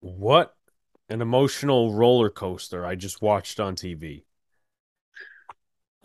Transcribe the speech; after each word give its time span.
What 0.00 0.56
an 1.08 1.22
emotional 1.22 1.94
roller 1.94 2.30
coaster 2.30 2.84
I 2.84 2.96
just 2.96 3.22
watched 3.22 3.60
on 3.60 3.76
TV. 3.76 4.24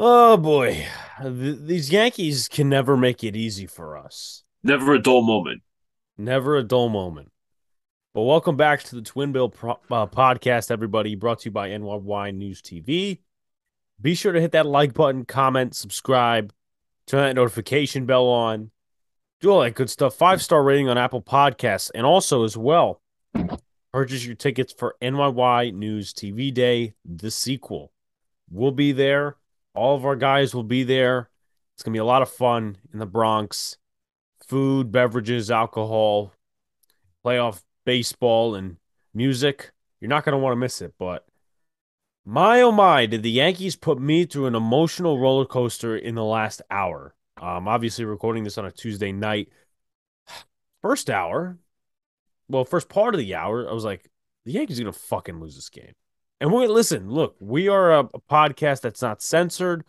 Oh 0.04 0.36
boy, 0.36 0.88
Th- 1.22 1.58
these 1.60 1.92
Yankees 1.92 2.48
can 2.48 2.68
never 2.68 2.98
make 2.98 3.24
it 3.24 3.36
easy 3.36 3.68
for 3.68 3.96
us. 3.96 4.42
Never 4.64 4.96
a 4.96 5.00
dull 5.00 5.22
moment. 5.22 5.62
Never 6.18 6.58
a 6.58 6.64
dull 6.64 6.90
moment. 6.90 7.32
But 8.16 8.24
welcome 8.24 8.58
back 8.58 8.82
to 8.86 8.96
the 8.96 9.04
Twinbill 9.04 9.54
Pro- 9.54 9.80
uh, 9.92 10.08
podcast, 10.08 10.72
everybody. 10.72 11.14
Brought 11.14 11.42
to 11.42 11.50
you 11.50 11.52
by 11.52 11.70
NYY 11.70 12.34
News 12.34 12.64
TV. 12.64 13.20
Be 14.02 14.16
sure 14.16 14.32
to 14.32 14.42
hit 14.42 14.54
that 14.54 14.66
like 14.66 14.96
button, 14.96 15.24
comment, 15.24 15.76
subscribe, 15.76 16.52
turn 17.06 17.22
that 17.22 17.36
notification 17.36 18.08
bell 18.08 18.26
on, 18.26 18.72
do 19.40 19.52
all 19.52 19.62
that 19.62 19.76
good 19.76 19.92
stuff. 19.92 20.16
Five 20.16 20.42
star 20.42 20.64
rating 20.64 20.90
on 20.90 20.98
Apple 20.98 21.22
Podcasts, 21.22 21.92
and 21.94 22.08
also 22.08 22.44
as 22.44 22.58
well, 22.58 23.04
purchase 23.94 24.26
your 24.26 24.34
tickets 24.34 24.74
for 24.74 24.96
NYY 25.00 25.76
News 25.76 26.12
TV 26.12 26.52
Day, 26.52 26.96
the 27.06 27.30
sequel. 27.30 27.92
We'll 28.50 28.72
be 28.72 28.94
there. 28.94 29.36
All 29.74 29.96
of 29.96 30.06
our 30.06 30.16
guys 30.16 30.54
will 30.54 30.64
be 30.64 30.84
there. 30.84 31.30
It's 31.74 31.84
gonna 31.84 31.94
be 31.94 32.00
a 32.00 32.06
lot 32.06 32.22
of 32.22 32.30
fun 32.30 32.78
in 32.94 33.00
the 33.00 33.06
Bronx. 33.06 33.78
Food, 34.48 34.92
beverages, 34.92 35.50
alcohol, 35.50 36.34
playoff 37.26 37.64
baseball, 37.86 38.56
and 38.56 38.78
music. 39.14 39.72
You're 40.00 40.10
not 40.10 40.26
gonna 40.26 40.38
want 40.38 40.54
to 40.54 40.58
miss 40.58 40.82
it, 40.82 40.94
but 41.00 41.26
my 42.26 42.62
oh 42.62 42.72
my, 42.72 43.06
did 43.06 43.24
the 43.24 43.32
Yankees 43.32 43.76
put 43.76 44.00
me 44.00 44.26
through 44.26 44.48
an 44.48 44.56
emotional 44.56 45.20
roller 45.20 45.46
coaster 45.46 45.96
in 45.96 46.16
the 46.16 46.24
last 46.24 46.62
hour? 46.70 47.16
Um, 47.42 47.68
obviously 47.68 48.06
recording 48.06 48.44
this 48.44 48.58
on 48.58 48.66
a 48.66 48.72
Tuesday 48.72 49.12
night. 49.12 49.50
First 50.82 51.10
hour, 51.10 51.58
well, 52.52 52.66
first 52.66 52.90
part 52.90 53.14
of 53.14 53.20
the 53.20 53.36
hour, 53.36 53.70
I 53.70 53.74
was 53.74 53.86
like, 53.86 54.10
the 54.46 54.52
Yankees 54.52 54.80
are 54.80 54.84
gonna 54.84 54.94
fucking 54.94 55.40
lose 55.40 55.56
this 55.56 55.70
game. 55.70 55.94
And 56.42 56.52
we're 56.52 56.68
listen, 56.68 57.08
look, 57.08 57.36
we 57.40 57.68
are 57.68 57.92
a, 57.92 58.00
a 58.00 58.20
podcast 58.20 58.82
that's 58.82 59.04
not 59.04 59.22
censored. 59.22 59.84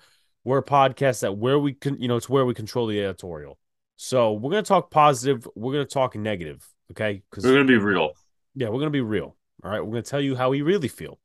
We're 0.45 0.59
a 0.59 0.63
podcast 0.63 1.21
that 1.21 1.39
where 1.39 1.59
we 1.59 1.73
can, 1.73 1.99
you 1.99 2.09
know, 2.09 2.17
it's 2.17 2.29
where 2.29 2.45
we 2.45 2.53
control 2.53 2.87
the 2.87 3.03
editorial. 3.03 3.59
So 3.97 4.35
we're 4.35 4.51
gonna 4.51 4.63
talk 4.63 4.91
positive. 4.91 5.49
We're 5.57 5.73
gonna 5.73 5.87
talk 5.87 6.15
negative. 6.15 6.69
Okay, 6.91 7.23
because 7.31 7.45
We're 7.45 7.55
gonna 7.55 7.65
be 7.65 7.79
real. 7.79 8.13
yeah, 8.55 8.69
we're 8.69 8.81
gonna 8.81 8.91
be 8.91 9.01
real. 9.01 9.35
All 9.65 9.71
right, 9.71 9.81
we're 9.81 9.93
gonna 9.93 10.03
tell 10.03 10.21
you 10.21 10.37
how 10.37 10.51
we 10.51 10.61
really 10.61 10.89
feel. 10.89 11.19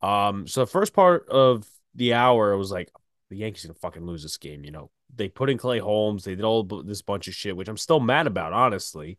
Um, 0.00 0.46
so 0.46 0.60
the 0.60 0.70
first 0.70 0.94
part 0.94 1.28
of 1.28 1.66
the 1.94 2.14
hour, 2.14 2.54
I 2.54 2.56
was 2.56 2.70
like, 2.72 2.90
the 3.28 3.36
Yankees 3.36 3.66
are 3.66 3.68
gonna 3.68 3.78
fucking 3.80 4.06
lose 4.06 4.22
this 4.22 4.38
game. 4.38 4.64
You 4.64 4.70
know, 4.70 4.90
they 5.14 5.28
put 5.28 5.50
in 5.50 5.58
Clay 5.58 5.78
Holmes, 5.78 6.24
they 6.24 6.36
did 6.36 6.44
all 6.44 6.62
this 6.62 7.02
bunch 7.02 7.28
of 7.28 7.34
shit, 7.34 7.54
which 7.54 7.68
I'm 7.68 7.76
still 7.76 8.00
mad 8.00 8.26
about, 8.26 8.54
honestly. 8.54 9.18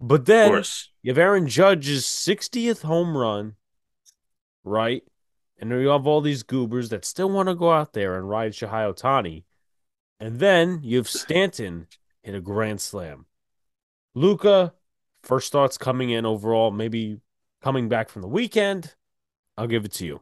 But 0.00 0.26
then 0.26 0.64
you 1.02 1.12
have 1.12 1.18
Aaron 1.18 1.46
Judge's 1.46 2.04
60th 2.06 2.82
home 2.82 3.16
run, 3.16 3.54
right? 4.64 5.02
And 5.58 5.70
you 5.70 5.88
have 5.88 6.06
all 6.06 6.20
these 6.20 6.42
goobers 6.42 6.88
that 6.90 7.04
still 7.04 7.30
want 7.30 7.48
to 7.48 7.54
go 7.54 7.70
out 7.72 7.92
there 7.92 8.16
and 8.16 8.28
ride 8.28 8.52
Shohei 8.52 8.92
Ohtani. 8.92 9.44
And 10.18 10.38
then 10.38 10.80
you 10.82 10.96
have 10.96 11.08
Stanton 11.08 11.86
hit 12.22 12.34
a 12.34 12.40
grand 12.40 12.80
slam. 12.80 13.26
Luca, 14.14 14.72
first 15.22 15.52
thoughts 15.52 15.78
coming 15.78 16.10
in 16.10 16.26
overall, 16.26 16.70
maybe 16.70 17.20
coming 17.62 17.88
back 17.88 18.08
from 18.08 18.22
the 18.22 18.28
weekend. 18.28 18.94
I'll 19.56 19.66
give 19.66 19.84
it 19.84 19.92
to 19.94 20.06
you. 20.06 20.20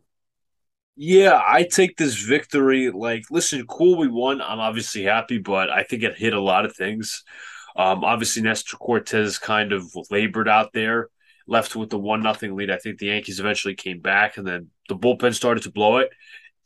Yeah, 0.95 1.41
I 1.47 1.63
take 1.63 1.97
this 1.97 2.17
victory. 2.17 2.91
Like, 2.91 3.25
listen, 3.31 3.67
cool, 3.67 3.97
we 3.97 4.09
won. 4.09 4.43
I'm 4.43 4.61
obviously 4.61 5.05
happy, 5.05 5.39
but 5.39 5.71
I 5.71 5.85
think 5.85 6.03
it 6.03 6.19
hit 6.19 6.35
a 6.35 6.41
lot 6.41 6.67
of 6.67 6.77
things. 6.77 7.25
Um, 7.75 8.05
obviously, 8.05 8.43
Nestor 8.43 8.77
Cortes 8.77 9.39
kind 9.39 9.73
of 9.73 9.91
labored 10.11 10.49
out 10.49 10.73
there, 10.75 11.09
left 11.47 11.77
with 11.77 11.91
the 11.91 11.99
one 11.99 12.23
nothing 12.23 12.55
lead. 12.55 12.71
I 12.71 12.77
think 12.77 12.99
the 12.99 13.07
Yankees 13.07 13.41
eventually 13.41 13.75
came 13.75 14.01
back, 14.01 14.37
and 14.37 14.47
then 14.47 14.69
the 14.89 14.97
bullpen 14.97 15.35
started 15.35 15.65
to 15.65 15.71
blow 15.71 15.99
it. 15.99 16.11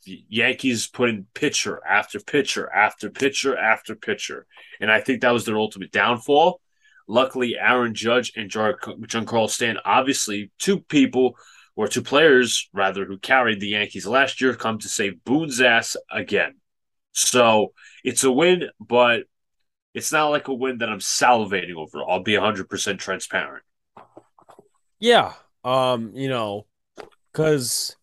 The 0.05 0.25
Yankees 0.29 0.87
put 0.87 1.09
in 1.09 1.27
pitcher 1.35 1.81
after 1.87 2.21
pitcher 2.21 2.71
after 2.73 3.11
pitcher 3.11 3.57
after 3.57 3.95
pitcher, 3.95 4.47
and 4.81 4.91
I 4.91 5.01
think 5.01 5.21
that 5.21 5.33
was 5.33 5.45
their 5.45 5.59
ultimate 5.59 5.93
downfall. 5.93 6.61
Luckily, 7.09 7.57
Aaron 7.59 7.95
Judge 7.95 8.33
and 8.37 8.51
Jar- 8.51 8.79
Giancarlo 8.79 9.49
Stanton, 9.49 9.83
obviously 9.85 10.51
two 10.59 10.81
people 10.81 11.37
or 11.77 11.87
two 11.87 12.03
players 12.03 12.69
rather 12.73 13.05
who 13.05 13.19
carried 13.19 13.61
the 13.61 13.69
Yankees 13.69 14.07
last 14.07 14.41
year 14.41 14.55
come 14.55 14.79
to 14.79 14.89
save 14.89 15.23
Boone's 15.25 15.61
ass 15.61 15.97
again. 16.11 16.55
So 17.13 17.73
it's 18.03 18.25
a 18.25 18.33
win, 18.33 18.71
but 18.81 19.25
it's 19.95 20.13
not 20.13 20.29
like 20.29 20.49
a 20.49 20.55
win 20.55 20.79
that 20.79 20.89
I'm 20.89 20.99
salivating 20.99 21.77
over. 21.77 22.03
I'll 22.03 22.23
be 22.23 22.33
100% 22.33 22.99
transparent. 22.99 23.65
Yeah. 24.99 25.33
Um, 25.65 26.13
you 26.15 26.29
know, 26.29 26.67
because 27.33 27.97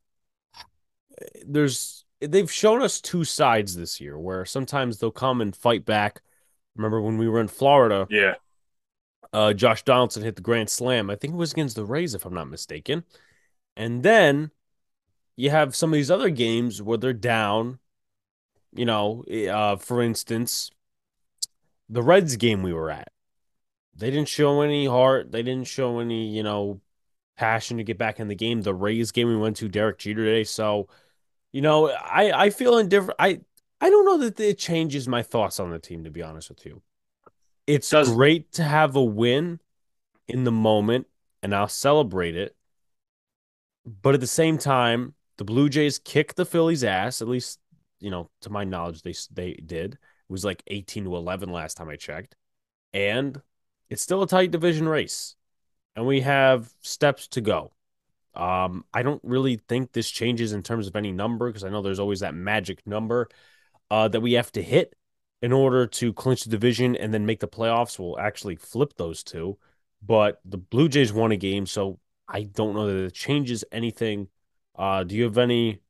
there's 1.46 2.06
they've 2.20 2.52
shown 2.52 2.82
us 2.82 3.02
two 3.02 3.24
sides 3.24 3.76
this 3.76 4.00
year 4.02 4.18
where 4.18 4.46
sometimes 4.46 4.98
they'll 4.98 5.12
come 5.12 5.42
and 5.42 5.56
fight 5.56 5.86
back. 5.86 6.22
Remember 6.76 7.02
when 7.02 7.18
we 7.18 7.28
were 7.30 7.40
in 7.40 7.48
Florida, 7.48 8.08
Yeah. 8.10 8.36
uh, 9.32 9.54
Josh 9.54 9.84
Donaldson 9.84 10.24
hit 10.24 10.36
the 10.36 10.42
grand 10.42 10.70
slam. 10.70 11.10
I 11.10 11.16
think 11.16 11.34
it 11.34 11.38
was 11.38 11.52
against 11.52 11.76
the 11.76 11.86
Rays, 11.86 12.16
if 12.16 12.26
I'm 12.26 12.34
not 12.34 12.50
mistaken. 12.50 13.04
And 13.76 14.04
then 14.04 14.52
you 15.36 15.50
have 15.50 15.76
some 15.76 15.92
of 15.92 15.96
these 15.96 16.12
other 16.12 16.30
games 16.30 16.82
where 16.82 16.98
they're 16.98 17.14
down. 17.14 17.80
You 18.76 18.86
know, 18.86 19.24
uh, 19.24 19.76
for 19.76 20.02
instance, 20.02 20.72
the 21.90 22.02
Reds 22.02 22.36
game 22.38 22.64
we 22.64 22.74
were 22.74 22.90
at, 22.90 23.10
they 23.96 24.10
didn't 24.10 24.28
show 24.28 24.62
any 24.62 24.86
heart. 24.86 25.32
They 25.32 25.44
didn't 25.44 25.68
show 25.68 26.00
any, 26.00 26.28
you 26.36 26.44
know, 26.44 26.82
passion 27.38 27.78
to 27.78 27.84
get 27.84 27.98
back 27.98 28.20
in 28.20 28.28
the 28.28 28.36
game. 28.36 28.62
The 28.62 28.74
Rays 28.74 29.12
game 29.12 29.28
we 29.28 29.38
went 29.38 29.58
to, 29.58 29.68
Derek 29.68 30.00
Jeter 30.00 30.24
today. 30.24 30.44
So, 30.44 30.88
you 31.52 31.62
know, 31.62 31.90
I 31.90 32.46
I 32.46 32.50
feel 32.50 32.78
indifferent. 32.78 33.18
I 33.20 33.42
I 33.80 33.90
don't 33.90 34.06
know 34.06 34.18
that 34.20 34.40
it 34.40 34.58
changes 34.58 35.08
my 35.08 35.22
thoughts 35.22 35.60
on 35.60 35.72
the 35.72 35.80
team. 35.80 36.04
To 36.04 36.12
be 36.12 36.24
honest 36.24 36.50
with 36.50 36.66
you, 36.66 36.82
it's 37.68 37.90
Does- 37.90 38.12
great 38.12 38.52
to 38.54 38.64
have 38.64 38.96
a 38.96 39.04
win 39.04 39.60
in 40.28 40.44
the 40.44 40.52
moment, 40.52 41.08
and 41.42 41.54
I'll 41.54 41.68
celebrate 41.68 42.36
it. 42.36 42.56
But 43.86 44.14
at 44.14 44.22
the 44.22 44.28
same 44.28 44.58
time, 44.58 45.14
the 45.38 45.44
Blue 45.44 45.70
Jays 45.70 46.00
kicked 46.00 46.36
the 46.38 46.46
Phillies' 46.46 46.84
ass. 46.84 47.22
At 47.22 47.28
least, 47.28 47.60
you 48.00 48.10
know, 48.10 48.30
to 48.42 48.50
my 48.50 48.64
knowledge, 48.64 49.02
they 49.02 49.14
they 49.32 49.54
did. 49.54 49.94
It 49.94 50.00
was 50.30 50.46
like 50.46 50.64
eighteen 50.68 51.04
to 51.04 51.16
eleven 51.16 51.52
last 51.52 51.76
time 51.76 51.90
I 51.90 51.98
checked, 51.98 52.36
and 52.94 53.42
it's 53.94 54.02
still 54.02 54.24
a 54.24 54.28
tight 54.28 54.50
division 54.50 54.90
race, 54.90 55.36
and 55.96 56.08
we 56.08 56.22
have 56.22 56.74
steps 56.82 57.28
to 57.28 57.42
go. 57.42 57.72
Um, 58.34 58.86
I 58.92 59.04
don't 59.04 59.22
really 59.24 59.58
think 59.70 59.92
this 59.92 60.10
changes 60.10 60.52
in 60.52 60.64
terms 60.64 60.88
of 60.88 60.96
any 60.96 61.12
number 61.12 61.48
because 61.48 61.64
I 61.64 61.70
know 61.70 61.84
there's 61.84 62.00
always 62.00 62.22
that 62.22 62.34
magic 62.34 62.82
number 62.88 63.30
uh, 63.92 64.08
that 64.08 64.22
we 64.22 64.34
have 64.34 64.52
to 64.54 64.64
hit 64.64 64.96
in 65.44 65.54
order 65.54 65.86
to 65.86 66.12
clinch 66.12 66.44
the 66.44 66.50
division 66.50 66.96
and 66.96 67.14
then 67.14 67.28
make 67.28 67.40
the 67.40 67.48
playoffs. 67.48 68.00
We'll 68.00 68.20
actually 68.20 68.56
flip 68.56 68.96
those 68.98 69.24
two, 69.24 69.60
but 70.02 70.42
the 70.44 70.58
Blue 70.58 70.90
Jays 70.90 71.14
won 71.14 71.32
a 71.32 71.38
game, 71.38 71.68
so 71.68 72.00
I 72.28 72.44
don't 72.44 72.74
know 72.74 72.88
that 72.88 73.06
it 73.06 73.14
changes 73.14 73.64
anything. 73.72 74.28
Uh, 74.76 75.04
do 75.04 75.16
you 75.16 75.26
have 75.26 75.38
any 75.38 75.82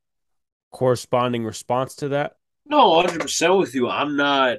corresponding 0.70 1.46
response 1.46 1.94
to 1.96 2.08
that? 2.08 2.36
No, 2.66 3.02
100% 3.02 3.58
with 3.58 3.74
you. 3.74 3.88
I'm 3.88 4.16
not 4.16 4.58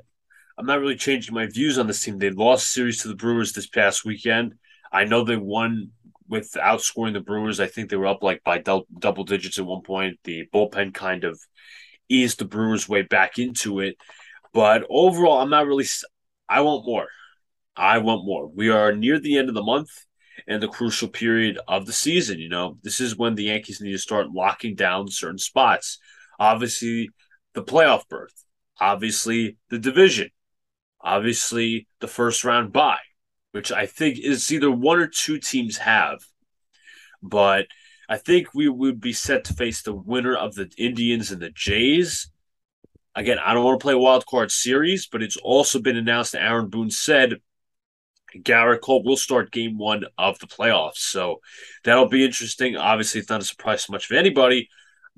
I'm 0.58 0.66
not 0.66 0.80
really 0.80 0.96
changing 0.96 1.34
my 1.34 1.48
views 1.48 1.78
on 1.78 1.88
this 1.88 2.02
team. 2.02 2.18
They 2.18 2.30
lost 2.30 2.72
series 2.72 3.02
to 3.02 3.10
the 3.10 3.16
Brewers 3.16 3.52
this 3.52 3.68
past 3.68 4.06
weekend. 4.06 4.56
I 4.92 5.04
know 5.04 5.24
they 5.24 5.36
won 5.36 5.92
without 6.30 6.82
scoring 6.82 7.14
the 7.14 7.20
Brewers. 7.20 7.60
I 7.60 7.68
think 7.68 7.90
they 7.90 7.98
were 7.98 8.08
up 8.08 8.24
like 8.24 8.44
by 8.44 8.60
dou- 8.60 8.88
double 8.98 9.26
digits 9.26 9.60
at 9.60 9.66
one 9.66 9.82
point. 9.82 10.18
The 10.24 10.48
bullpen 10.54 10.94
kind 10.94 11.26
of 11.26 11.40
eased 12.08 12.40
the 12.40 12.46
Brewers' 12.46 12.88
way 12.88 13.02
back 13.02 13.38
into 13.38 13.82
it. 13.82 13.98
But 14.54 14.86
overall, 14.90 15.42
I'm 15.42 15.50
not 15.50 15.68
really. 15.68 15.86
I 16.48 16.62
want 16.62 16.86
more. 16.86 17.08
I 17.76 17.98
want 17.98 18.26
more. 18.26 18.48
We 18.48 18.70
are 18.70 18.96
near 18.96 19.20
the 19.20 19.38
end 19.38 19.50
of 19.50 19.56
the 19.56 19.64
month 19.64 19.90
and 20.48 20.64
the 20.64 20.70
crucial 20.70 21.10
period 21.10 21.60
of 21.68 21.86
the 21.86 21.94
season. 21.94 22.40
You 22.40 22.48
know, 22.48 22.78
this 22.82 23.02
is 23.02 23.18
when 23.18 23.36
the 23.36 23.46
Yankees 23.46 23.82
need 23.82 23.92
to 23.92 23.98
start 23.98 24.32
locking 24.32 24.76
down 24.76 25.10
certain 25.10 25.38
spots. 25.38 26.00
Obviously, 26.40 27.10
the 27.54 27.64
playoff 27.64 28.08
berth. 28.08 28.46
Obviously, 28.80 29.58
the 29.70 29.80
division. 29.80 30.30
Obviously, 31.06 31.88
the 32.00 32.08
first 32.08 32.44
round 32.44 32.74
bye, 32.74 32.98
which 33.52 33.72
I 33.72 33.86
think 33.86 34.18
is 34.20 34.52
either 34.52 34.72
one 34.72 35.00
or 35.00 35.08
two 35.08 35.38
teams 35.38 35.78
have. 35.78 36.20
But 37.22 37.68
I 38.10 38.18
think 38.18 38.54
we 38.54 38.68
would 38.68 39.00
be 39.00 39.14
set 39.14 39.44
to 39.46 39.54
face 39.54 39.84
the 39.84 39.94
winner 39.94 40.36
of 40.36 40.56
the 40.56 40.70
Indians 40.78 41.32
and 41.32 41.42
the 41.42 41.52
Jays. 41.52 42.32
again, 43.16 43.40
I 43.40 43.54
don't 43.54 43.64
want 43.64 43.80
to 43.80 43.84
play 43.84 43.96
wild 43.96 44.26
card 44.26 44.52
series, 44.52 45.08
but 45.08 45.24
it's 45.24 45.38
also 45.38 45.80
been 45.80 45.96
announced 45.96 46.34
that 46.34 46.44
Aaron 46.44 46.70
Boone 46.70 46.92
said 46.92 47.36
Gerrit 48.38 48.82
Cole 48.82 49.04
will 49.04 49.18
start 49.18 49.52
game 49.52 49.78
one 49.78 50.04
of 50.18 50.38
the 50.40 50.48
playoffs. 50.48 50.98
So 50.98 51.40
that'll 51.84 52.10
be 52.10 52.26
interesting. 52.26 52.76
Obviously, 52.76 53.22
it's 53.22 53.30
not 53.30 53.42
a 53.42 53.46
surprise 53.46 53.86
to 53.86 53.92
much 53.92 54.12
of 54.12 54.18
anybody, 54.18 54.70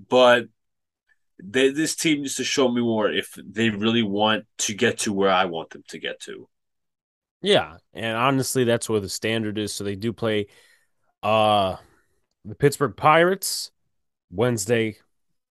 but 0.09 0.45
they, 1.43 1.69
this 1.69 1.95
team 1.95 2.21
needs 2.21 2.35
to 2.35 2.43
show 2.43 2.69
me 2.69 2.81
more 2.81 3.11
if 3.11 3.37
they 3.45 3.69
really 3.69 4.03
want 4.03 4.45
to 4.59 4.73
get 4.73 4.99
to 4.99 5.13
where 5.13 5.31
I 5.31 5.45
want 5.45 5.69
them 5.71 5.83
to 5.89 5.99
get 5.99 6.19
to. 6.21 6.47
Yeah, 7.41 7.77
and 7.93 8.17
honestly, 8.17 8.63
that's 8.63 8.89
where 8.89 8.99
the 8.99 9.09
standard 9.09 9.57
is. 9.57 9.73
So 9.73 9.83
they 9.83 9.95
do 9.95 10.13
play 10.13 10.47
uh 11.23 11.77
the 12.45 12.55
Pittsburgh 12.55 12.95
Pirates 12.95 13.71
Wednesday, 14.31 14.97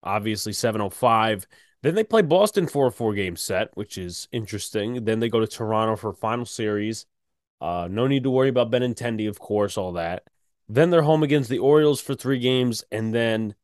obviously 0.02 0.52
705. 0.52 1.46
Then 1.82 1.94
they 1.94 2.04
play 2.04 2.22
Boston 2.22 2.66
for 2.66 2.88
a 2.88 2.92
four 2.92 3.14
game 3.14 3.36
set, 3.36 3.68
which 3.74 3.98
is 3.98 4.28
interesting. 4.32 5.04
Then 5.04 5.20
they 5.20 5.28
go 5.28 5.40
to 5.40 5.46
Toronto 5.46 5.96
for 5.96 6.12
final 6.12 6.44
series. 6.44 7.06
Uh, 7.60 7.88
no 7.90 8.06
need 8.06 8.24
to 8.24 8.30
worry 8.30 8.48
about 8.48 8.70
Benintendi, 8.70 9.28
of 9.28 9.38
course, 9.38 9.78
all 9.78 9.92
that. 9.92 10.24
Then 10.68 10.90
they're 10.90 11.02
home 11.02 11.22
against 11.22 11.48
the 11.48 11.58
Orioles 11.58 12.00
for 12.00 12.14
three 12.14 12.38
games, 12.38 12.84
and 12.90 13.14
then 13.14 13.54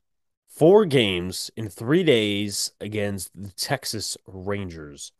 four 0.63 0.85
games 0.85 1.51
in 1.57 1.69
three 1.69 2.05
days 2.05 2.71
against 2.81 3.33
the 3.35 3.51
Texas 3.51 4.17
Rangers. 4.29 5.11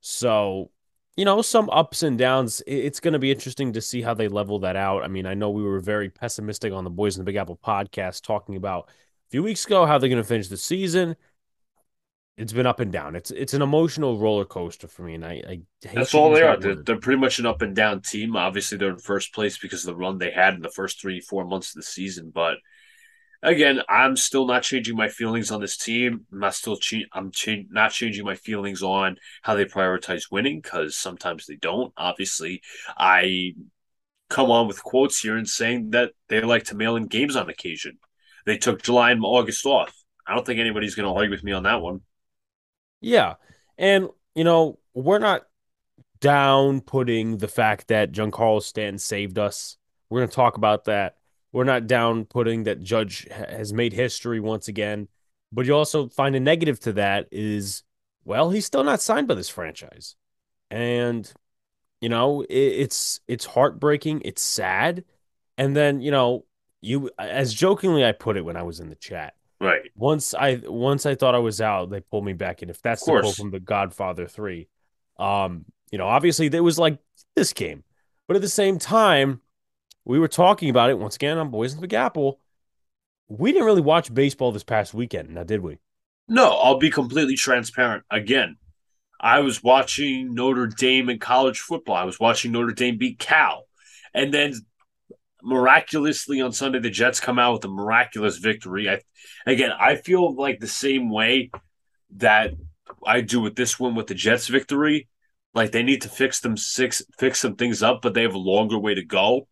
So, 0.00 0.70
you 1.16 1.24
know, 1.24 1.42
some 1.42 1.68
ups 1.70 2.04
and 2.04 2.16
downs. 2.16 2.62
It's 2.68 3.00
going 3.00 3.14
to 3.14 3.18
be 3.18 3.32
interesting 3.32 3.72
to 3.72 3.80
see 3.80 4.00
how 4.00 4.14
they 4.14 4.28
level 4.28 4.60
that 4.60 4.76
out. 4.76 5.02
I 5.02 5.08
mean, 5.08 5.26
I 5.26 5.34
know 5.34 5.50
we 5.50 5.64
were 5.64 5.80
very 5.80 6.08
pessimistic 6.08 6.72
on 6.72 6.84
the 6.84 6.90
Boys 6.90 7.16
in 7.16 7.20
the 7.20 7.24
Big 7.24 7.34
Apple 7.34 7.58
podcast 7.60 8.22
talking 8.22 8.54
about 8.54 8.90
a 8.90 9.30
few 9.32 9.42
weeks 9.42 9.66
ago 9.66 9.86
how 9.86 9.98
they're 9.98 10.08
going 10.08 10.22
to 10.22 10.28
finish 10.28 10.46
the 10.46 10.56
season. 10.56 11.16
It's 12.36 12.52
been 12.52 12.68
up 12.68 12.78
and 12.78 12.92
down. 12.92 13.16
It's 13.16 13.32
it's 13.32 13.54
an 13.54 13.62
emotional 13.62 14.20
roller 14.20 14.44
coaster 14.44 14.86
for 14.86 15.02
me, 15.02 15.14
and 15.14 15.24
I, 15.24 15.42
I 15.48 15.60
that's 15.82 16.14
all 16.14 16.30
they 16.30 16.42
are. 16.42 16.56
They're, 16.56 16.76
they're, 16.76 16.96
pretty 16.96 17.20
much 17.20 17.40
an 17.40 17.46
up 17.46 17.60
and 17.60 17.74
down 17.74 18.02
team. 18.02 18.36
Obviously, 18.36 18.78
they're 18.78 18.90
in 18.90 18.98
first 18.98 19.34
place 19.34 19.58
because 19.58 19.84
of 19.84 19.94
the 19.94 20.00
run 20.00 20.18
they 20.18 20.30
had 20.30 20.54
in 20.54 20.62
the 20.62 20.70
first 20.70 21.00
three 21.00 21.20
four 21.20 21.44
months 21.44 21.70
of 21.70 21.74
the 21.74 21.82
season, 21.82 22.30
but 22.32 22.58
again, 23.42 23.80
I'm 23.88 24.16
still 24.16 24.46
not 24.46 24.62
changing 24.62 24.96
my 24.96 25.08
feelings 25.08 25.50
on 25.50 25.60
this 25.60 25.76
team. 25.76 26.26
I'm 26.32 26.38
not 26.38 26.54
still 26.54 26.78
I'm 27.12 27.30
cha- 27.30 27.64
not 27.70 27.92
changing 27.92 28.24
my 28.24 28.36
feelings 28.36 28.82
on 28.82 29.16
how 29.42 29.54
they 29.54 29.64
prioritize 29.64 30.30
winning 30.30 30.60
because 30.60 30.96
sometimes 30.96 31.46
they 31.46 31.56
don't. 31.56 31.92
Obviously, 31.96 32.62
I 32.96 33.54
come 34.28 34.50
on 34.50 34.68
with 34.68 34.82
quotes 34.82 35.20
here 35.20 35.36
and 35.36 35.48
saying 35.48 35.90
that 35.90 36.12
they 36.28 36.40
like 36.40 36.64
to 36.64 36.76
mail 36.76 36.96
in 36.96 37.06
games 37.06 37.36
on 37.36 37.50
occasion. 37.50 37.98
They 38.46 38.56
took 38.56 38.82
July 38.82 39.10
and 39.10 39.24
August 39.24 39.66
off. 39.66 39.94
I 40.26 40.34
don't 40.34 40.46
think 40.46 40.60
anybody's 40.60 40.94
going 40.94 41.08
to 41.08 41.14
argue 41.14 41.30
with 41.30 41.44
me 41.44 41.52
on 41.52 41.64
that 41.64 41.82
one. 41.82 42.00
Yeah, 43.00 43.34
and 43.76 44.08
you 44.34 44.44
know 44.44 44.78
we're 44.94 45.18
not 45.18 45.42
down 46.20 46.80
putting 46.80 47.38
the 47.38 47.48
fact 47.48 47.88
that 47.88 48.12
Giancarlo 48.12 48.62
Stanton 48.62 48.98
saved 48.98 49.38
us. 49.38 49.76
We're 50.08 50.20
going 50.20 50.28
to 50.28 50.34
talk 50.34 50.56
about 50.56 50.84
that 50.84 51.16
we're 51.52 51.64
not 51.64 51.86
down 51.86 52.24
putting 52.24 52.64
that 52.64 52.82
Judge 52.82 53.28
has 53.30 53.72
made 53.72 53.92
history 53.92 54.40
once 54.40 54.68
again. 54.68 55.08
But 55.52 55.66
you 55.66 55.74
also 55.74 56.08
find 56.08 56.34
a 56.34 56.40
negative 56.40 56.80
to 56.80 56.94
that 56.94 57.28
is, 57.30 57.82
well, 58.24 58.50
he's 58.50 58.64
still 58.64 58.84
not 58.84 59.02
signed 59.02 59.28
by 59.28 59.34
this 59.34 59.50
franchise. 59.50 60.16
And, 60.70 61.30
you 62.00 62.08
know, 62.08 62.40
it, 62.42 62.54
it's 62.54 63.20
it's 63.28 63.44
heartbreaking. 63.44 64.22
It's 64.24 64.40
sad. 64.40 65.04
And 65.58 65.76
then, 65.76 66.00
you 66.00 66.10
know, 66.10 66.46
you 66.80 67.10
as 67.18 67.52
jokingly 67.52 68.04
I 68.04 68.12
put 68.12 68.38
it 68.38 68.44
when 68.44 68.56
I 68.56 68.62
was 68.62 68.80
in 68.80 68.88
the 68.88 68.96
chat. 68.96 69.34
Right. 69.60 69.82
Once 69.94 70.34
I 70.34 70.62
once 70.64 71.04
I 71.04 71.14
thought 71.14 71.34
I 71.34 71.38
was 71.38 71.60
out, 71.60 71.90
they 71.90 72.00
pulled 72.00 72.24
me 72.24 72.32
back 72.32 72.62
in. 72.62 72.70
If 72.70 72.80
that's 72.80 73.04
the 73.04 73.20
quote 73.20 73.36
from 73.36 73.50
the 73.50 73.60
Godfather 73.60 74.26
3. 74.26 74.66
Um, 75.18 75.66
you 75.90 75.98
know, 75.98 76.06
obviously 76.06 76.46
it 76.46 76.60
was 76.60 76.78
like 76.78 76.98
this 77.36 77.52
game. 77.52 77.84
But 78.26 78.36
at 78.36 78.42
the 78.42 78.48
same 78.48 78.78
time, 78.78 79.42
we 80.04 80.18
were 80.18 80.28
talking 80.28 80.70
about 80.70 80.90
it 80.90 80.98
once 80.98 81.16
again 81.16 81.38
on 81.38 81.50
Boys 81.50 81.74
in 81.74 81.80
the 81.80 81.96
Apple. 81.96 82.40
We 83.28 83.52
didn't 83.52 83.66
really 83.66 83.80
watch 83.80 84.12
baseball 84.12 84.52
this 84.52 84.64
past 84.64 84.94
weekend, 84.94 85.30
now 85.30 85.44
did 85.44 85.60
we? 85.60 85.78
No, 86.28 86.50
I'll 86.50 86.78
be 86.78 86.90
completely 86.90 87.36
transparent. 87.36 88.04
Again, 88.10 88.56
I 89.20 89.40
was 89.40 89.62
watching 89.62 90.34
Notre 90.34 90.66
Dame 90.66 91.08
in 91.08 91.18
college 91.18 91.60
football. 91.60 91.96
I 91.96 92.04
was 92.04 92.18
watching 92.18 92.52
Notre 92.52 92.72
Dame 92.72 92.98
beat 92.98 93.18
Cal. 93.18 93.66
And 94.12 94.34
then 94.34 94.54
miraculously 95.42 96.40
on 96.40 96.52
Sunday, 96.52 96.80
the 96.80 96.90
Jets 96.90 97.20
come 97.20 97.38
out 97.38 97.54
with 97.54 97.64
a 97.64 97.68
miraculous 97.68 98.38
victory. 98.38 98.90
I, 98.90 99.00
again, 99.46 99.70
I 99.78 99.96
feel 99.96 100.34
like 100.34 100.58
the 100.58 100.66
same 100.66 101.10
way 101.10 101.50
that 102.16 102.52
I 103.06 103.20
do 103.20 103.40
with 103.40 103.54
this 103.54 103.78
one 103.78 103.94
with 103.94 104.08
the 104.08 104.14
Jets 104.14 104.48
victory. 104.48 105.08
Like 105.54 105.70
they 105.70 105.82
need 105.82 106.02
to 106.02 106.08
fix 106.08 106.40
them 106.40 106.56
six 106.56 107.02
fix 107.18 107.40
some 107.40 107.56
things 107.56 107.82
up, 107.82 108.00
but 108.02 108.14
they 108.14 108.22
have 108.22 108.34
a 108.34 108.38
longer 108.38 108.78
way 108.78 108.94
to 108.94 109.04
go 109.04 109.48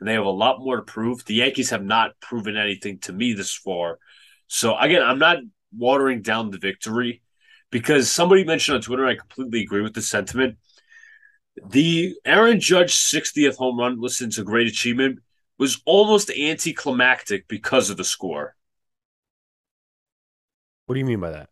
and 0.00 0.08
they 0.08 0.14
have 0.14 0.24
a 0.24 0.30
lot 0.30 0.60
more 0.60 0.76
to 0.76 0.82
prove. 0.82 1.24
The 1.24 1.34
Yankees 1.34 1.70
have 1.70 1.84
not 1.84 2.18
proven 2.20 2.56
anything 2.56 2.98
to 3.00 3.12
me 3.12 3.32
this 3.32 3.52
far. 3.52 3.98
So 4.46 4.76
again, 4.78 5.02
I'm 5.02 5.18
not 5.18 5.38
watering 5.76 6.22
down 6.22 6.50
the 6.50 6.58
victory 6.58 7.22
because 7.70 8.10
somebody 8.10 8.44
mentioned 8.44 8.76
on 8.76 8.82
Twitter, 8.82 9.06
I 9.06 9.16
completely 9.16 9.62
agree 9.62 9.82
with 9.82 9.94
the 9.94 10.02
sentiment. 10.02 10.56
The 11.70 12.14
Aaron 12.24 12.60
Judge 12.60 12.94
60th 12.94 13.56
home 13.56 13.78
run, 13.78 14.00
listen, 14.00 14.30
to 14.30 14.42
a 14.42 14.44
great 14.44 14.68
achievement, 14.68 15.18
was 15.58 15.82
almost 15.84 16.30
anticlimactic 16.30 17.48
because 17.48 17.90
of 17.90 17.96
the 17.96 18.04
score. 18.04 18.54
What 20.86 20.94
do 20.94 21.00
you 21.00 21.06
mean 21.06 21.20
by 21.20 21.30
that? 21.30 21.50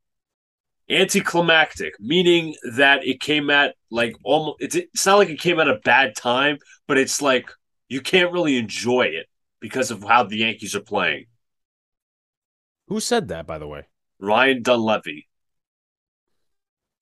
Anticlimactic, 0.89 1.95
meaning 1.99 2.55
that 2.77 3.05
it 3.05 3.21
came 3.21 3.51
at 3.51 3.75
like 3.91 4.15
almost, 4.23 4.59
it's, 4.61 4.77
it's 4.77 5.05
not 5.05 5.19
like 5.19 5.29
it 5.29 5.41
came 5.41 5.59
at 5.59 5.69
a 5.69 5.81
bad 5.85 6.15
time, 6.15 6.59
but 6.87 6.97
it's 6.97 7.21
like 7.21 7.51
you 7.89 8.01
can't 8.01 8.33
really 8.33 8.57
enjoy 8.57 9.03
it 9.03 9.27
because 9.61 9.91
of 9.91 10.03
how 10.03 10.25
the 10.25 10.39
Yankees 10.39 10.75
are 10.75 10.81
playing. 10.81 11.27
Who 12.89 13.01
said 13.01 13.29
that, 13.29 13.47
by 13.47 13.59
the 13.59 13.67
way? 13.67 13.85
Ryan 14.19 14.63
Dunleavy. 14.63 15.29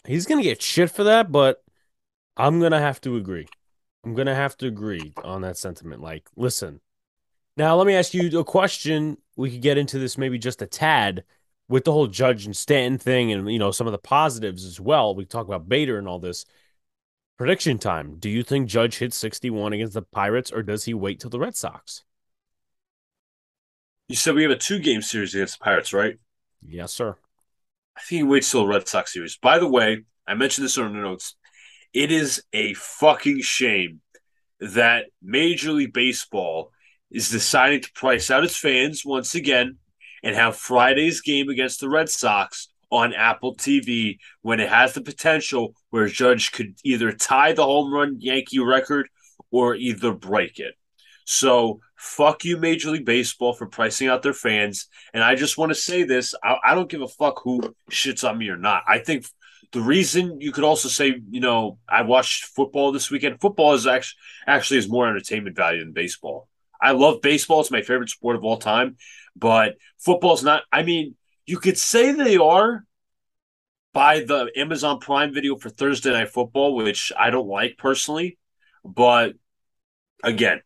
He's 0.07 0.27
gonna 0.27 0.43
get 0.43 0.63
shit 0.63 0.91
for 0.91 1.05
that, 1.05 1.33
but 1.33 1.63
I'm 2.37 2.61
gonna 2.61 2.81
have 2.81 3.01
to 3.03 3.17
agree. 3.17 3.47
I'm 4.05 4.15
gonna 4.15 4.35
have 4.35 4.57
to 4.59 4.67
agree 4.67 5.15
on 5.23 5.43
that 5.43 5.57
sentiment. 5.57 6.03
Like, 6.03 6.29
listen. 6.37 6.81
Now 7.57 7.77
let 7.77 7.87
me 7.87 7.95
ask 7.95 8.13
you 8.13 8.39
a 8.39 8.45
question. 8.45 9.17
We 9.37 9.51
could 9.51 9.63
get 9.63 9.79
into 9.79 9.99
this 9.99 10.19
maybe 10.19 10.39
just 10.39 10.61
a 10.61 10.67
tad 10.67 11.25
with 11.69 11.85
the 11.85 11.93
whole 11.93 12.07
Judge 12.07 12.45
and 12.45 12.57
Stanton 12.57 12.99
thing, 12.99 13.33
and 13.33 13.51
you 13.51 13.59
know 13.59 13.71
some 13.71 13.87
of 13.87 13.93
the 13.93 13.99
positives 13.99 14.65
as 14.65 14.81
well. 14.81 15.15
We 15.15 15.25
talk 15.25 15.47
about 15.47 15.69
Bader 15.69 15.99
and 15.99 16.09
all 16.09 16.19
this. 16.19 16.45
Prediction 17.37 17.79
time. 17.79 18.17
Do 18.19 18.31
you 18.31 18.45
think 18.45 18.69
Judge 18.69 18.99
hits 18.99 19.17
61 19.17 19.73
against 19.73 19.95
the 19.95 20.03
Pirates 20.03 20.53
or 20.53 20.63
does 20.63 20.85
he 20.85 20.95
wait 20.95 21.19
till 21.19 21.31
the 21.31 21.39
Red 21.39 21.57
Sox? 21.57 22.05
You 24.09 24.15
said 24.15 24.35
we 24.35 24.43
have 24.43 24.53
a 24.53 24.57
two 24.57 24.79
game 24.79 25.03
series 25.03 25.35
against 25.35 25.59
the 25.59 25.65
Pirates, 25.65 25.93
right? 25.93 26.17
Yes, 26.65 26.93
sir. 26.93 27.17
I 27.97 28.01
think 28.01 28.19
he 28.19 28.23
waits 28.23 28.51
till 28.51 28.63
the 28.63 28.69
Red 28.69 28.87
Sox 28.87 29.13
series. 29.13 29.37
By 29.37 29.59
the 29.59 29.69
way, 29.69 30.05
I 30.27 30.35
mentioned 30.35 30.65
this 30.65 30.79
on 30.79 30.93
the 30.93 31.01
notes. 31.01 31.35
It 31.93 32.13
is 32.13 32.43
a 32.53 32.75
fucking 32.75 33.41
shame 33.41 34.01
that 34.61 35.07
Major 35.21 35.73
League 35.73 35.93
Baseball 35.93 36.71
is 37.11 37.31
deciding 37.31 37.81
to 37.83 37.93
price 37.93 38.31
out 38.31 38.45
its 38.45 38.57
fans 38.57 39.03
once 39.05 39.35
again 39.35 39.79
and 40.23 40.37
have 40.37 40.57
Friday's 40.57 41.21
game 41.21 41.49
against 41.49 41.81
the 41.81 41.89
Red 41.89 42.09
Sox 42.09 42.69
on 42.95 43.13
Apple 43.13 43.57
TV 43.57 44.19
when 44.43 44.61
it 44.61 44.69
has 44.69 44.93
the 44.93 45.01
potential 45.01 45.75
where 45.91 46.05
a 46.05 46.11
Judge 46.11 46.53
could 46.53 46.77
either 46.85 47.11
tie 47.13 47.53
the 47.53 47.65
home 47.65 47.93
run 47.93 48.21
Yankee 48.21 48.61
record 48.61 49.09
or 49.51 49.75
either 49.75 50.13
break 50.13 50.61
it. 50.61 50.75
So 51.25 51.81
fuck 51.97 52.45
you, 52.45 52.57
Major 52.57 52.91
League 52.91 53.05
Baseball, 53.05 53.53
for 53.53 53.67
pricing 53.67 54.09
out 54.09 54.23
their 54.23 54.33
fans. 54.33 54.89
And 55.13 55.25
I 55.25 55.35
just 55.35 55.59
want 55.59 55.71
to 55.71 55.75
say 55.75 56.05
this: 56.05 56.35
I, 56.43 56.57
I 56.65 56.75
don't 56.75 56.89
give 56.89 57.03
a 57.03 57.09
fuck 57.09 57.41
who 57.43 57.75
shits 57.91 58.29
on 58.29 58.39
me 58.39 58.49
or 58.49 58.57
not. 58.57 58.85
I 58.87 58.99
think 58.99 59.27
the 59.73 59.81
reason 59.81 60.41
you 60.41 60.53
could 60.53 60.65
also 60.65 60.89
say, 60.89 61.21
you 61.31 61.41
know, 61.41 61.79
I 61.89 62.03
watched 62.03 62.45
football 62.45 62.93
this 62.93 63.11
weekend. 63.11 63.41
Football 63.41 63.75
is 63.75 63.87
actually 63.87 64.19
actually 64.47 64.77
has 64.77 64.89
more 64.89 65.09
entertainment 65.09 65.57
value 65.57 65.81
than 65.81 65.93
baseball. 65.93 66.49
I 66.81 66.93
love 66.93 67.23
baseball; 67.23 67.61
it's 67.61 67.71
my 67.71 67.83
favorite 67.83 68.11
sport 68.11 68.37
of 68.37 68.45
all 68.45 68.59
time. 68.59 68.97
But 69.35 69.77
football's 69.99 70.45
not. 70.45 70.63
I 70.71 70.83
mean, 70.85 71.17
you 71.47 71.59
could 71.59 71.79
say 71.79 72.13
they 72.13 72.37
are 72.37 72.85
by 73.93 74.21
the 74.21 74.51
Amazon 74.57 74.99
Prime 74.99 75.33
video 75.33 75.57
for 75.57 75.71
Thursday 75.71 76.13
Night 76.13 76.31
Football, 76.31 76.75
which 76.75 77.13
I 77.19 77.31
don't 77.31 77.49
like 77.49 77.77
personally. 77.79 78.39
But 78.85 79.35
again, 80.23 80.63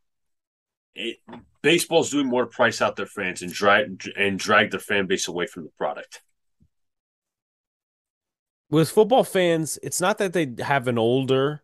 it, 0.94 1.18
baseball's 1.62 2.10
doing 2.10 2.26
more 2.26 2.44
to 2.44 2.50
price 2.50 2.80
out 2.80 2.96
their 2.96 3.06
fans 3.06 3.42
and 3.42 3.52
drag 3.52 4.08
and 4.16 4.38
drag 4.38 4.70
their 4.70 4.80
fan 4.80 5.06
base 5.06 5.28
away 5.28 5.46
from 5.46 5.64
the 5.64 5.70
product. 5.76 6.22
With 8.70 8.90
football 8.90 9.24
fans, 9.24 9.78
it's 9.82 10.00
not 10.00 10.18
that 10.18 10.32
they 10.32 10.54
have 10.62 10.88
an 10.88 10.98
older 10.98 11.62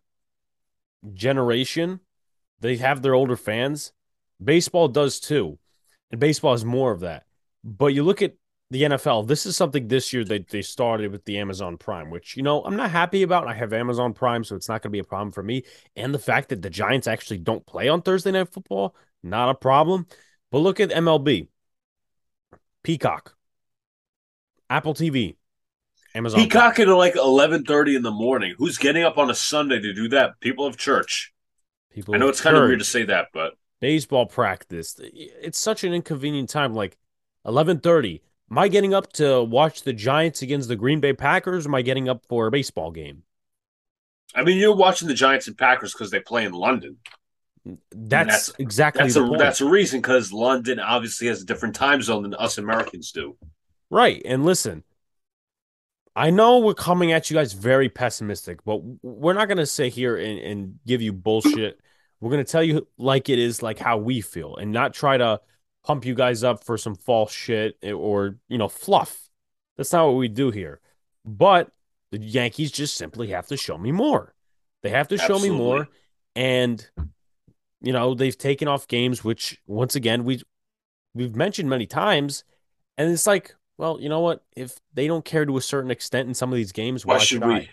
generation; 1.13 1.99
they 2.59 2.77
have 2.77 3.01
their 3.01 3.13
older 3.13 3.35
fans. 3.35 3.91
Baseball 4.43 4.87
does 4.87 5.19
too, 5.19 5.59
and 6.11 6.19
baseball 6.19 6.53
has 6.53 6.65
more 6.65 6.91
of 6.91 6.99
that. 7.01 7.25
But 7.63 7.87
you 7.87 8.03
look 8.03 8.21
at 8.21 8.33
the 8.71 8.83
NFL, 8.83 9.27
this 9.27 9.45
is 9.45 9.55
something 9.55 9.87
this 9.87 10.11
year 10.11 10.23
that 10.25 10.49
they 10.49 10.61
started 10.61 11.11
with 11.11 11.23
the 11.25 11.37
Amazon 11.37 11.77
Prime, 11.77 12.09
which, 12.09 12.35
you 12.35 12.43
know, 12.43 12.63
I'm 12.63 12.75
not 12.75 12.89
happy 12.89 13.21
about. 13.21 13.47
I 13.47 13.53
have 13.53 13.73
Amazon 13.73 14.13
Prime, 14.13 14.43
so 14.43 14.55
it's 14.55 14.67
not 14.67 14.81
going 14.81 14.89
to 14.89 14.95
be 14.95 14.99
a 14.99 15.03
problem 15.03 15.31
for 15.31 15.43
me. 15.43 15.63
And 15.95 16.13
the 16.13 16.19
fact 16.19 16.49
that 16.49 16.61
the 16.61 16.69
Giants 16.69 17.07
actually 17.07 17.37
don't 17.37 17.65
play 17.65 17.89
on 17.89 18.01
Thursday 18.01 18.31
Night 18.31 18.51
Football, 18.51 18.95
not 19.21 19.49
a 19.49 19.55
problem. 19.55 20.07
But 20.51 20.59
look 20.59 20.79
at 20.79 20.89
MLB, 20.89 21.47
Peacock, 22.83 23.35
Apple 24.69 24.93
TV, 24.93 25.35
Amazon. 26.15 26.39
Peacock 26.39 26.79
at 26.79 26.87
like 26.87 27.15
11:30 27.15 27.95
in 27.95 28.01
the 28.01 28.11
morning. 28.11 28.55
Who's 28.57 28.77
getting 28.77 29.03
up 29.03 29.17
on 29.17 29.29
a 29.29 29.35
Sunday 29.35 29.79
to 29.79 29.93
do 29.93 30.07
that? 30.09 30.39
People 30.39 30.65
of 30.65 30.77
church. 30.77 31.33
People 31.93 32.15
I 32.15 32.17
know 32.17 32.29
it's 32.29 32.41
kind 32.41 32.55
of 32.55 32.63
weird 32.63 32.79
to 32.79 32.85
say 32.85 33.03
that, 33.03 33.27
but 33.33 33.53
baseball 33.79 34.25
practice. 34.25 34.99
It's 35.01 35.59
such 35.59 35.83
an 35.83 35.93
inconvenient 35.93 36.49
time. 36.49 36.73
Like 36.73 36.97
11:30 37.45 38.21
Am 38.51 38.57
I 38.57 38.67
getting 38.67 38.93
up 38.93 39.11
to 39.13 39.43
watch 39.43 39.83
the 39.83 39.93
Giants 39.93 40.41
against 40.41 40.67
the 40.67 40.75
Green 40.75 40.99
Bay 40.99 41.13
Packers? 41.13 41.65
Or 41.65 41.69
am 41.69 41.75
I 41.75 41.81
getting 41.81 42.07
up 42.07 42.25
for 42.27 42.47
a 42.47 42.51
baseball 42.51 42.91
game? 42.91 43.23
I 44.35 44.43
mean, 44.43 44.57
you're 44.57 44.75
watching 44.75 45.07
the 45.07 45.13
Giants 45.13 45.47
and 45.47 45.57
Packers 45.57 45.93
because 45.93 46.11
they 46.11 46.19
play 46.19 46.45
in 46.45 46.51
London. 46.51 46.97
That's, 47.91 48.47
that's 48.47 48.59
exactly 48.59 49.03
that's 49.03 49.15
a 49.15 49.25
point. 49.25 49.39
that's 49.39 49.61
a 49.61 49.65
reason 49.65 49.99
because 49.99 50.31
London 50.31 50.79
obviously 50.79 51.27
has 51.27 51.41
a 51.41 51.45
different 51.45 51.75
time 51.75 52.01
zone 52.01 52.23
than 52.23 52.35
us 52.35 52.57
Americans 52.59 53.11
do. 53.11 53.37
Right, 53.89 54.21
and 54.23 54.45
listen, 54.45 54.83
I 56.15 56.29
know 56.29 56.59
we're 56.59 56.75
coming 56.75 57.11
at 57.11 57.29
you 57.29 57.35
guys 57.35 57.53
very 57.53 57.89
pessimistic, 57.89 58.63
but 58.65 58.81
we're 59.01 59.33
not 59.33 59.47
going 59.47 59.57
to 59.57 59.65
sit 59.65 59.93
here 59.93 60.15
and, 60.15 60.39
and 60.39 60.79
give 60.85 61.01
you 61.01 61.11
bullshit. 61.11 61.79
We're 62.19 62.31
going 62.31 62.45
to 62.45 62.51
tell 62.51 62.63
you 62.63 62.87
like 62.97 63.29
it 63.29 63.39
is, 63.39 63.63
like 63.63 63.79
how 63.79 63.97
we 63.97 64.21
feel, 64.21 64.55
and 64.55 64.71
not 64.71 64.93
try 64.93 65.17
to 65.17 65.41
pump 65.85 66.05
you 66.05 66.15
guys 66.15 66.43
up 66.43 66.63
for 66.63 66.77
some 66.77 66.95
false 66.95 67.31
shit 67.31 67.77
or, 67.83 68.37
you 68.47 68.57
know, 68.57 68.67
fluff. 68.67 69.29
That's 69.77 69.93
not 69.93 70.07
what 70.07 70.15
we 70.15 70.27
do 70.27 70.51
here. 70.51 70.81
But 71.23 71.71
the 72.11 72.19
Yankees 72.19 72.71
just 72.71 72.95
simply 72.95 73.27
have 73.27 73.47
to 73.47 73.57
show 73.57 73.77
me 73.77 73.91
more. 73.91 74.33
They 74.83 74.89
have 74.89 75.07
to 75.09 75.15
Absolutely. 75.15 75.49
show 75.49 75.53
me 75.53 75.57
more. 75.57 75.87
And, 76.35 76.87
you 77.81 77.93
know, 77.93 78.13
they've 78.13 78.37
taken 78.37 78.67
off 78.67 78.87
games, 78.87 79.23
which 79.23 79.59
once 79.67 79.95
again, 79.95 80.23
we 80.23 80.41
we've 81.13 81.35
mentioned 81.35 81.69
many 81.69 81.85
times. 81.85 82.43
And 82.97 83.11
it's 83.11 83.27
like, 83.27 83.55
well, 83.77 83.99
you 83.99 84.09
know 84.09 84.21
what? 84.21 84.43
If 84.55 84.77
they 84.93 85.07
don't 85.07 85.25
care 85.25 85.45
to 85.45 85.57
a 85.57 85.61
certain 85.61 85.91
extent 85.91 86.27
in 86.27 86.33
some 86.33 86.51
of 86.51 86.57
these 86.57 86.71
games, 86.71 87.05
why, 87.05 87.15
why 87.15 87.19
should, 87.19 87.41
should 87.41 87.47
we? 87.47 87.53
I? 87.53 87.69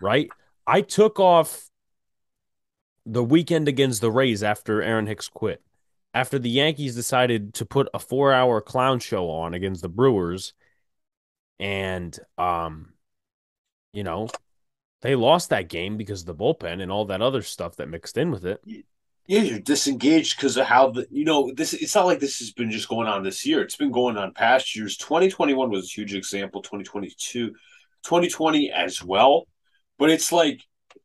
Right? 0.00 0.28
I 0.66 0.80
took 0.82 1.18
off 1.18 1.70
the 3.06 3.24
weekend 3.24 3.68
against 3.68 4.00
the 4.00 4.10
Rays 4.10 4.42
after 4.42 4.82
Aaron 4.82 5.06
Hicks 5.06 5.28
quit 5.28 5.62
after 6.14 6.38
the 6.38 6.50
Yankees 6.50 6.94
decided 6.94 7.54
to 7.54 7.66
put 7.66 7.88
a 7.92 7.98
four 7.98 8.32
hour 8.32 8.60
clown 8.60 8.98
show 9.00 9.30
on 9.30 9.54
against 9.54 9.82
the 9.82 9.88
Brewers. 9.88 10.54
And, 11.60 12.18
um, 12.36 12.92
you 13.92 14.04
know, 14.04 14.28
they 15.02 15.14
lost 15.14 15.50
that 15.50 15.68
game 15.68 15.96
because 15.96 16.20
of 16.20 16.26
the 16.26 16.34
bullpen 16.34 16.82
and 16.82 16.90
all 16.90 17.06
that 17.06 17.22
other 17.22 17.42
stuff 17.42 17.76
that 17.76 17.88
mixed 17.88 18.16
in 18.16 18.30
with 18.30 18.44
it. 18.44 18.60
Yeah, 19.26 19.40
you're 19.42 19.58
disengaged 19.58 20.36
because 20.36 20.56
of 20.56 20.66
how 20.66 20.90
the 20.90 21.06
you 21.10 21.24
know 21.24 21.52
this. 21.54 21.74
It's 21.74 21.94
not 21.94 22.06
like 22.06 22.18
this 22.18 22.38
has 22.38 22.52
been 22.52 22.70
just 22.70 22.88
going 22.88 23.08
on 23.08 23.22
this 23.22 23.44
year. 23.44 23.60
It's 23.60 23.76
been 23.76 23.92
going 23.92 24.16
on 24.16 24.32
past 24.32 24.74
years. 24.74 24.96
2021 24.96 25.70
was 25.70 25.84
a 25.84 25.88
huge 25.88 26.14
example. 26.14 26.62
2022, 26.62 27.50
2020 27.50 28.70
as 28.70 29.04
well. 29.04 29.46
But 29.98 30.10
it's 30.10 30.32
like 30.32 30.62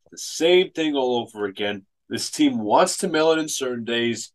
the 0.09 0.17
same 0.17 0.71
thing 0.71 0.95
all 0.95 1.17
over 1.17 1.45
again. 1.45 1.85
This 2.07 2.31
team 2.31 2.59
wants 2.59 2.97
to 2.99 3.09
mail 3.09 3.31
it 3.31 3.39
in 3.39 3.49
certain 3.49 3.83
days 3.83 4.32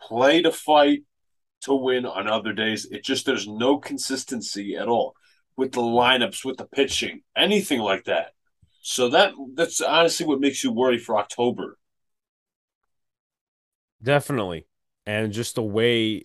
play 0.00 0.42
to 0.42 0.52
fight 0.52 1.02
to 1.62 1.74
win 1.74 2.06
on 2.06 2.28
other 2.28 2.52
days. 2.52 2.86
It 2.90 3.04
just 3.04 3.26
there's 3.26 3.48
no 3.48 3.78
consistency 3.78 4.76
at 4.76 4.88
all 4.88 5.14
with 5.56 5.72
the 5.72 5.80
lineups, 5.80 6.44
with 6.44 6.56
the 6.56 6.66
pitching, 6.66 7.22
anything 7.36 7.80
like 7.80 8.04
that. 8.04 8.32
So 8.80 9.08
that 9.10 9.32
that's 9.54 9.80
honestly 9.80 10.26
what 10.26 10.40
makes 10.40 10.62
you 10.62 10.72
worry 10.72 10.98
for 10.98 11.18
October. 11.18 11.78
Definitely. 14.02 14.66
And 15.04 15.32
just 15.32 15.56
the 15.56 15.62
way 15.62 16.22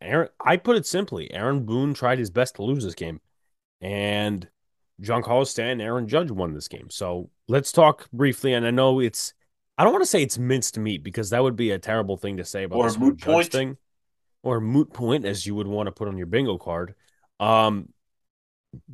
Aaron 0.00 0.28
I 0.44 0.56
put 0.56 0.76
it 0.76 0.86
simply, 0.86 1.32
Aaron 1.32 1.64
Boone 1.64 1.94
tried 1.94 2.18
his 2.18 2.30
best 2.30 2.56
to 2.56 2.62
lose 2.62 2.84
this 2.84 2.94
game. 2.94 3.20
And 3.80 4.48
John 5.00 5.22
Giancarlo 5.22 5.46
Stanton, 5.46 5.80
Aaron 5.80 6.08
Judge 6.08 6.30
won 6.30 6.54
this 6.54 6.68
game. 6.68 6.90
So 6.90 7.30
let's 7.48 7.72
talk 7.72 8.10
briefly. 8.12 8.52
And 8.52 8.66
I 8.66 8.70
know 8.70 9.00
it's 9.00 9.34
I 9.76 9.84
don't 9.84 9.92
want 9.92 10.02
to 10.04 10.08
say 10.08 10.22
it's 10.22 10.38
minced 10.38 10.78
meat 10.78 11.02
because 11.02 11.30
that 11.30 11.42
would 11.42 11.56
be 11.56 11.72
a 11.72 11.78
terrible 11.78 12.16
thing 12.16 12.36
to 12.36 12.44
say 12.44 12.62
about 12.64 12.76
or 12.76 12.88
this 12.88 12.98
moot 12.98 13.20
point 13.20 13.50
thing, 13.50 13.76
or 14.42 14.60
moot 14.60 14.92
point 14.92 15.24
as 15.24 15.46
you 15.46 15.54
would 15.56 15.66
want 15.66 15.88
to 15.88 15.92
put 15.92 16.08
on 16.08 16.16
your 16.16 16.26
bingo 16.26 16.58
card. 16.58 16.94
Um, 17.40 17.88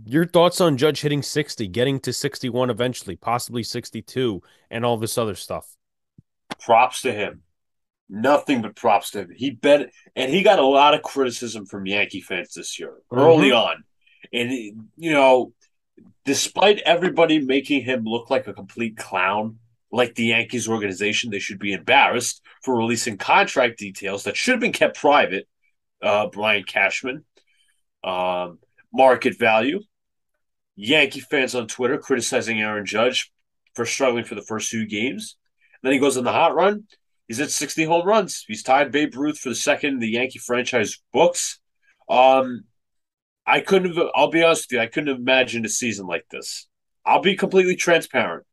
your 0.05 0.27
thoughts 0.27 0.61
on 0.61 0.77
Judge 0.77 1.01
hitting 1.01 1.23
sixty, 1.23 1.69
getting 1.69 2.01
to 2.01 2.13
sixty-one 2.13 2.71
eventually, 2.71 3.17
possibly 3.17 3.63
sixty-two, 3.63 4.43
and 4.71 4.85
all 4.85 4.97
this 4.97 5.19
other 5.19 5.35
stuff. 5.35 5.77
Props 6.59 7.03
to 7.03 7.13
him. 7.13 7.43
Nothing 8.09 8.63
but 8.63 8.75
props 8.75 9.11
to 9.13 9.21
him. 9.21 9.31
He 9.35 9.51
bet, 9.51 9.91
and 10.17 10.33
he 10.33 10.43
got 10.43 10.59
a 10.59 10.67
lot 10.67 10.95
of 10.95 11.03
criticism 11.03 11.65
from 11.67 11.87
Yankee 11.87 12.21
fans 12.21 12.55
this 12.55 12.79
year, 12.79 12.95
mm-hmm. 13.13 13.19
early 13.19 13.53
on, 13.53 13.85
and 14.33 14.51
you 14.97 15.13
know, 15.13 15.53
despite 16.25 16.79
everybody 16.81 17.39
making 17.39 17.83
him 17.85 18.05
look 18.05 18.31
like 18.31 18.47
a 18.49 18.55
complete 18.55 18.97
clown 18.97 19.59
like 19.93 20.15
the 20.15 20.27
Yankees 20.27 20.69
organization, 20.69 21.31
they 21.31 21.39
should 21.39 21.59
be 21.59 21.73
embarrassed 21.73 22.43
for 22.63 22.77
releasing 22.77 23.19
contract 23.19 23.79
details 23.79 24.25
that 24.25 24.37
should 24.37 24.53
have 24.53 24.61
been 24.61 24.73
kept 24.73 24.99
private. 24.99 25.47
Uh, 26.03 26.29
Brian 26.29 26.65
Cashman, 26.65 27.25
um, 28.03 28.59
market 28.93 29.39
value. 29.39 29.81
Yankee 30.77 31.21
fans 31.21 31.55
on 31.55 31.67
Twitter 31.67 31.99
criticizing 31.99 32.61
Aaron 32.61 32.87
Judge 32.87 33.31
for 33.75 33.85
struggling 33.85 34.25
for 34.25 34.35
the 34.35 34.43
first 34.43 34.71
two 34.71 34.87
games. 34.87 35.37
then 35.83 35.93
he 35.93 35.99
goes 35.99 36.17
on 36.17 36.25
the 36.25 36.33
hot 36.33 36.55
run. 36.55 36.85
He's 37.29 37.41
at 37.41 37.51
60 37.51 37.85
home 37.85 38.07
runs. 38.07 38.45
He's 38.49 38.63
tied 38.63 38.91
Babe 38.91 39.15
Ruth 39.15 39.39
for 39.39 39.51
the 39.51 39.55
second 39.55 39.95
in 39.95 39.99
the 40.01 40.09
Yankee 40.09 40.39
franchise 40.39 41.01
books. 41.13 41.61
Um, 42.09 42.65
I 43.47 43.61
couldn't 43.61 43.95
have, 43.95 44.07
I'll 44.15 44.31
be 44.31 44.43
honest 44.43 44.67
with 44.71 44.79
you, 44.79 44.81
I 44.83 44.87
couldn't 44.87 45.09
have 45.09 45.19
imagined 45.19 45.67
a 45.67 45.69
season 45.69 46.07
like 46.07 46.27
this. 46.31 46.67
I'll 47.05 47.21
be 47.21 47.37
completely 47.37 47.77
transparent. 47.77 48.47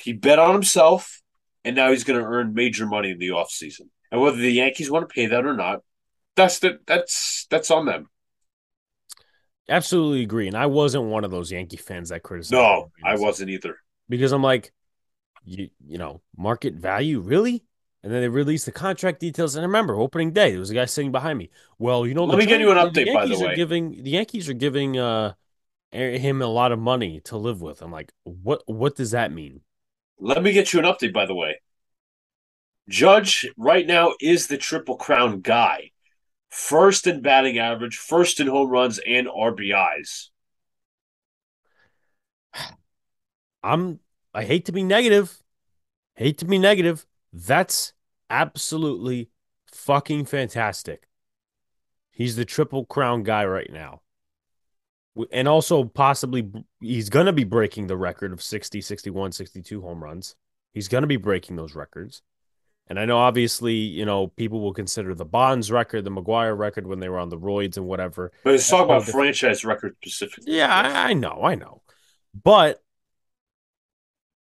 He 0.00 0.12
bet 0.12 0.38
on 0.38 0.52
himself, 0.54 1.20
and 1.64 1.74
now 1.76 1.90
he's 1.90 2.04
going 2.04 2.20
to 2.20 2.26
earn 2.26 2.54
major 2.54 2.86
money 2.86 3.10
in 3.10 3.18
the 3.18 3.28
offseason. 3.28 3.88
And 4.10 4.20
whether 4.20 4.36
the 4.36 4.50
Yankees 4.50 4.90
want 4.90 5.08
to 5.08 5.12
pay 5.12 5.26
that 5.26 5.44
or 5.44 5.54
not, 5.54 5.82
that's 6.36 6.60
the, 6.60 6.78
that's 6.86 7.46
that's 7.50 7.70
on 7.70 7.86
them. 7.86 8.08
Absolutely 9.68 10.22
agree. 10.22 10.46
And 10.46 10.56
I 10.56 10.66
wasn't 10.66 11.04
one 11.04 11.24
of 11.24 11.30
those 11.30 11.52
Yankee 11.52 11.76
fans 11.76 12.08
that 12.08 12.22
criticized. 12.22 12.52
No, 12.52 12.90
I 13.04 13.16
wasn't 13.16 13.50
either. 13.50 13.76
Because 14.08 14.32
I'm 14.32 14.42
like, 14.42 14.72
you 15.44 15.68
you 15.86 15.98
know, 15.98 16.22
market 16.36 16.74
value, 16.74 17.20
really? 17.20 17.64
And 18.02 18.12
then 18.12 18.22
they 18.22 18.28
released 18.28 18.64
the 18.64 18.72
contract 18.72 19.20
details. 19.20 19.56
And 19.56 19.62
I 19.62 19.66
remember 19.66 19.94
opening 19.94 20.32
day, 20.32 20.52
there 20.52 20.60
was 20.60 20.70
a 20.70 20.74
guy 20.74 20.84
sitting 20.84 21.12
behind 21.12 21.38
me. 21.38 21.50
Well, 21.78 22.06
you 22.06 22.14
know, 22.14 22.24
let 22.24 22.38
me 22.38 22.46
get 22.46 22.60
you 22.60 22.70
an 22.70 22.78
update. 22.78 23.12
by 23.12 23.26
the 23.26 23.38
way, 23.38 23.56
giving 23.56 24.02
the 24.02 24.10
Yankees 24.10 24.48
are 24.48 24.54
giving 24.54 24.98
uh 24.98 25.34
him 25.90 26.40
a 26.42 26.46
lot 26.46 26.72
of 26.72 26.78
money 26.78 27.20
to 27.24 27.36
live 27.36 27.60
with. 27.60 27.82
I'm 27.82 27.92
like, 27.92 28.12
what? 28.24 28.62
What 28.66 28.94
does 28.94 29.10
that 29.10 29.32
mean? 29.32 29.60
Let 30.20 30.42
me 30.42 30.52
get 30.52 30.72
you 30.72 30.80
an 30.80 30.84
update, 30.84 31.12
by 31.12 31.26
the 31.26 31.34
way. 31.34 31.60
Judge 32.88 33.46
right 33.56 33.86
now 33.86 34.14
is 34.20 34.46
the 34.46 34.56
Triple 34.56 34.96
Crown 34.96 35.40
guy. 35.40 35.90
First 36.50 37.06
in 37.06 37.20
batting 37.20 37.58
average, 37.58 37.96
first 37.96 38.40
in 38.40 38.46
home 38.46 38.70
runs 38.70 38.98
and 39.06 39.28
RBIs. 39.28 40.28
I'm 43.62 44.00
I 44.32 44.44
hate 44.44 44.64
to 44.66 44.72
be 44.72 44.82
negative. 44.82 45.42
Hate 46.14 46.38
to 46.38 46.44
be 46.46 46.58
negative. 46.58 47.06
That's 47.32 47.92
absolutely 48.30 49.30
fucking 49.70 50.24
fantastic. 50.24 51.06
He's 52.10 52.36
the 52.36 52.44
Triple 52.44 52.86
Crown 52.86 53.22
guy 53.22 53.44
right 53.44 53.70
now 53.70 54.00
and 55.32 55.48
also 55.48 55.84
possibly 55.84 56.50
he's 56.80 57.08
going 57.10 57.26
to 57.26 57.32
be 57.32 57.44
breaking 57.44 57.86
the 57.86 57.96
record 57.96 58.32
of 58.32 58.42
60, 58.42 58.80
61, 58.80 59.32
62 59.32 59.80
home 59.80 60.02
runs. 60.02 60.36
He's 60.72 60.88
going 60.88 61.02
to 61.02 61.08
be 61.08 61.16
breaking 61.16 61.56
those 61.56 61.74
records. 61.74 62.22
And 62.88 62.98
I 62.98 63.04
know 63.04 63.18
obviously, 63.18 63.74
you 63.74 64.06
know, 64.06 64.28
people 64.28 64.60
will 64.60 64.72
consider 64.72 65.14
the 65.14 65.24
Bonds 65.24 65.70
record, 65.70 66.04
the 66.04 66.10
McGwire 66.10 66.56
record 66.56 66.86
when 66.86 67.00
they 67.00 67.08
were 67.08 67.18
on 67.18 67.28
the 67.28 67.38
roids 67.38 67.76
and 67.76 67.86
whatever. 67.86 68.32
But 68.44 68.54
it's 68.54 68.68
talking 68.68 68.86
about 68.86 69.04
franchise 69.04 69.64
record 69.64 69.96
specifically. 70.02 70.54
Yeah, 70.54 70.74
I, 70.74 71.10
I 71.10 71.12
know, 71.12 71.40
I 71.42 71.54
know. 71.54 71.82
But 72.42 72.82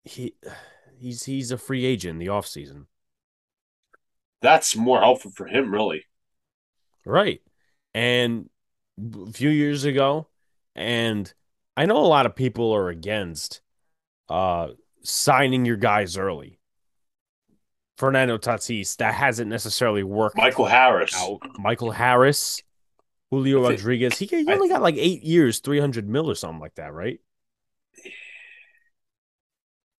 he 0.04 0.34
he's 0.98 1.24
he's 1.24 1.50
a 1.50 1.58
free 1.58 1.84
agent 1.84 2.12
in 2.12 2.18
the 2.18 2.32
offseason. 2.32 2.86
That's 4.42 4.76
more 4.76 5.00
helpful 5.00 5.30
for 5.30 5.46
him, 5.46 5.72
really. 5.72 6.04
Right. 7.04 7.40
And 7.94 8.50
a 8.98 9.32
few 9.32 9.48
years 9.48 9.84
ago, 9.84 10.28
and 10.76 11.32
I 11.76 11.86
know 11.86 11.96
a 11.96 12.06
lot 12.06 12.26
of 12.26 12.36
people 12.36 12.72
are 12.72 12.88
against 12.90 13.60
uh, 14.28 14.68
signing 15.02 15.64
your 15.64 15.76
guys 15.76 16.16
early. 16.16 16.60
Fernando 17.96 18.36
Tatis, 18.36 18.96
that 18.98 19.14
hasn't 19.14 19.48
necessarily 19.48 20.02
worked. 20.02 20.36
Michael 20.36 20.66
Harris. 20.66 21.14
Out. 21.16 21.40
Michael 21.58 21.90
Harris. 21.90 22.62
Julio 23.30 23.66
think- 23.66 23.80
Rodriguez. 23.80 24.18
He, 24.18 24.26
he 24.26 24.46
only 24.52 24.68
got 24.68 24.82
like 24.82 24.96
eight 24.96 25.22
years, 25.22 25.60
300 25.60 26.08
mil 26.08 26.30
or 26.30 26.34
something 26.34 26.60
like 26.60 26.74
that, 26.74 26.92
right? 26.92 27.20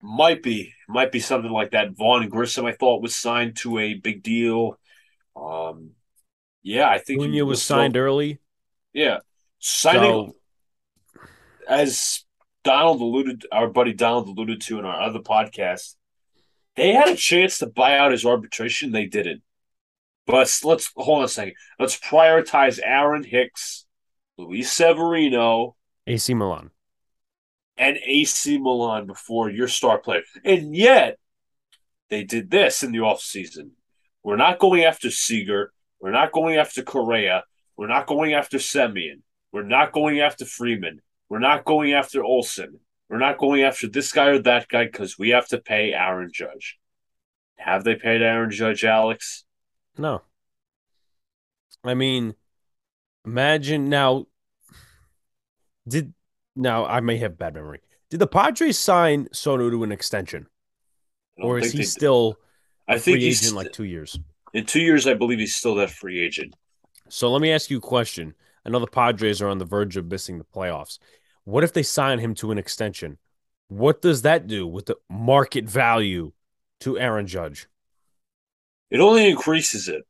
Might 0.02 0.44
be, 0.44 0.74
might 0.88 1.12
be 1.12 1.20
something 1.20 1.52
like 1.52 1.72
that. 1.72 1.98
Vaughn 1.98 2.30
Grissom, 2.30 2.66
I 2.66 2.72
thought 2.74 3.02
was 3.02 3.16
signed 3.16 3.58
to 3.58 3.80
a 3.80 3.96
big 3.96 4.22
deal. 4.22 4.80
Um, 5.36 5.92
yeah, 6.62 6.88
I 6.88 7.00
think 7.00 7.22
Acuña 7.22 7.46
was 7.46 7.60
all- 7.60 7.78
signed 7.78 7.98
early. 7.98 8.40
Yeah, 8.94 9.20
signing 9.60 10.02
So, 10.32 10.36
as 11.68 12.24
Donald 12.64 13.02
alluded, 13.02 13.46
our 13.52 13.68
buddy 13.68 13.94
Donald 13.94 14.28
alluded 14.28 14.62
to 14.62 14.80
in 14.80 14.86
our 14.86 15.02
other 15.02 15.20
podcast. 15.20 15.96
They 16.76 16.94
had 16.94 17.10
a 17.10 17.16
chance 17.16 17.58
to 17.60 17.68
buy 17.68 17.98
out 17.98 18.12
his 18.12 18.26
arbitration. 18.26 18.92
They 18.92 19.06
didn't. 19.06 19.42
But 20.26 20.60
let's 20.64 20.92
hold 20.96 21.20
on 21.20 21.24
a 21.26 21.28
second. 21.28 21.54
Let's 21.80 21.98
prioritize 22.00 22.80
Aaron 22.84 23.24
Hicks, 23.24 23.86
Luis 24.38 24.72
Severino, 24.72 25.76
AC 26.06 26.34
Milan. 26.34 26.72
and 27.78 27.98
AC 28.06 28.58
Milan 28.58 29.08
before 29.08 29.50
your 29.50 29.68
star 29.68 29.98
player. 30.00 30.22
And 30.44 30.76
yet, 30.76 31.18
they 32.10 32.24
did 32.24 32.52
this 32.52 32.84
in 32.84 32.92
the 32.92 33.00
offseason. 33.00 33.72
We're 34.24 34.36
not 34.36 34.60
going 34.60 34.84
after 34.84 35.10
Seager. 35.10 35.72
We're 36.02 36.12
not 36.12 36.32
going 36.32 36.58
after 36.58 36.84
Correa. 36.84 37.44
We're 37.78 37.88
not 37.88 38.08
going 38.08 38.34
after 38.34 38.58
Semien. 38.58 39.22
We're 39.54 39.64
not 39.64 39.94
going 39.94 40.20
after 40.20 40.46
Freeman. 40.46 41.02
We're 41.30 41.40
not 41.40 41.66
going 41.66 41.94
after 41.94 42.24
Olson. 42.24 42.80
We're 43.10 43.20
not 43.20 43.38
going 43.38 43.64
after 43.64 43.88
this 43.88 44.12
guy 44.12 44.28
or 44.28 44.40
that 44.40 44.68
guy 44.68 44.86
because 44.86 45.18
we 45.18 45.30
have 45.30 45.48
to 45.50 45.60
pay 45.60 45.94
Aaron 45.94 46.32
Judge. 46.34 46.78
Have 47.58 47.84
they 47.84 47.96
paid 47.96 48.22
Aaron 48.22 48.52
Judge, 48.52 48.84
Alex? 48.84 49.46
No. 49.98 50.22
I 51.84 51.94
mean, 51.94 52.36
imagine 53.26 53.90
now. 53.90 54.26
Did 55.88 56.14
now 56.56 56.86
I 56.86 57.00
may 57.00 57.18
have 57.18 57.38
bad 57.38 57.54
memory. 57.54 57.82
Did 58.10 58.20
the 58.20 58.28
Padres 58.28 58.78
sign 58.78 59.28
Soto 59.32 59.70
to 59.70 59.84
an 59.84 59.92
extension, 59.92 60.48
or 61.38 61.60
is 61.60 61.72
he 61.72 61.84
still 61.84 62.38
I 62.88 62.96
a 62.96 63.00
think 63.00 63.16
free 63.16 63.26
he's 63.26 63.44
agent 63.44 63.56
like 63.56 63.72
two 63.72 63.86
years? 63.86 64.20
in 64.54 64.66
two 64.66 64.82
years. 64.82 65.08
I 65.08 65.14
believe 65.14 65.40
he's 65.40 65.56
still 65.56 65.76
that 65.76 65.92
free 65.92 66.20
agent. 66.20 66.56
So 67.10 67.32
let 67.32 67.42
me 67.42 67.52
ask 67.52 67.70
you 67.70 67.78
a 67.78 67.82
question. 67.82 68.34
I 68.66 68.70
know 68.70 68.80
the 68.80 68.88
Padres 68.88 69.42
are 69.42 69.48
on 69.48 69.60
the 69.60 69.66
verge 69.66 69.96
of 69.96 70.12
missing 70.12 70.38
the 70.38 70.44
playoffs. 70.44 71.00
What 71.48 71.64
if 71.64 71.72
they 71.72 71.82
sign 71.82 72.20
him 72.20 72.36
to 72.36 72.52
an 72.52 72.58
extension? 72.58 73.20
What 73.70 74.02
does 74.02 74.24
that 74.24 74.48
do 74.48 74.68
with 74.68 74.88
the 74.88 74.98
market 75.10 75.64
value 75.64 76.34
to 76.82 77.00
Aaron 77.00 77.26
Judge? 77.26 77.70
It 78.92 79.00
only 79.00 79.30
increases 79.30 79.88
it. 79.88 80.06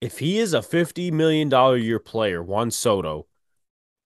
If 0.00 0.20
he 0.20 0.38
is 0.38 0.54
a 0.54 0.60
$50 0.60 1.12
million 1.12 1.52
a 1.52 1.76
year 1.76 1.98
player, 1.98 2.42
Juan 2.42 2.70
Soto, 2.70 3.26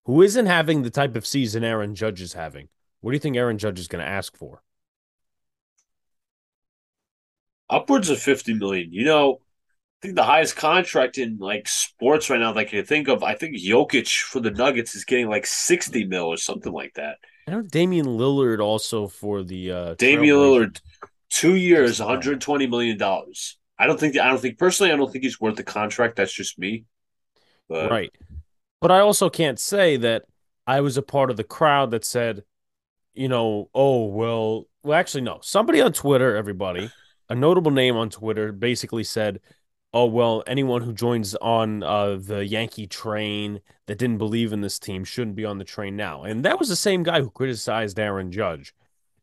who 0.04 0.20
isn't 0.20 0.46
having 0.46 0.82
the 0.82 0.90
type 0.90 1.14
of 1.14 1.24
season 1.24 1.62
Aaron 1.62 1.94
Judge 1.94 2.20
is 2.20 2.32
having, 2.32 2.68
what 3.00 3.12
do 3.12 3.14
you 3.14 3.20
think 3.20 3.36
Aaron 3.36 3.56
Judge 3.56 3.78
is 3.78 3.86
going 3.86 4.04
to 4.04 4.10
ask 4.10 4.36
for? 4.36 4.62
upwards 7.70 8.10
of 8.10 8.18
50 8.20 8.54
million. 8.54 8.92
You 8.92 9.04
know, 9.04 9.40
think 10.02 10.16
the 10.16 10.24
highest 10.24 10.56
contract 10.56 11.16
in 11.16 11.38
like 11.38 11.68
sports 11.68 12.28
right 12.28 12.40
now 12.40 12.52
that 12.52 12.60
I 12.60 12.64
can 12.64 12.84
think 12.84 13.08
of, 13.08 13.22
I 13.22 13.34
think 13.34 13.56
Jokic 13.56 14.22
for 14.22 14.40
the 14.40 14.50
Nuggets 14.50 14.94
is 14.94 15.04
getting 15.04 15.28
like 15.28 15.46
60 15.46 16.04
mil 16.06 16.24
or 16.24 16.36
something 16.36 16.72
like 16.72 16.94
that. 16.94 17.18
I 17.46 17.52
know 17.52 17.62
Damian 17.62 18.06
Lillard 18.06 18.60
also 18.60 19.06
for 19.06 19.42
the 19.42 19.70
uh, 19.70 19.94
Damian 19.94 20.36
Lillard, 20.36 20.80
two 21.30 21.54
years, 21.54 22.00
120 22.00 22.66
million 22.66 22.98
dollars. 22.98 23.58
I 23.78 23.86
don't 23.86 23.98
think 23.98 24.18
I 24.18 24.28
don't 24.28 24.40
think 24.40 24.58
personally 24.58 24.92
I 24.92 24.96
don't 24.96 25.10
think 25.10 25.24
he's 25.24 25.40
worth 25.40 25.56
the 25.56 25.64
contract. 25.64 26.16
That's 26.16 26.32
just 26.32 26.58
me. 26.58 26.84
But 27.68 27.90
Right. 27.90 28.12
But 28.80 28.90
I 28.90 28.98
also 28.98 29.30
can't 29.30 29.60
say 29.60 29.96
that 29.98 30.24
I 30.66 30.80
was 30.80 30.96
a 30.96 31.02
part 31.02 31.30
of 31.30 31.36
the 31.36 31.44
crowd 31.44 31.92
that 31.92 32.04
said, 32.04 32.42
you 33.14 33.28
know, 33.28 33.70
oh, 33.74 34.06
well, 34.06 34.66
well, 34.82 34.98
actually, 34.98 35.22
no. 35.22 35.38
Somebody 35.42 35.80
on 35.80 35.92
Twitter, 35.92 36.36
everybody, 36.36 36.90
a 37.28 37.34
notable 37.34 37.70
name 37.70 37.96
on 37.96 38.10
Twitter 38.10 38.52
basically 38.52 39.04
said, 39.04 39.40
oh, 39.92 40.06
well, 40.06 40.42
anyone 40.46 40.82
who 40.82 40.92
joins 40.92 41.34
on 41.36 41.82
uh, 41.82 42.16
the 42.16 42.46
Yankee 42.46 42.86
train 42.86 43.60
that 43.86 43.98
didn't 43.98 44.18
believe 44.18 44.52
in 44.52 44.60
this 44.60 44.78
team 44.78 45.04
shouldn't 45.04 45.36
be 45.36 45.44
on 45.44 45.58
the 45.58 45.64
train 45.64 45.96
now. 45.96 46.24
And 46.24 46.44
that 46.44 46.58
was 46.58 46.68
the 46.68 46.76
same 46.76 47.02
guy 47.02 47.20
who 47.20 47.30
criticized 47.30 47.98
Aaron 47.98 48.32
Judge. 48.32 48.74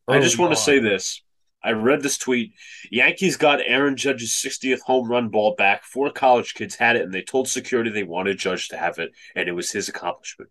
I 0.07 0.19
just 0.19 0.39
want 0.39 0.53
to 0.53 0.59
say 0.59 0.79
this. 0.79 1.21
I 1.63 1.71
read 1.71 2.01
this 2.01 2.17
tweet. 2.17 2.53
Yankees 2.89 3.35
got 3.35 3.59
Aaron 3.65 3.97
Judge's 3.97 4.31
60th 4.31 4.79
home 4.81 5.09
run 5.09 5.29
ball 5.29 5.55
back. 5.57 5.83
Four 5.83 6.09
college 6.11 6.53
kids 6.53 6.75
had 6.75 6.95
it, 6.95 7.01
and 7.01 7.13
they 7.13 7.21
told 7.21 7.47
security 7.47 7.89
they 7.89 8.03
wanted 8.03 8.37
Judge 8.37 8.69
to 8.69 8.77
have 8.77 8.97
it, 8.97 9.11
and 9.35 9.49
it 9.49 9.51
was 9.51 9.71
his 9.71 9.89
accomplishment. 9.89 10.49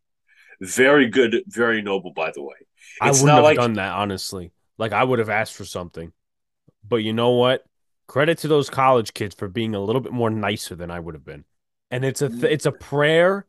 Very 0.60 1.08
good, 1.08 1.44
very 1.46 1.80
noble, 1.82 2.12
by 2.12 2.30
the 2.34 2.42
way. 2.42 2.56
I 3.00 3.08
It's 3.08 3.22
wouldn't 3.22 3.26
not 3.28 3.36
have 3.36 3.44
like 3.44 3.56
done 3.56 3.74
that, 3.74 3.92
honestly. 3.92 4.52
Like 4.76 4.92
I 4.92 5.02
would 5.02 5.18
have 5.18 5.30
asked 5.30 5.54
for 5.54 5.64
something. 5.64 6.12
But 6.86 6.96
you 6.96 7.12
know 7.12 7.30
what? 7.30 7.64
Credit 8.08 8.38
to 8.38 8.48
those 8.48 8.70
college 8.70 9.14
kids 9.14 9.34
for 9.34 9.48
being 9.48 9.74
a 9.74 9.80
little 9.80 10.00
bit 10.00 10.12
more 10.12 10.30
nicer 10.30 10.74
than 10.74 10.90
I 10.90 10.98
would 10.98 11.14
have 11.14 11.26
been. 11.26 11.44
And 11.90 12.04
it's 12.04 12.22
a 12.22 12.28
th- 12.28 12.40
mm. 12.40 12.50
it's 12.50 12.66
a 12.66 12.72
prayer 12.72 13.46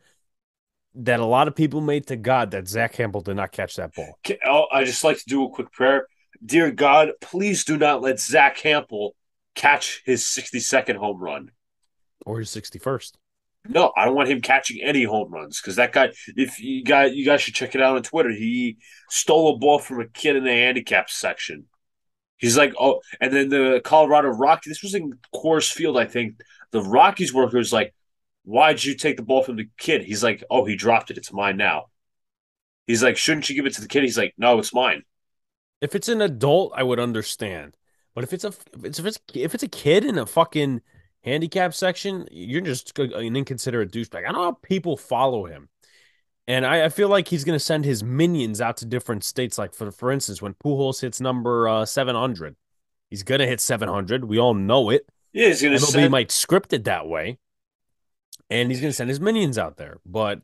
that 0.96 1.20
a 1.20 1.26
lot 1.26 1.48
of 1.48 1.56
people 1.56 1.82
made 1.82 2.08
to 2.08 2.18
God 2.18 2.52
that 2.52 2.68
Zach 2.68 2.94
Hampel 2.94 3.24
did 3.24 3.38
not 3.38 3.54
catch 3.54 3.78
that 3.78 3.96
ball. 3.96 4.20
Oh, 4.46 4.66
I 4.72 4.84
just 4.84 5.04
like 5.04 5.18
to 5.18 5.26
do 5.26 5.46
a 5.46 5.50
quick 5.50 5.72
prayer. 5.72 6.08
Dear 6.46 6.72
God, 6.72 7.12
please 7.22 7.64
do 7.64 7.78
not 7.78 8.02
let 8.02 8.20
Zach 8.20 8.58
Hampel 8.58 9.12
catch 9.56 10.02
his 10.06 10.24
62nd 10.24 10.96
home 10.96 11.20
run. 11.20 11.52
Or 12.26 12.40
his 12.40 12.50
61st. 12.50 13.14
No, 13.68 13.94
I 13.96 14.06
don't 14.06 14.16
want 14.16 14.30
him 14.30 14.42
catching 14.42 14.82
any 14.82 15.04
home 15.04 15.32
runs 15.32 15.62
because 15.62 15.76
that 15.78 15.94
guy. 15.94 16.12
If 16.36 16.60
you 16.60 16.84
guys, 16.84 17.14
you 17.14 17.26
guys 17.26 17.42
should 17.42 17.56
check 17.56 17.76
it 17.76 17.82
out 17.82 17.96
on 17.96 18.04
Twitter. 18.04 18.32
He 18.32 18.78
stole 19.10 19.56
a 19.56 19.58
ball 19.58 19.80
from 19.80 20.02
a 20.02 20.08
kid 20.08 20.36
in 20.36 20.44
the 20.44 20.52
handicap 20.52 21.10
section. 21.10 21.66
He's 22.40 22.58
like, 22.58 22.74
oh, 22.80 23.02
and 23.22 23.32
then 23.32 23.50
the 23.50 23.82
Colorado 23.84 24.30
Rockies. 24.30 24.72
This 24.72 24.84
was 24.84 24.96
in 24.96 25.14
Coors 25.36 25.72
Field, 25.72 25.98
I 25.98 26.06
think. 26.06 26.42
The 26.72 26.82
Rockies 26.82 27.34
workers 27.34 27.72
like, 27.72 27.94
why'd 28.44 28.84
you 28.84 28.96
take 28.96 29.18
the 29.18 29.24
ball 29.24 29.44
from 29.44 29.58
the 29.58 29.70
kid? 29.78 30.04
He's 30.04 30.24
like, 30.24 30.44
oh, 30.50 30.66
he 30.66 30.76
dropped 30.76 31.12
it. 31.12 31.18
It's 31.18 31.34
mine 31.34 31.58
now. 31.58 31.88
He's 32.88 33.04
like, 33.04 33.18
shouldn't 33.18 33.50
you 33.50 33.56
give 33.56 33.66
it 33.66 33.74
to 33.76 33.82
the 33.82 33.88
kid? 33.88 34.04
He's 34.04 34.18
like, 34.18 34.34
no, 34.38 34.58
it's 34.58 34.74
mine. 34.74 35.04
If 35.82 35.96
it's 35.96 36.10
an 36.10 36.22
adult, 36.22 36.74
I 36.76 36.84
would 36.84 37.00
understand. 37.00 37.76
But 38.16 38.24
if 38.24 38.34
it's 38.34 38.44
a 38.44 38.48
if 38.48 38.86
it's 38.86 39.00
if 39.00 39.06
it's, 39.06 39.20
if 39.34 39.54
it's 39.54 39.64
a 39.64 39.68
kid 39.68 40.04
in 40.04 40.18
a 40.18 40.26
fucking 40.26 40.82
handicap 41.22 41.74
section, 41.74 42.28
you're 42.32 42.62
just 42.62 42.98
an 42.98 43.36
inconsiderate 43.36 43.92
douchebag. 43.92 44.20
I 44.20 44.32
don't 44.32 44.34
know 44.34 44.44
how 44.44 44.58
people 44.64 44.98
follow 44.98 45.46
him. 45.46 45.70
And 46.50 46.66
I, 46.66 46.86
I 46.86 46.90
feel 46.90 47.10
like 47.10 47.28
he's 47.28 47.44
going 47.44 47.58
to 47.58 47.64
send 47.64 47.86
his 47.86 48.04
minions 48.04 48.60
out 48.60 48.76
to 48.78 48.86
different 48.86 49.24
states. 49.24 49.60
Like, 49.60 49.76
for, 49.76 49.92
for 49.92 50.12
instance, 50.12 50.42
when 50.42 50.56
Pujols 50.56 51.00
hits 51.00 51.22
number 51.22 51.68
uh, 51.68 51.86
700, 51.86 52.56
he's 53.08 53.22
going 53.22 53.38
to 53.38 53.46
hit 53.46 53.62
700. 53.62 54.26
We 54.26 54.40
all 54.40 54.56
know 54.56 54.90
it. 54.90 55.08
Yeah, 55.32 55.50
he's 55.50 55.62
gonna 55.62 55.76
MLB 55.76 55.92
send. 55.92 56.12
might 56.12 56.32
script 56.32 56.74
it 56.74 56.86
that 56.86 57.08
way. 57.08 57.38
And 58.50 58.72
he's 58.72 58.82
going 58.82 58.90
to 58.90 58.96
send 58.96 59.12
his 59.12 59.20
minions 59.20 59.60
out 59.60 59.78
there. 59.78 60.00
But, 60.08 60.42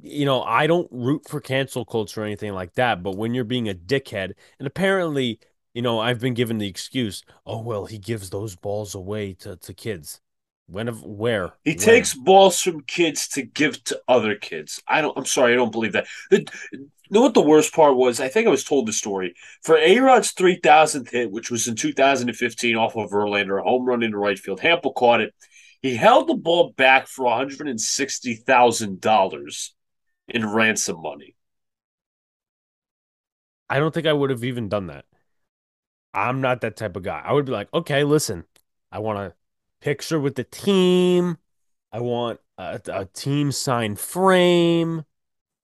you 0.00 0.24
know, 0.24 0.44
I 0.44 0.68
don't 0.68 0.86
root 0.92 1.28
for 1.28 1.40
cancel 1.40 1.84
culture 1.84 2.22
or 2.22 2.24
anything 2.24 2.52
like 2.52 2.74
that. 2.74 3.02
But 3.02 3.16
when 3.16 3.34
you're 3.34 3.42
being 3.42 3.68
a 3.68 3.74
dickhead, 3.74 4.34
and 4.60 4.68
apparently, 4.68 5.40
you 5.74 5.82
know, 5.82 5.98
I've 5.98 6.20
been 6.20 6.34
given 6.34 6.58
the 6.58 6.68
excuse, 6.68 7.24
oh, 7.44 7.60
well, 7.62 7.86
he 7.86 7.98
gives 7.98 8.30
those 8.30 8.54
balls 8.54 8.94
away 8.94 9.32
to, 9.40 9.56
to 9.56 9.74
kids. 9.74 10.20
When 10.66 10.88
of 10.88 11.04
where? 11.04 11.54
He 11.64 11.74
When? 11.74 11.74
takes 11.76 12.14
balls 12.14 12.60
from 12.60 12.82
kids 12.82 13.28
to 13.28 13.42
give 13.42 13.82
to 13.84 14.00
other 14.08 14.34
kids. 14.34 14.82
I 14.88 15.00
don't. 15.00 15.16
I'm 15.16 15.24
sorry, 15.26 15.52
I 15.52 15.56
don't 15.56 15.70
believe 15.72 15.92
that. 15.92 16.06
The, 16.30 16.46
you 16.72 16.88
know 17.10 17.20
what 17.20 17.34
the 17.34 17.42
worst 17.42 17.74
part 17.74 17.96
was? 17.96 18.20
I 18.20 18.28
think 18.28 18.46
I 18.46 18.50
was 18.50 18.64
told 18.64 18.86
the 18.86 18.92
story 18.92 19.34
for 19.62 19.76
A 19.76 19.98
Rod's 19.98 20.32
three 20.32 20.58
thousandth 20.62 21.10
hit, 21.10 21.30
which 21.30 21.50
was 21.50 21.68
in 21.68 21.76
2015 21.76 22.76
off 22.76 22.96
of 22.96 23.10
Verlander, 23.10 23.60
a 23.60 23.62
home 23.64 23.84
run 23.84 24.02
into 24.02 24.16
right 24.18 24.38
field. 24.38 24.60
Hampel 24.60 24.94
caught 24.94 25.20
it. 25.20 25.34
He 25.82 25.94
held 25.94 26.28
the 26.28 26.34
ball 26.34 26.72
back 26.76 27.06
for 27.06 27.26
160 27.26 28.34
thousand 28.34 29.00
dollars 29.00 29.74
in 30.28 30.48
ransom 30.48 31.02
money. 31.02 31.36
I 33.68 33.78
don't 33.80 33.92
think 33.92 34.06
I 34.06 34.12
would 34.12 34.30
have 34.30 34.44
even 34.44 34.68
done 34.68 34.86
that. 34.86 35.04
I'm 36.14 36.40
not 36.40 36.60
that 36.62 36.76
type 36.76 36.96
of 36.96 37.02
guy. 37.02 37.22
I 37.24 37.32
would 37.32 37.46
be 37.46 37.52
like, 37.52 37.68
okay, 37.72 38.04
listen, 38.04 38.44
I 38.90 38.98
want 38.98 39.18
a 39.18 39.34
picture 39.82 40.18
with 40.20 40.36
the 40.36 40.44
team. 40.44 41.36
I 41.92 42.00
want 42.00 42.40
a, 42.56 42.80
a 42.90 43.04
team 43.06 43.52
sign 43.52 43.96
frame, 43.96 45.04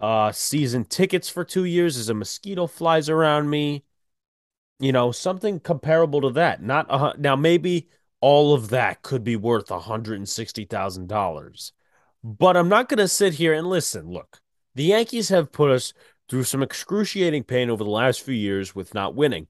uh, 0.00 0.33
season 0.33 0.85
tickets 0.85 1.28
for 1.28 1.44
two 1.44 1.64
years 1.64 1.96
as 1.96 2.09
a 2.09 2.14
mosquito 2.14 2.66
flies 2.66 3.09
around 3.09 3.48
me. 3.48 3.85
You 4.81 4.92
know, 4.92 5.11
something 5.12 5.61
comparable 5.61 6.20
to 6.22 6.31
that. 6.31 6.62
Not 6.62 6.87
a, 6.90 7.14
now, 7.18 7.37
maybe 7.37 7.88
all 8.20 8.54
of 8.54 8.68
that 8.70 9.02
could 9.02 9.24
be 9.24 9.37
worth 9.37 9.70
a 9.70 9.78
$160,000. 9.78 11.72
But 12.24 12.57
I'm 12.57 12.68
not 12.68 12.88
going 12.88 12.98
to 12.98 13.09
sit 13.09 13.35
here 13.35 13.52
and 13.54 13.66
listen. 13.66 14.11
Look, 14.11 14.40
the 14.74 14.85
Yankees 14.85 15.28
have 15.31 15.52
put 15.52 15.70
us 15.70 15.92
through 16.28 16.44
some 16.44 16.62
excruciating 16.62 17.44
pain 17.44 17.70
over 17.70 17.83
the 17.83 17.90
last 17.90 18.22
few 18.22 18.35
years 18.35 18.74
with 18.74 18.94
not 18.94 19.14
winning. 19.14 19.46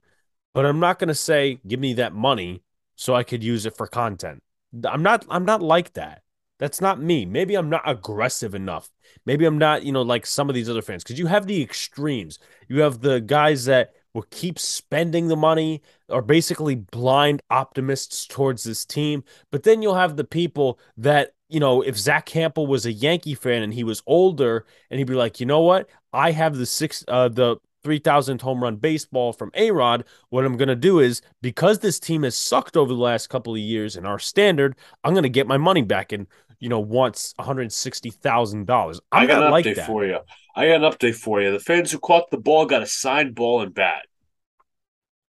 But 0.53 0.65
I'm 0.65 0.79
not 0.79 0.97
going 0.97 1.09
to 1.09 1.15
say, 1.15 1.59
give 1.67 1.79
me 1.79 1.93
that 1.95 2.13
money 2.13 2.63
so 2.95 3.13
I 3.13 3.23
could 3.23 3.43
use 3.43 3.65
it 3.65 3.75
for 3.75 3.87
content. 3.87 4.41
I'm 4.85 5.03
not 5.03 5.25
I'm 5.29 5.45
not 5.45 5.61
like 5.61 5.93
that. 5.93 6.23
That's 6.59 6.81
not 6.81 7.01
me. 7.01 7.25
Maybe 7.25 7.55
I'm 7.55 7.69
not 7.69 7.89
aggressive 7.89 8.53
enough. 8.53 8.89
Maybe 9.25 9.45
I'm 9.45 9.57
not, 9.57 9.83
you 9.83 9.93
know, 9.93 10.01
like 10.01 10.25
some 10.25 10.49
of 10.49 10.55
these 10.55 10.69
other 10.69 10.81
fans. 10.81 11.03
Because 11.03 11.17
you 11.17 11.27
have 11.27 11.47
the 11.47 11.61
extremes. 11.61 12.37
You 12.67 12.81
have 12.81 12.99
the 12.99 13.21
guys 13.21 13.63
that 13.65 13.93
will 14.13 14.25
keep 14.29 14.59
spending 14.59 15.27
the 15.27 15.37
money, 15.37 15.81
are 16.09 16.21
basically 16.21 16.75
blind 16.75 17.41
optimists 17.49 18.27
towards 18.27 18.63
this 18.63 18.83
team. 18.83 19.23
But 19.51 19.63
then 19.63 19.81
you'll 19.81 19.95
have 19.95 20.17
the 20.17 20.23
people 20.23 20.79
that, 20.97 21.31
you 21.47 21.59
know, 21.59 21.81
if 21.81 21.97
Zach 21.97 22.27
Hampel 22.27 22.67
was 22.67 22.85
a 22.85 22.91
Yankee 22.91 23.35
fan 23.35 23.63
and 23.63 23.73
he 23.73 23.83
was 23.83 24.03
older, 24.05 24.65
and 24.89 24.97
he'd 24.97 25.07
be 25.07 25.13
like, 25.13 25.39
you 25.39 25.45
know 25.45 25.61
what, 25.61 25.87
I 26.11 26.31
have 26.31 26.57
the 26.57 26.65
six, 26.65 27.05
uh, 27.07 27.29
the 27.29 27.57
3,000 27.83 28.41
home 28.41 28.63
run 28.63 28.77
baseball 28.77 29.33
from 29.33 29.51
A 29.53 29.71
Rod, 29.71 30.05
what 30.29 30.45
I'm 30.45 30.57
going 30.57 30.69
to 30.69 30.75
do 30.75 30.99
is 30.99 31.21
because 31.41 31.79
this 31.79 31.99
team 31.99 32.23
has 32.23 32.35
sucked 32.35 32.77
over 32.77 32.93
the 32.93 32.99
last 32.99 33.27
couple 33.27 33.53
of 33.53 33.59
years 33.59 33.95
and 33.95 34.05
our 34.05 34.19
standard, 34.19 34.75
I'm 35.03 35.13
going 35.13 35.23
to 35.23 35.29
get 35.29 35.47
my 35.47 35.57
money 35.57 35.81
back 35.81 36.11
and, 36.11 36.27
you 36.59 36.69
know, 36.69 36.79
wants 36.79 37.33
$160,000. 37.39 38.99
I 39.11 39.25
got 39.25 39.43
an 39.43 39.51
like 39.51 39.65
update 39.65 39.75
that. 39.75 39.87
for 39.87 40.05
you. 40.05 40.19
I 40.55 40.67
got 40.67 40.83
an 40.83 40.91
update 40.91 41.15
for 41.15 41.41
you. 41.41 41.51
The 41.51 41.59
fans 41.59 41.91
who 41.91 41.99
caught 41.99 42.29
the 42.31 42.37
ball 42.37 42.65
got 42.65 42.81
a 42.81 42.87
signed 42.87 43.35
ball 43.35 43.61
and 43.61 43.73
bat. 43.73 44.05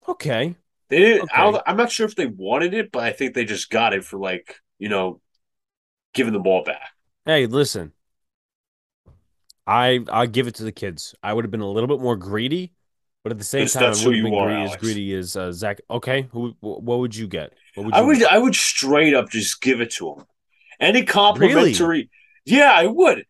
Okay. 0.09 0.57
They 0.89 0.99
didn't. 0.99 1.23
Okay. 1.23 1.35
I 1.35 1.51
don't, 1.51 1.63
I'm 1.67 1.77
not 1.77 1.91
sure 1.91 2.07
if 2.07 2.15
they 2.15 2.27
wanted 2.27 2.75
it, 2.75 2.93
but 2.93 3.03
I 3.03 3.13
think 3.13 3.35
they 3.35 3.45
just 3.45 3.71
got 3.71 3.93
it 3.93 4.05
for 4.05 4.19
like 4.19 4.61
you 4.79 4.89
know, 4.89 5.21
giving 6.15 6.33
the 6.33 6.39
ball 6.39 6.63
back. 6.63 6.91
Hey, 7.25 7.47
listen. 7.47 7.93
I 9.67 10.01
I 10.11 10.27
give 10.27 10.47
it 10.47 10.57
to 10.57 10.65
the 10.65 10.73
kids. 10.73 11.15
I 11.23 11.33
would 11.33 11.45
have 11.45 11.51
been 11.51 11.61
a 11.61 11.71
little 11.71 11.89
bit 11.89 12.01
more 12.01 12.17
greedy, 12.17 12.73
but 13.23 13.33
at 13.33 13.39
the 13.39 13.45
same 13.45 13.67
time, 13.67 13.85
I 13.85 13.89
wouldn't 13.89 14.15
have 14.15 14.25
been 14.25 14.35
are, 14.35 14.47
greedy 14.47 14.63
as 14.63 14.77
greedy 14.77 15.15
as 15.15 15.37
uh, 15.37 15.53
Zach. 15.53 15.81
Okay, 15.91 16.29
who? 16.31 16.55
What 16.61 17.01
would 17.01 17.17
you 17.17 17.27
get? 17.27 17.53
What 17.75 17.87
would 17.87 17.95
I 17.95 18.03
would. 18.03 18.19
get? 18.19 18.33
I 18.33 18.39
would 18.39 18.55
straight 18.55 19.15
up 19.15 19.31
just 19.31 19.61
give 19.61 19.81
it 19.81 19.91
to 19.93 20.13
him. 20.13 20.25
Any 20.79 21.05
complimentary. 21.05 22.11
Yeah, 22.45 22.71
I 22.73 22.87
would. 22.87 23.25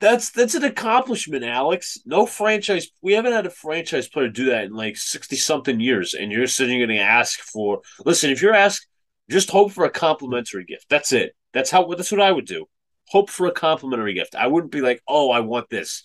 That's 0.00 0.30
that's 0.30 0.54
an 0.54 0.64
accomplishment, 0.64 1.44
Alex. 1.44 1.98
No 2.06 2.26
franchise. 2.26 2.88
We 3.02 3.12
haven't 3.12 3.32
had 3.32 3.46
a 3.46 3.50
franchise 3.50 4.08
player 4.08 4.28
do 4.28 4.46
that 4.46 4.64
in 4.64 4.72
like 4.72 4.96
sixty 4.96 5.36
something 5.36 5.78
years, 5.78 6.14
and 6.14 6.32
you're 6.32 6.46
sitting 6.46 6.78
going 6.78 6.88
to 6.88 6.98
ask 6.98 7.38
for. 7.40 7.82
Listen, 8.04 8.30
if 8.30 8.40
you're 8.42 8.54
asked, 8.54 8.86
just 9.30 9.50
hope 9.50 9.72
for 9.72 9.84
a 9.84 9.90
complimentary 9.90 10.64
gift. 10.64 10.86
That's 10.88 11.12
it. 11.12 11.36
That's 11.52 11.70
how. 11.70 11.86
That's 11.86 12.10
what 12.10 12.20
I 12.20 12.32
would 12.32 12.46
do. 12.46 12.66
Hope 13.10 13.30
for 13.30 13.46
a 13.46 13.52
complimentary 13.52 14.14
gift. 14.14 14.34
I 14.34 14.46
wouldn't 14.46 14.72
be 14.72 14.80
like, 14.80 15.02
oh, 15.08 15.30
I 15.30 15.40
want 15.40 15.68
this. 15.68 16.02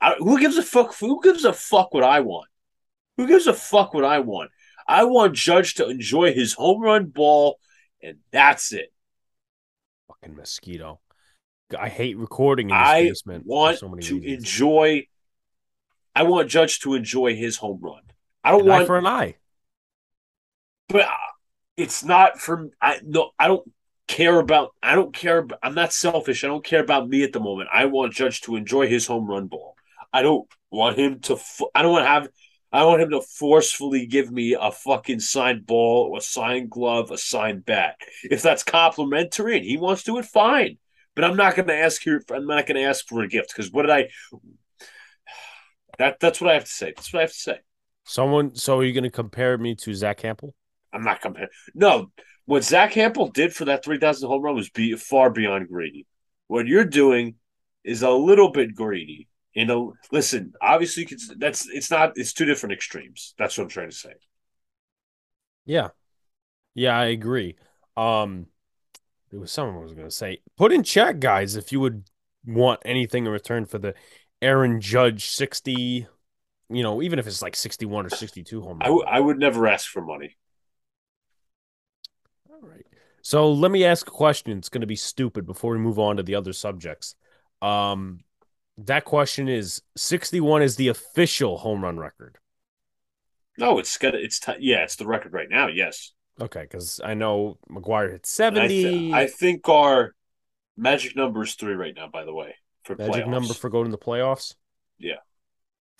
I, 0.00 0.14
who 0.18 0.40
gives 0.40 0.56
a 0.56 0.62
fuck? 0.62 0.94
Who 0.98 1.20
gives 1.22 1.44
a 1.44 1.52
fuck 1.52 1.94
what 1.94 2.04
I 2.04 2.20
want? 2.20 2.48
Who 3.16 3.26
gives 3.26 3.46
a 3.46 3.54
fuck 3.54 3.94
what 3.94 4.04
I 4.04 4.20
want? 4.20 4.50
I 4.88 5.04
want 5.04 5.34
Judge 5.34 5.74
to 5.74 5.88
enjoy 5.88 6.32
his 6.32 6.52
home 6.54 6.80
run 6.82 7.06
ball, 7.06 7.58
and 8.02 8.18
that's 8.32 8.72
it. 8.72 8.92
Fucking 10.08 10.34
mosquito. 10.36 11.00
I 11.78 11.88
hate 11.88 12.18
recording 12.18 12.70
in 12.70 12.76
this 12.76 12.88
I 12.88 13.02
basement. 13.04 13.46
want 13.46 13.78
so 13.78 13.88
to 13.88 13.94
reasons. 13.94 14.24
enjoy. 14.24 15.06
I 16.16 16.24
want 16.24 16.50
Judge 16.50 16.80
to 16.80 16.94
enjoy 16.94 17.36
his 17.36 17.56
home 17.56 17.78
run. 17.80 18.02
I 18.42 18.50
don't 18.50 18.62
An 18.62 18.66
want, 18.66 18.86
for 18.86 18.98
an 18.98 19.06
eye. 19.06 19.36
but 20.88 21.02
uh, 21.02 21.10
it's 21.76 22.02
not 22.02 22.40
for 22.40 22.70
I 22.82 23.00
no, 23.04 23.30
I 23.38 23.46
don't 23.46 23.70
care 24.10 24.40
about. 24.40 24.74
I 24.82 24.96
don't 24.96 25.14
care. 25.14 25.46
I'm 25.62 25.74
not 25.74 25.92
selfish. 25.92 26.42
I 26.42 26.48
don't 26.48 26.64
care 26.64 26.82
about 26.82 27.08
me 27.08 27.22
at 27.22 27.32
the 27.32 27.40
moment. 27.40 27.70
I 27.72 27.84
want 27.84 28.12
Judge 28.12 28.40
to 28.42 28.56
enjoy 28.56 28.88
his 28.88 29.06
home 29.06 29.26
run 29.26 29.46
ball. 29.46 29.76
I 30.12 30.22
don't 30.22 30.48
want 30.70 30.98
him 30.98 31.20
to. 31.20 31.38
I 31.74 31.82
don't 31.82 31.92
want 31.92 32.04
to 32.04 32.08
have. 32.08 32.28
I 32.72 32.84
want 32.84 33.02
him 33.02 33.10
to 33.10 33.20
forcefully 33.20 34.06
give 34.06 34.30
me 34.30 34.56
a 34.60 34.70
fucking 34.70 35.20
signed 35.20 35.66
ball, 35.66 36.16
a 36.16 36.20
signed 36.20 36.70
glove, 36.70 37.10
a 37.10 37.18
signed 37.18 37.64
bat. 37.64 37.96
If 38.24 38.42
that's 38.42 38.62
complimentary 38.62 39.56
and 39.56 39.64
he 39.64 39.76
wants 39.76 40.04
to, 40.04 40.18
it 40.18 40.24
fine. 40.24 40.78
But 41.14 41.24
I'm 41.24 41.36
not 41.36 41.56
going 41.56 41.68
to 41.68 41.76
ask 41.76 42.02
here. 42.02 42.22
I'm 42.32 42.46
not 42.46 42.66
going 42.66 42.76
to 42.76 42.88
ask 42.88 43.06
for 43.06 43.22
a 43.22 43.28
gift 43.28 43.52
because 43.54 43.72
what 43.72 43.82
did 43.82 43.90
I? 43.90 44.08
That 45.98 46.18
that's 46.18 46.40
what 46.40 46.50
I 46.50 46.54
have 46.54 46.64
to 46.64 46.70
say. 46.70 46.92
That's 46.96 47.12
what 47.12 47.20
I 47.20 47.22
have 47.22 47.32
to 47.32 47.38
say. 47.38 47.58
Someone. 48.04 48.56
So 48.56 48.78
are 48.78 48.84
you 48.84 48.92
going 48.92 49.04
to 49.04 49.10
compare 49.10 49.56
me 49.56 49.76
to 49.76 49.94
Zach 49.94 50.20
Hampel? 50.20 50.52
I'm 50.92 51.04
not 51.04 51.20
comparing. 51.20 51.50
No, 51.74 52.10
what 52.50 52.64
Zach 52.64 52.94
Hampel 52.94 53.32
did 53.32 53.54
for 53.54 53.66
that 53.66 53.84
3,000 53.84 54.26
home 54.26 54.42
run 54.42 54.56
was 54.56 54.70
be 54.70 54.96
far 54.96 55.30
beyond 55.30 55.68
greedy. 55.68 56.04
What 56.48 56.66
you're 56.66 56.84
doing 56.84 57.36
is 57.84 58.02
a 58.02 58.10
little 58.10 58.50
bit 58.50 58.74
greedy. 58.74 59.28
You 59.54 59.66
know, 59.66 59.94
listen. 60.10 60.54
Obviously, 60.60 61.06
that's 61.36 61.68
it's 61.68 61.92
not. 61.92 62.14
It's 62.16 62.32
two 62.32 62.46
different 62.46 62.72
extremes. 62.72 63.34
That's 63.38 63.56
what 63.56 63.64
I'm 63.64 63.70
trying 63.70 63.90
to 63.90 63.96
say. 63.96 64.14
Yeah. 65.64 65.90
Yeah, 66.74 66.98
I 66.98 67.06
agree. 67.06 67.54
Um, 67.96 68.46
there 69.30 69.38
was 69.38 69.52
someone 69.52 69.80
was 69.80 69.92
going 69.92 70.08
to 70.08 70.14
say, 70.14 70.40
put 70.56 70.72
in 70.72 70.82
chat, 70.82 71.20
guys, 71.20 71.54
if 71.54 71.70
you 71.70 71.78
would 71.78 72.10
want 72.44 72.80
anything 72.84 73.26
in 73.26 73.32
return 73.32 73.64
for 73.64 73.78
the 73.78 73.94
Aaron 74.42 74.80
Judge 74.80 75.30
60, 75.30 76.08
you 76.68 76.82
know, 76.82 77.00
even 77.00 77.20
if 77.20 77.28
it's 77.28 77.42
like 77.42 77.54
61 77.54 78.06
or 78.06 78.10
62 78.10 78.60
home 78.60 78.78
I, 78.80 78.86
run. 78.86 78.90
w- 78.90 79.04
I 79.06 79.20
would 79.20 79.38
never 79.38 79.68
ask 79.68 79.88
for 79.88 80.02
money. 80.02 80.36
All 82.62 82.68
right. 82.68 82.86
So 83.22 83.52
let 83.52 83.70
me 83.70 83.84
ask 83.84 84.06
a 84.08 84.10
question. 84.10 84.56
It's 84.58 84.68
going 84.68 84.80
to 84.80 84.86
be 84.86 84.96
stupid 84.96 85.46
before 85.46 85.72
we 85.72 85.78
move 85.78 85.98
on 85.98 86.16
to 86.16 86.22
the 86.22 86.34
other 86.34 86.52
subjects. 86.52 87.14
Um, 87.60 88.20
that 88.78 89.04
question 89.04 89.48
is 89.48 89.82
61 89.96 90.62
is 90.62 90.76
the 90.76 90.88
official 90.88 91.58
home 91.58 91.82
run 91.82 91.98
record. 91.98 92.38
No, 93.58 93.78
it's 93.78 93.96
got 93.98 94.14
it's 94.14 94.40
t- 94.40 94.54
yeah, 94.60 94.84
it's 94.84 94.96
the 94.96 95.06
record 95.06 95.34
right 95.34 95.50
now. 95.50 95.68
Yes, 95.68 96.12
Okay, 96.40 96.62
because 96.62 97.00
I 97.04 97.12
know 97.12 97.58
McGwire 97.70 98.10
hit 98.10 98.26
And 98.40 98.58
I, 98.58 98.68
70. 98.68 98.68
th- 98.68 99.12
I 99.12 99.26
think 99.26 99.68
our 99.68 100.14
magic 100.78 101.14
number 101.14 101.42
is 101.42 101.54
three 101.54 101.74
right 101.74 101.94
now. 101.94 102.08
By 102.08 102.24
the 102.24 102.32
way, 102.32 102.54
for 102.84 102.96
magic 102.96 103.26
playoffs. 103.26 103.28
number 103.28 103.52
for 103.54 103.68
going 103.68 103.84
to 103.86 103.90
the 103.90 103.98
playoffs. 103.98 104.54
Yeah. 104.98 105.16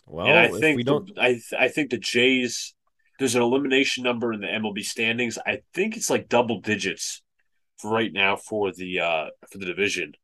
Well, 0.06 0.26
and 0.26 0.38
I 0.38 0.44
if 0.46 0.58
think 0.58 0.76
we 0.78 0.82
don't, 0.84 1.10
I 1.18 1.32
th- 1.32 1.54
I 1.58 1.68
think 1.68 1.90
the 1.90 1.98
Jays. 1.98 2.74
There's 3.20 3.34
an 3.34 3.42
elimination 3.42 4.02
number 4.02 4.32
in 4.32 4.40
the 4.40 4.46
MLB 4.46 4.82
standings. 4.82 5.38
I 5.46 5.60
think 5.74 5.94
it's 5.94 6.08
like 6.08 6.30
double 6.30 6.60
digits 6.62 7.20
for 7.78 7.90
right 7.90 8.10
now 8.10 8.36
for 8.36 8.72
the 8.72 9.00
uh 9.00 9.26
for 9.50 9.58
the 9.58 9.66
division. 9.66 10.14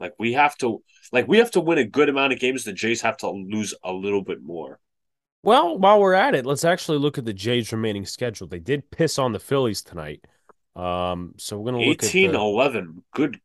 Like 0.00 0.14
we 0.18 0.32
have 0.32 0.56
to 0.58 0.82
like 1.12 1.28
we 1.28 1.38
have 1.38 1.52
to 1.52 1.60
win 1.60 1.78
a 1.78 1.84
good 1.84 2.08
amount 2.08 2.32
of 2.32 2.40
games. 2.40 2.64
The 2.64 2.72
Jays 2.72 3.02
have 3.02 3.16
to 3.18 3.30
lose 3.30 3.74
a 3.84 3.92
little 3.92 4.24
bit 4.24 4.42
more. 4.42 4.80
well, 5.44 5.78
while 5.78 6.00
we're 6.00 6.14
at 6.14 6.34
it, 6.34 6.44
let's 6.44 6.64
actually 6.64 6.98
look 6.98 7.16
at 7.16 7.24
the 7.24 7.32
Jays' 7.32 7.70
remaining 7.70 8.04
schedule. 8.04 8.48
They 8.48 8.58
did 8.58 8.90
piss 8.90 9.16
on 9.16 9.30
the 9.30 9.38
Phillies 9.38 9.80
tonight. 9.80 10.24
Um, 10.74 11.34
so 11.38 11.58
we're 11.60 11.72
gonna 11.72 11.84
look 11.84 12.02
18 12.02 12.26
at 12.26 12.32
the, 12.32 12.38
11. 12.38 13.04
Good 13.14 13.40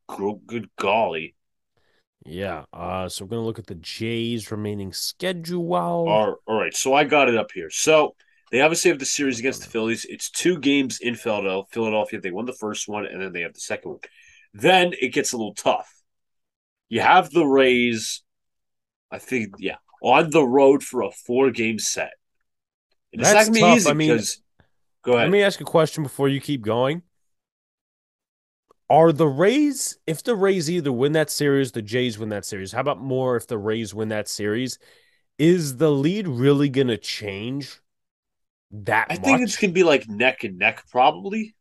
good 0.48 0.70
golly. 0.80 1.36
yeah. 2.26 2.66
Uh, 2.74 3.10
so 3.10 3.26
we're 3.26 3.30
gonna 3.30 3.46
look 3.46 3.60
at 3.60 3.68
the 3.68 3.76
Jays' 3.76 4.50
remaining 4.50 4.92
schedule. 4.92 5.76
All, 5.76 6.38
all 6.48 6.60
right, 6.60 6.74
so 6.74 6.96
I 6.96 7.04
got 7.04 7.30
it 7.30 7.36
up 7.36 7.52
here. 7.54 7.70
So 7.70 8.16
they 8.56 8.62
obviously 8.62 8.90
have 8.90 9.00
the 9.00 9.06
series 9.06 9.38
against 9.38 9.64
the 9.64 9.70
Phillies. 9.70 10.06
It's 10.06 10.30
two 10.30 10.58
games 10.58 11.00
in 11.02 11.16
Philadelphia. 11.16 11.68
Philadelphia, 11.74 12.22
they 12.22 12.32
won 12.32 12.46
the 12.46 12.54
first 12.54 12.88
one, 12.88 13.06
and 13.06 13.22
then 13.22 13.34
they 13.34 13.42
have 13.42 13.54
the 13.54 13.60
second 13.60 13.92
one. 13.92 14.00
Then 14.54 14.94
it 15.02 15.10
gets 15.10 15.34
a 15.34 15.38
little 15.38 15.54
tough. 15.54 15.92
You 16.88 17.02
have 17.02 17.32
the 17.32 17.44
Rays, 17.44 18.24
I 19.12 19.18
think, 19.18 19.56
yeah, 19.60 19.76
on 20.02 20.30
the 20.30 20.46
road 20.46 20.84
for 20.84 21.02
a 21.02 21.12
four 21.12 21.52
game 21.52 21.80
set. 21.80 22.14
And 23.12 23.22
it's 23.22 23.30
That's 23.30 23.50
not 23.50 23.54
gonna 23.54 23.54
be 23.54 23.60
tough. 23.72 23.78
easy 23.78 23.90
I 23.90 23.94
mean, 23.94 24.10
because 24.12 24.42
go 25.04 25.12
ahead. 25.16 25.26
Let 25.26 25.32
me 25.32 25.44
ask 25.44 25.60
a 25.60 25.66
question 25.66 26.04
before 26.04 26.30
you 26.30 26.40
keep 26.40 26.62
going. 26.62 27.02
Are 28.90 29.12
the 29.12 29.28
Rays, 29.28 29.98
if 30.08 30.24
the 30.24 30.34
Rays 30.34 30.72
either 30.72 30.94
win 30.94 31.12
that 31.12 31.30
series, 31.30 31.74
the 31.74 31.82
Jays 31.82 32.18
win 32.18 32.30
that 32.30 32.46
series, 32.46 32.72
how 32.72 32.80
about 32.80 33.02
more 33.02 33.36
if 33.36 33.48
the 33.48 33.58
Rays 33.58 33.94
win 33.94 34.08
that 34.08 34.30
series? 34.30 34.80
Is 35.38 35.76
the 35.76 35.92
lead 35.92 36.26
really 36.26 36.70
going 36.70 36.88
to 36.88 36.98
change 36.98 37.82
that 38.84 39.10
I 39.10 39.18
much? 39.18 39.18
think 39.18 39.42
it's 39.42 39.58
gonna 39.58 39.74
be 39.74 39.84
like 39.84 40.08
neck 40.08 40.44
and 40.44 40.58
neck, 40.60 40.84
probably. 40.90 41.56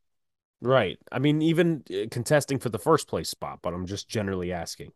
right. 0.61 0.99
I 1.13 1.19
mean, 1.19 1.43
even 1.43 1.85
uh, 1.91 2.07
contesting 2.11 2.59
for 2.59 2.69
the 2.69 2.79
first 2.79 3.09
place 3.09 3.29
spot, 3.29 3.61
but 3.63 3.75
I'm 3.75 3.87
just 3.87 4.09
generally 4.09 4.53
asking. 4.53 4.93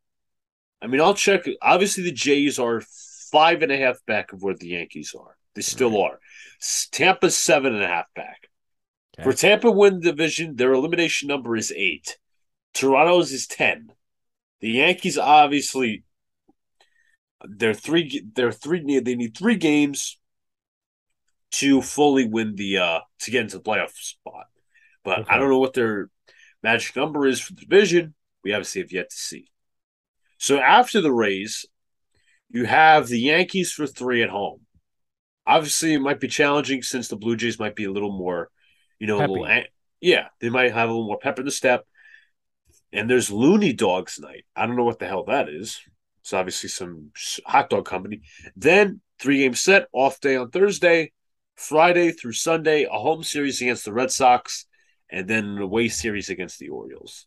I 0.81 0.87
mean, 0.87 1.01
I'll 1.01 1.15
check. 1.15 1.45
Obviously, 1.61 2.05
the 2.05 2.13
Jays 2.13 2.59
are 2.59 2.83
five 3.33 3.63
and 3.63 3.73
a 3.73 3.77
half 3.77 4.05
back 4.07 4.33
of 4.33 4.43
where 4.43 4.55
the 4.55 4.69
Yankees 4.69 5.15
are. 5.19 5.37
They 5.55 5.63
still 5.63 6.01
are. 6.01 6.21
Tampa's 6.93 7.37
seven 7.37 7.75
and 7.75 7.83
a 7.83 7.89
half 7.89 8.07
back. 8.15 8.49
Okay. 9.19 9.25
For 9.25 9.33
Tampa 9.33 9.71
win 9.71 10.01
division, 10.01 10.57
their 10.57 10.73
elimination 10.73 11.29
number 11.29 11.57
is 11.57 11.73
eight. 11.77 12.19
Toronto's 12.75 13.33
is 13.33 13.47
ten. 13.47 13.93
The 14.61 14.71
Yankees 14.71 15.19
obviously 15.19 16.05
they're 17.45 17.75
three 17.75 18.25
they're 18.35 18.53
three 18.53 19.01
they 19.01 19.15
need 19.15 19.37
three 19.37 19.57
games 19.57 20.19
to 21.51 21.81
fully 21.83 22.27
win 22.27 22.55
the 22.57 22.79
uh 22.79 23.01
to 23.21 23.31
get 23.31 23.43
into 23.43 23.59
the 23.59 23.63
playoff 23.65 23.93
spot. 23.93 24.47
But 25.05 25.21
Okay. 25.21 25.29
I 25.31 25.39
don't 25.39 25.49
know 25.51 25.59
what 25.59 25.75
their 25.75 26.11
magic 26.63 26.97
number 26.97 27.27
is 27.27 27.41
for 27.41 27.55
the 27.55 27.63
division. 27.63 28.15
We 28.45 28.53
obviously 28.53 28.83
have 28.83 28.93
yet 28.93 29.11
to 29.11 29.17
see. 29.17 29.51
So 30.39 30.59
after 30.61 31.01
the 31.01 31.13
Rays, 31.13 31.65
you 32.51 32.65
have 32.67 33.09
the 33.09 33.21
Yankees 33.21 33.73
for 33.73 33.87
three 33.87 34.23
at 34.23 34.31
home. 34.31 34.61
Obviously, 35.47 35.95
it 35.95 36.01
might 36.01 36.21
be 36.21 36.29
challenging 36.29 36.83
since 36.83 37.09
the 37.09 37.17
Blue 37.17 37.37
Jays 37.37 37.59
might 37.59 37.75
be 37.77 37.85
a 37.85 37.91
little 37.93 38.13
more, 38.13 38.51
you 38.99 39.07
know, 39.07 39.19
a 39.19 39.21
little, 39.23 39.47
yeah, 40.01 40.29
they 40.41 40.51
might 40.51 40.73
have 40.73 40.89
a 40.89 40.93
little 40.93 41.07
more 41.07 41.19
pep 41.19 41.39
in 41.39 41.45
the 41.47 41.51
step. 41.51 41.85
and 42.93 43.09
there's 43.09 43.31
Loonie 43.31 43.77
Dogs 43.77 44.19
night. 44.19 44.45
I 44.57 44.67
don't 44.67 44.77
know 44.77 44.85
what 44.85 44.99
the 44.99 45.07
hell 45.07 45.25
that 45.25 45.49
is. 45.49 45.81
It's 46.21 46.33
obviously 46.33 46.69
some 46.69 47.11
hot 47.47 47.71
dog 47.71 47.87
company. 47.87 48.23
Then 48.57 49.01
three 49.19 49.39
game 49.39 49.55
set, 49.55 49.89
off 49.93 50.21
day 50.21 50.37
on 50.37 50.51
Thursday, 50.51 51.13
Friday 51.59 52.13
through 52.13 52.33
Sunday, 52.33 52.85
a 52.85 52.91
home 52.91 53.25
series 53.25 53.61
against 53.61 53.85
the 53.85 53.93
Red 53.93 54.13
Sox, 54.13 54.67
and 55.11 55.27
then 55.27 55.45
an 55.45 55.59
away 55.59 55.89
series 55.89 56.31
against 56.31 56.61
the 56.61 56.69
Orioles. 56.69 57.27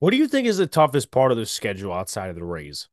What 0.00 0.10
do 0.10 0.16
you 0.16 0.26
think 0.26 0.48
is 0.48 0.58
the 0.58 0.66
toughest 0.66 1.12
part 1.12 1.30
of 1.30 1.38
the 1.38 1.46
schedule 1.46 1.92
outside 1.92 2.30
of 2.30 2.34
the 2.34 2.44
Rays? 2.44 2.88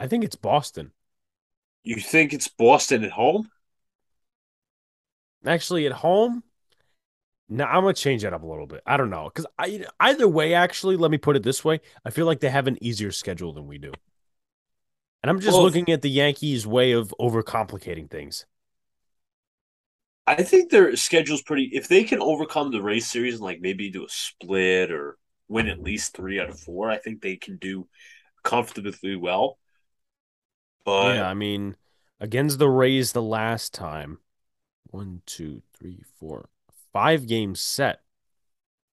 I 0.00 0.06
think 0.06 0.24
it's 0.24 0.36
Boston. 0.36 0.92
You 1.84 1.96
think 1.96 2.32
it's 2.32 2.48
Boston 2.48 3.04
at 3.04 3.12
home? 3.12 3.50
Actually, 5.44 5.84
at 5.84 5.92
home, 5.92 6.42
now 7.48 7.66
I'm 7.66 7.82
gonna 7.82 7.92
change 7.92 8.22
that 8.22 8.32
up 8.32 8.42
a 8.42 8.46
little 8.46 8.66
bit. 8.66 8.82
I 8.86 8.96
don't 8.96 9.10
know 9.10 9.24
because 9.24 9.46
I 9.58 9.84
either 10.00 10.26
way. 10.26 10.54
Actually, 10.54 10.96
let 10.96 11.10
me 11.10 11.18
put 11.18 11.36
it 11.36 11.42
this 11.42 11.62
way: 11.62 11.80
I 12.04 12.10
feel 12.10 12.24
like 12.24 12.40
they 12.40 12.48
have 12.48 12.66
an 12.66 12.82
easier 12.82 13.12
schedule 13.12 13.52
than 13.52 13.66
we 13.66 13.76
do, 13.76 13.92
and 15.22 15.30
I'm 15.30 15.40
just 15.40 15.54
well, 15.54 15.64
looking 15.64 15.90
at 15.90 16.02
the 16.02 16.10
Yankees' 16.10 16.66
way 16.66 16.92
of 16.92 17.14
overcomplicating 17.20 18.10
things. 18.10 18.46
I 20.26 20.42
think 20.42 20.70
their 20.70 20.94
schedule's 20.96 21.42
pretty. 21.42 21.70
If 21.72 21.88
they 21.88 22.04
can 22.04 22.20
overcome 22.20 22.70
the 22.70 22.82
race 22.82 23.10
series 23.10 23.34
and 23.34 23.42
like 23.42 23.60
maybe 23.60 23.90
do 23.90 24.04
a 24.04 24.08
split 24.08 24.92
or 24.92 25.18
win 25.48 25.68
at 25.68 25.82
least 25.82 26.16
three 26.16 26.40
out 26.40 26.48
of 26.48 26.58
four, 26.58 26.90
I 26.90 26.98
think 26.98 27.20
they 27.20 27.36
can 27.36 27.56
do 27.56 27.88
comfortably 28.42 29.16
well. 29.16 29.58
But 30.84 31.16
yeah, 31.16 31.28
I 31.28 31.34
mean, 31.34 31.76
against 32.20 32.58
the 32.58 32.68
Rays 32.68 33.12
the 33.12 33.22
last 33.22 33.74
time, 33.74 34.18
one, 34.84 35.22
two, 35.26 35.62
three, 35.78 36.04
four, 36.18 36.48
five 36.92 37.26
games 37.26 37.60
set. 37.60 38.00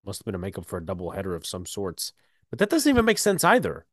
Must 0.04 0.20
have 0.20 0.24
been 0.24 0.34
a 0.34 0.38
makeup 0.38 0.66
for 0.66 0.78
a 0.78 0.84
double 0.84 1.10
header 1.10 1.34
of 1.34 1.46
some 1.46 1.66
sorts. 1.66 2.12
But 2.50 2.58
that 2.58 2.70
doesn't 2.70 2.88
even 2.88 3.04
make 3.04 3.18
sense 3.18 3.44
either. 3.44 3.86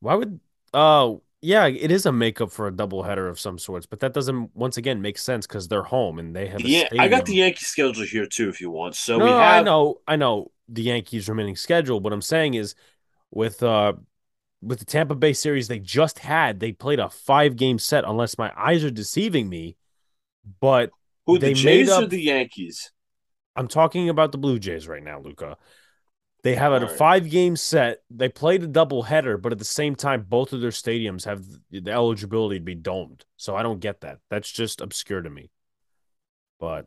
Why 0.00 0.14
would 0.14 0.40
oh 0.72 1.22
yeah, 1.46 1.66
it 1.66 1.92
is 1.92 2.06
a 2.06 2.12
makeup 2.12 2.50
for 2.50 2.66
a 2.66 2.72
double 2.72 3.04
header 3.04 3.28
of 3.28 3.38
some 3.38 3.56
sorts, 3.56 3.86
but 3.86 4.00
that 4.00 4.12
doesn't 4.12 4.50
once 4.56 4.78
again 4.78 5.00
make 5.00 5.16
sense 5.16 5.46
because 5.46 5.68
they're 5.68 5.84
home 5.84 6.18
and 6.18 6.34
they 6.34 6.48
have 6.48 6.60
yeah. 6.60 6.88
I 6.98 7.06
got 7.06 7.24
the 7.24 7.34
Yankee 7.34 7.64
schedule 7.64 8.04
here 8.04 8.26
too, 8.26 8.48
if 8.48 8.60
you 8.60 8.68
want. 8.68 8.96
So 8.96 9.16
no, 9.16 9.24
we 9.26 9.30
have. 9.30 9.40
I 9.40 9.62
know, 9.62 10.00
I 10.08 10.16
know 10.16 10.50
the 10.68 10.82
Yankees 10.82 11.28
remaining 11.28 11.54
schedule. 11.54 12.00
What 12.00 12.12
I'm 12.12 12.20
saying 12.20 12.54
is, 12.54 12.74
with 13.30 13.62
uh, 13.62 13.92
with 14.60 14.80
the 14.80 14.84
Tampa 14.84 15.14
Bay 15.14 15.32
series 15.32 15.68
they 15.68 15.78
just 15.78 16.18
had, 16.18 16.58
they 16.58 16.72
played 16.72 16.98
a 16.98 17.08
five 17.08 17.54
game 17.54 17.78
set. 17.78 18.02
Unless 18.04 18.38
my 18.38 18.52
eyes 18.56 18.82
are 18.82 18.90
deceiving 18.90 19.48
me, 19.48 19.76
but 20.60 20.90
who 21.26 21.38
the 21.38 21.54
Jays 21.54 21.88
up, 21.88 22.02
or 22.02 22.06
the 22.06 22.22
Yankees? 22.22 22.90
I'm 23.54 23.68
talking 23.68 24.08
about 24.08 24.32
the 24.32 24.38
Blue 24.38 24.58
Jays 24.58 24.88
right 24.88 25.02
now, 25.02 25.20
Luca. 25.20 25.58
They 26.46 26.54
have 26.54 26.80
a 26.80 26.86
five 26.86 27.28
game 27.28 27.56
set. 27.56 28.04
They 28.08 28.28
played 28.28 28.62
a 28.62 28.68
double 28.68 29.02
header, 29.02 29.36
but 29.36 29.50
at 29.50 29.58
the 29.58 29.64
same 29.64 29.96
time, 29.96 30.24
both 30.28 30.52
of 30.52 30.60
their 30.60 30.70
stadiums 30.70 31.24
have 31.24 31.42
the 31.72 31.90
eligibility 31.90 32.60
to 32.60 32.64
be 32.64 32.76
domed. 32.76 33.24
So 33.36 33.56
I 33.56 33.64
don't 33.64 33.80
get 33.80 34.02
that. 34.02 34.20
That's 34.30 34.52
just 34.52 34.80
obscure 34.80 35.22
to 35.22 35.28
me. 35.28 35.50
But 36.60 36.86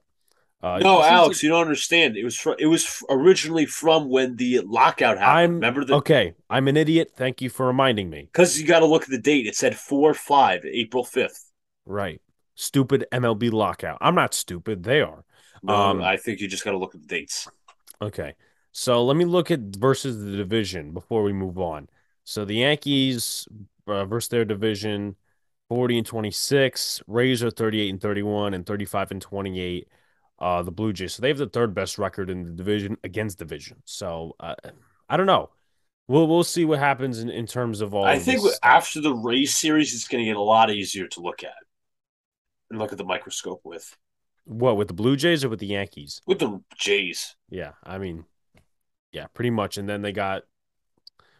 uh, 0.63 0.79
no, 0.79 1.03
Alex, 1.03 1.39
like... 1.39 1.43
you 1.43 1.49
don't 1.49 1.59
understand. 1.59 2.15
It 2.15 2.23
was 2.23 2.37
from, 2.37 2.55
it 2.57 2.67
was 2.67 3.03
originally 3.09 3.65
from 3.65 4.07
when 4.07 4.37
the 4.37 4.61
lockout 4.61 5.17
happened. 5.17 5.37
I'm, 5.37 5.53
Remember 5.55 5.83
the 5.83 5.95
okay. 5.95 6.35
I'm 6.49 6.69
an 6.69 6.77
idiot. 6.77 7.11
Thank 7.17 7.41
you 7.41 7.49
for 7.49 7.67
reminding 7.67 8.09
me. 8.09 8.29
Because 8.31 8.57
you 8.57 8.65
got 8.65 8.79
to 8.79 8.85
look 8.85 9.03
at 9.03 9.09
the 9.09 9.19
date. 9.19 9.45
It 9.45 9.57
said 9.57 9.75
four 9.75 10.13
five, 10.13 10.63
April 10.63 11.03
fifth. 11.03 11.51
Right. 11.85 12.21
Stupid 12.55 13.07
MLB 13.11 13.51
lockout. 13.51 13.97
I'm 13.99 14.15
not 14.15 14.33
stupid. 14.33 14.83
They 14.83 15.01
are. 15.01 15.25
No, 15.63 15.75
um, 15.75 16.01
I 16.01 16.15
think 16.15 16.39
you 16.39 16.47
just 16.47 16.63
got 16.63 16.71
to 16.71 16.77
look 16.77 16.95
at 16.95 17.01
the 17.01 17.07
dates. 17.07 17.45
Okay. 18.01 18.35
So 18.71 19.03
let 19.03 19.17
me 19.17 19.25
look 19.25 19.51
at 19.51 19.59
versus 19.59 20.23
the 20.23 20.37
division 20.37 20.93
before 20.93 21.23
we 21.23 21.33
move 21.33 21.57
on. 21.57 21.89
So 22.23 22.45
the 22.45 22.55
Yankees 22.55 23.47
uh, 23.87 24.05
versus 24.05 24.29
their 24.29 24.45
division 24.45 25.15
40 25.69 25.99
and 25.99 26.07
26, 26.07 27.03
Rays 27.07 27.43
are 27.43 27.51
38 27.51 27.89
and 27.89 28.01
31 28.01 28.53
and 28.53 28.65
35 28.65 29.11
and 29.11 29.21
28. 29.21 29.87
Uh, 30.39 30.63
the 30.63 30.71
Blue 30.71 30.93
Jays. 30.93 31.15
So 31.15 31.21
they 31.21 31.27
have 31.27 31.37
the 31.37 31.47
third 31.47 31.73
best 31.73 31.97
record 31.97 32.29
in 32.29 32.45
the 32.45 32.51
division 32.51 32.97
against 33.03 33.39
division. 33.39 33.83
So 33.83 34.37
uh, 34.39 34.55
I 35.09 35.17
don't 35.17 35.25
know. 35.25 35.49
We'll 36.07 36.27
we'll 36.27 36.45
see 36.45 36.63
what 36.63 36.79
happens 36.79 37.19
in, 37.19 37.29
in 37.29 37.45
terms 37.45 37.81
of 37.81 37.93
all. 37.93 38.05
I 38.05 38.13
of 38.13 38.23
think 38.23 38.41
after 38.63 39.01
the 39.01 39.13
Rays 39.13 39.53
series, 39.53 39.93
it's 39.93 40.07
going 40.07 40.23
to 40.23 40.29
get 40.29 40.37
a 40.37 40.41
lot 40.41 40.71
easier 40.71 41.07
to 41.07 41.19
look 41.19 41.43
at 41.43 41.53
and 42.69 42.79
look 42.79 42.93
at 42.93 42.97
the 42.97 43.03
microscope 43.03 43.61
with. 43.65 43.95
What 44.45 44.77
with 44.77 44.87
the 44.87 44.93
Blue 44.93 45.17
Jays 45.17 45.43
or 45.43 45.49
with 45.49 45.59
the 45.59 45.67
Yankees? 45.67 46.21
With 46.25 46.39
the 46.39 46.61
Jays. 46.77 47.35
Yeah, 47.49 47.73
I 47.83 47.97
mean, 47.97 48.23
yeah, 49.11 49.27
pretty 49.33 49.49
much. 49.49 49.77
And 49.77 49.87
then 49.87 50.01
they 50.01 50.11
got 50.11 50.43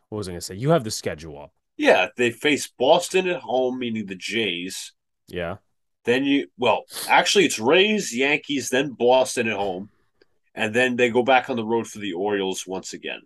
what 0.09 0.17
was 0.17 0.27
I 0.27 0.31
gonna 0.31 0.41
say? 0.41 0.55
You 0.55 0.71
have 0.71 0.83
the 0.83 0.91
schedule 0.91 1.39
up. 1.39 1.53
Yeah, 1.77 2.07
they 2.17 2.31
face 2.31 2.67
Boston 2.67 3.27
at 3.27 3.41
home, 3.41 3.79
meaning 3.79 4.05
the 4.05 4.15
Jays. 4.15 4.93
Yeah. 5.27 5.57
Then 6.05 6.25
you 6.25 6.47
well, 6.57 6.85
actually 7.07 7.45
it's 7.45 7.59
Rays, 7.59 8.15
Yankees, 8.15 8.69
then 8.69 8.91
Boston 8.91 9.47
at 9.47 9.55
home, 9.55 9.89
and 10.55 10.73
then 10.73 10.95
they 10.95 11.09
go 11.09 11.23
back 11.23 11.49
on 11.49 11.55
the 11.55 11.65
road 11.65 11.87
for 11.87 11.99
the 11.99 12.13
Orioles 12.13 12.65
once 12.65 12.93
again. 12.93 13.21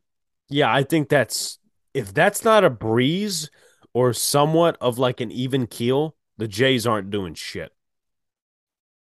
Yeah, 0.50 0.72
I 0.72 0.84
think 0.84 1.10
that's 1.10 1.60
if 1.94 2.14
that's 2.14 2.44
not 2.44 2.64
a 2.64 2.70
breeze 2.70 3.50
or 3.94 4.14
somewhat 4.14 4.78
of 4.82 4.98
like 4.98 5.22
an 5.22 5.32
even 5.32 5.68
keel, 5.68 6.16
the 6.38 6.48
Jays 6.48 6.86
aren't 6.86 7.12
doing 7.12 7.36
shit. 7.36 7.72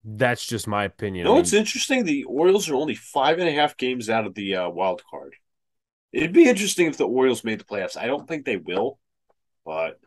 That's 0.07 0.45
just 0.45 0.67
my 0.67 0.83
opinion. 0.83 1.25
You 1.25 1.31
know 1.31 1.37
what's 1.37 1.51
interesting? 1.51 2.05
The 2.05 2.25
Orioles 2.25 2.69
are 2.69 2.75
only 2.75 2.93
five 2.93 3.39
and 3.39 3.49
a 3.49 3.51
half 3.51 3.75
games 3.75 4.07
out 4.07 4.27
of 4.27 4.35
the 4.35 4.55
uh, 4.55 4.69
wild 4.69 5.01
card. 5.09 5.33
It'd 6.13 6.31
be 6.31 6.47
interesting 6.47 6.85
if 6.85 6.97
the 6.97 7.07
Orioles 7.07 7.43
made 7.43 7.59
the 7.59 7.65
playoffs. 7.65 7.97
I 7.97 8.05
don't 8.05 8.27
think 8.27 8.45
they 8.45 8.57
will, 8.57 8.99
but 9.65 9.99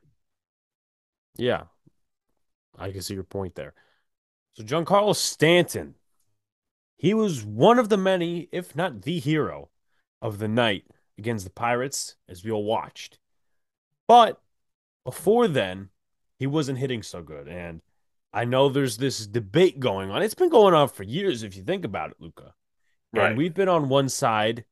yeah, 1.37 1.65
I 2.79 2.93
can 2.93 3.03
see 3.03 3.15
your 3.15 3.25
point 3.25 3.57
there. 3.57 3.75
So 4.55 4.63
Giancarlo 4.63 5.17
Stanton, 5.17 5.97
he 6.97 7.13
was 7.13 7.45
one 7.45 7.81
of 7.81 7.89
the 7.89 7.97
many, 7.97 8.49
if 8.53 8.77
not 8.77 9.03
the 9.03 9.19
hero, 9.19 9.69
of 10.23 10.39
the 10.39 10.49
night 10.49 10.85
against 11.19 11.45
the 11.45 11.51
Pirates, 11.51 12.15
as 12.29 12.45
we 12.45 12.53
all 12.53 12.65
watched. 12.65 13.19
But 14.07 14.41
before 15.05 15.49
then, 15.49 15.91
he 16.39 16.47
wasn't 16.47 16.79
hitting 16.79 17.03
so 17.03 17.21
good, 17.21 17.49
and 17.49 17.81
I 18.33 18.45
know 18.45 18.69
there's 18.69 18.99
this 18.99 19.27
debate 19.27 19.81
going 19.81 20.11
on. 20.11 20.23
It's 20.23 20.35
been 20.35 20.51
going 20.51 20.75
on 20.75 20.89
for 20.89 21.03
years, 21.03 21.43
if 21.43 21.57
you 21.57 21.63
think 21.63 21.85
about 21.85 22.11
it, 22.11 22.17
Luca. 22.21 22.55
Right. 23.13 23.29
And 23.29 23.39
we've 23.39 23.55
been 23.55 23.69
on 23.69 23.89
one 23.89 24.09
side 24.09 24.65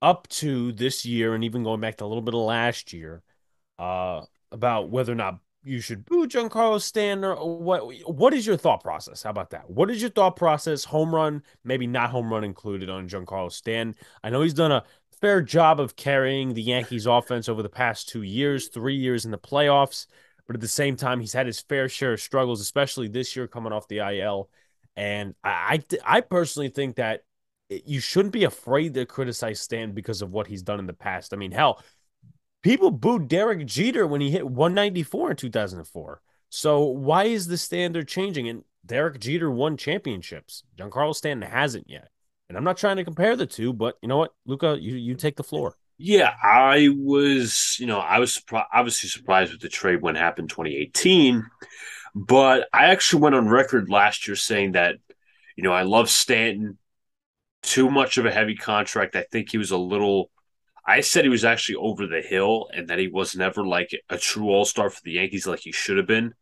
up 0.00 0.26
to 0.28 0.72
this 0.72 1.04
year, 1.04 1.34
and 1.34 1.44
even 1.44 1.62
going 1.62 1.80
back 1.80 1.96
to 1.98 2.04
a 2.04 2.06
little 2.06 2.22
bit 2.22 2.34
of 2.34 2.40
last 2.40 2.92
year, 2.92 3.22
uh, 3.78 4.22
about 4.50 4.90
whether 4.90 5.12
or 5.12 5.16
not 5.16 5.38
you 5.64 5.80
should 5.80 6.04
boo 6.04 6.26
Giancarlo 6.26 6.80
Stanton 6.80 7.24
or 7.24 7.58
what. 7.58 7.82
What 8.06 8.34
is 8.34 8.46
your 8.46 8.56
thought 8.56 8.82
process? 8.82 9.22
How 9.22 9.30
about 9.30 9.50
that? 9.50 9.70
What 9.70 9.90
is 9.90 10.00
your 10.00 10.10
thought 10.10 10.36
process? 10.36 10.84
Home 10.84 11.14
run, 11.14 11.42
maybe 11.64 11.86
not 11.86 12.10
home 12.10 12.32
run 12.32 12.42
included 12.42 12.90
on 12.90 13.08
Giancarlo 13.08 13.52
Stanton. 13.52 13.94
I 14.24 14.30
know 14.30 14.42
he's 14.42 14.54
done 14.54 14.72
a 14.72 14.82
fair 15.20 15.40
job 15.40 15.78
of 15.78 15.94
carrying 15.94 16.54
the 16.54 16.62
Yankees 16.62 17.06
offense 17.06 17.48
over 17.48 17.62
the 17.62 17.68
past 17.68 18.08
two 18.08 18.22
years, 18.22 18.68
three 18.68 18.96
years 18.96 19.24
in 19.24 19.30
the 19.30 19.38
playoffs. 19.38 20.06
But 20.46 20.56
at 20.56 20.60
the 20.60 20.68
same 20.68 20.96
time, 20.96 21.20
he's 21.20 21.32
had 21.32 21.46
his 21.46 21.60
fair 21.60 21.88
share 21.88 22.14
of 22.14 22.20
struggles, 22.20 22.60
especially 22.60 23.08
this 23.08 23.36
year 23.36 23.46
coming 23.46 23.72
off 23.72 23.88
the 23.88 23.98
IL. 23.98 24.50
And 24.96 25.34
I, 25.42 25.82
I, 26.04 26.18
I 26.18 26.20
personally 26.20 26.68
think 26.68 26.96
that 26.96 27.22
you 27.84 28.00
shouldn't 28.00 28.32
be 28.32 28.44
afraid 28.44 28.94
to 28.94 29.06
criticize 29.06 29.60
Stan 29.60 29.92
because 29.92 30.22
of 30.22 30.30
what 30.30 30.46
he's 30.46 30.62
done 30.62 30.78
in 30.78 30.86
the 30.86 30.92
past. 30.92 31.32
I 31.32 31.36
mean, 31.36 31.52
hell, 31.52 31.82
people 32.62 32.90
booed 32.90 33.28
Derek 33.28 33.66
Jeter 33.66 34.06
when 34.06 34.20
he 34.20 34.30
hit 34.30 34.46
194 34.46 35.30
in 35.30 35.36
2004. 35.36 36.20
So 36.50 36.84
why 36.84 37.24
is 37.24 37.46
the 37.46 37.56
standard 37.56 38.08
changing? 38.08 38.48
And 38.48 38.64
Derek 38.84 39.20
Jeter 39.20 39.50
won 39.50 39.76
championships. 39.76 40.64
Giancarlo 40.76 41.14
Stanton 41.14 41.48
hasn't 41.48 41.88
yet. 41.88 42.08
And 42.48 42.58
I'm 42.58 42.64
not 42.64 42.76
trying 42.76 42.96
to 42.98 43.04
compare 43.04 43.36
the 43.36 43.46
two, 43.46 43.72
but 43.72 43.96
you 44.02 44.08
know 44.08 44.18
what, 44.18 44.34
Luca, 44.44 44.76
you 44.78 44.96
you 44.96 45.14
take 45.14 45.36
the 45.36 45.42
floor. 45.42 45.74
Yeah, 46.04 46.34
I 46.42 46.88
was, 46.92 47.76
you 47.78 47.86
know, 47.86 48.00
I 48.00 48.18
was 48.18 48.34
surprised, 48.34 48.66
obviously 48.72 49.08
surprised 49.08 49.52
with 49.52 49.60
the 49.60 49.68
trade 49.68 50.02
when 50.02 50.16
it 50.16 50.18
happened 50.18 50.50
2018, 50.50 51.46
but 52.12 52.66
I 52.72 52.86
actually 52.86 53.22
went 53.22 53.36
on 53.36 53.46
record 53.46 53.88
last 53.88 54.26
year 54.26 54.34
saying 54.34 54.72
that, 54.72 54.96
you 55.54 55.62
know, 55.62 55.72
I 55.72 55.82
love 55.82 56.10
Stanton. 56.10 56.76
Too 57.62 57.88
much 57.88 58.18
of 58.18 58.26
a 58.26 58.32
heavy 58.32 58.56
contract. 58.56 59.14
I 59.14 59.24
think 59.30 59.50
he 59.50 59.58
was 59.58 59.70
a 59.70 59.76
little. 59.76 60.32
I 60.84 61.02
said 61.02 61.22
he 61.24 61.30
was 61.30 61.44
actually 61.44 61.76
over 61.76 62.08
the 62.08 62.20
hill 62.20 62.68
and 62.74 62.88
that 62.88 62.98
he 62.98 63.06
was 63.06 63.36
never 63.36 63.64
like 63.64 63.90
a 64.10 64.18
true 64.18 64.48
all 64.48 64.64
star 64.64 64.90
for 64.90 65.00
the 65.04 65.12
Yankees 65.12 65.46
like 65.46 65.60
he 65.60 65.70
should 65.70 65.98
have 65.98 66.08
been. 66.08 66.34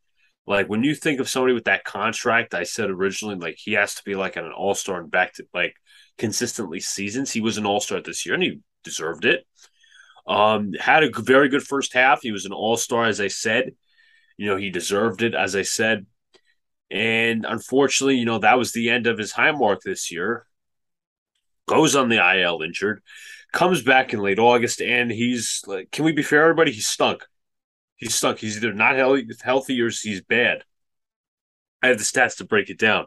Like 0.46 0.68
when 0.68 0.82
you 0.84 0.94
think 0.94 1.20
of 1.20 1.28
somebody 1.28 1.52
with 1.52 1.64
that 1.64 1.84
contract, 1.84 2.54
I 2.54 2.62
said 2.62 2.88
originally 2.88 3.36
like 3.36 3.56
he 3.58 3.74
has 3.74 3.94
to 3.96 4.04
be 4.04 4.14
like 4.14 4.36
an 4.36 4.50
all 4.52 4.74
star 4.74 5.00
and 5.00 5.10
back 5.10 5.34
to 5.34 5.46
like 5.52 5.74
consistently 6.16 6.80
seasons. 6.80 7.30
He 7.30 7.42
was 7.42 7.58
an 7.58 7.66
all 7.66 7.80
star 7.80 8.00
this 8.00 8.24
year 8.24 8.34
and 8.34 8.42
he 8.42 8.60
deserved 8.84 9.24
it. 9.24 9.46
Um, 10.26 10.72
had 10.74 11.02
a 11.02 11.10
very 11.20 11.48
good 11.48 11.62
first 11.62 11.92
half. 11.92 12.22
He 12.22 12.32
was 12.32 12.44
an 12.44 12.52
all 12.52 12.76
star, 12.76 13.06
as 13.06 13.20
I 13.20 13.28
said. 13.28 13.72
You 14.36 14.46
know, 14.46 14.56
he 14.56 14.70
deserved 14.70 15.22
it, 15.22 15.34
as 15.34 15.56
I 15.56 15.62
said. 15.62 16.06
And 16.90 17.46
unfortunately, 17.46 18.16
you 18.16 18.24
know, 18.24 18.38
that 18.38 18.58
was 18.58 18.72
the 18.72 18.90
end 18.90 19.06
of 19.06 19.18
his 19.18 19.32
high 19.32 19.52
mark 19.52 19.80
this 19.82 20.10
year. 20.10 20.46
goes 21.66 21.94
on 21.94 22.08
the 22.08 22.16
IL 22.16 22.62
injured, 22.62 23.02
comes 23.52 23.82
back 23.82 24.12
in 24.12 24.20
late 24.20 24.38
August, 24.38 24.80
and 24.80 25.10
he's 25.10 25.62
like, 25.66 25.90
can 25.90 26.04
we 26.04 26.12
be 26.12 26.22
fair, 26.22 26.42
everybody? 26.42 26.72
He's 26.72 26.88
stunk. 26.88 27.26
He's 27.96 28.14
stunk. 28.14 28.38
He's 28.38 28.56
either 28.56 28.72
not 28.72 28.96
healthy, 28.96 29.80
or 29.80 29.90
he's 29.90 30.22
bad. 30.22 30.64
I 31.82 31.88
have 31.88 31.98
the 31.98 32.04
stats 32.04 32.38
to 32.38 32.44
break 32.44 32.70
it 32.70 32.78
down. 32.78 33.06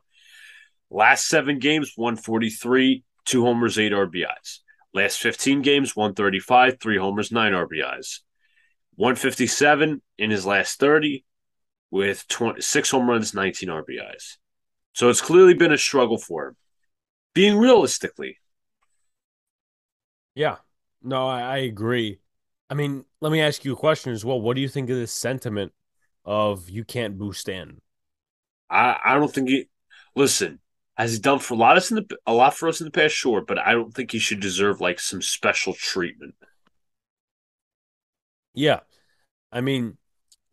Last 0.90 1.28
seven 1.28 1.60
games, 1.60 1.94
143, 1.96 3.04
two 3.26 3.44
homers, 3.44 3.80
eight 3.80 3.92
RBIs. 3.92 4.60
Last 4.94 5.20
15 5.20 5.62
games, 5.62 5.96
135, 5.96 6.80
three 6.80 6.98
homers, 6.98 7.32
nine 7.32 7.54
RBIs. 7.54 8.20
157 8.96 10.02
in 10.20 10.30
his 10.30 10.46
last 10.46 10.80
30 10.80 11.26
with 11.90 12.28
20, 12.28 12.62
six 12.62 12.92
home 12.92 13.10
runs, 13.10 13.34
19 13.34 13.70
RBIs. 13.70 14.38
So 14.94 15.10
it's 15.10 15.22
clearly 15.22 15.56
been 15.56 15.72
a 15.72 15.78
struggle 15.78 16.18
for 16.18 16.50
him. 16.50 16.56
Being 17.34 17.58
realistically. 17.58 18.38
Yeah. 20.36 20.58
No, 21.02 21.28
I, 21.28 21.42
I 21.42 21.58
agree. 21.58 22.20
I 22.70 22.76
mean, 22.76 23.06
let 23.20 23.32
me 23.32 23.42
ask 23.42 23.66
you 23.66 23.74
a 23.74 23.78
question 23.78 24.14
as 24.14 24.24
well. 24.24 24.40
What 24.40 24.56
do 24.56 24.62
you 24.62 24.68
think 24.68 24.90
of 24.90 24.96
this 24.96 25.12
sentiment 25.12 25.72
of 26.26 26.70
you 26.70 26.84
can't 26.84 27.18
boost 27.18 27.50
in? 27.50 27.82
I, 28.70 28.98
I 29.04 29.16
don't 29.16 29.34
think 29.34 29.50
he 29.50 29.68
listen, 30.16 30.60
has 30.98 31.14
he 31.14 31.20
done 31.20 31.40
for 31.40 31.56
a 31.56 31.58
lot 31.58 31.78
us 31.78 31.92
in 31.92 31.96
the 31.96 32.18
a 32.28 32.34
lot 32.34 32.54
for 32.54 32.68
us 32.68 32.80
in 32.80 32.86
the 32.86 32.92
past? 32.92 33.16
Sure, 33.16 33.42
but 33.42 33.58
I 33.58 33.72
don't 33.72 33.94
think 33.94 34.12
he 34.12 34.20
should 34.20 34.40
deserve 34.40 34.82
like 34.82 35.00
some 35.00 35.22
special 35.22 35.74
treatment. 35.74 36.36
Yeah. 38.54 38.82
I 39.52 39.62
mean, 39.62 39.98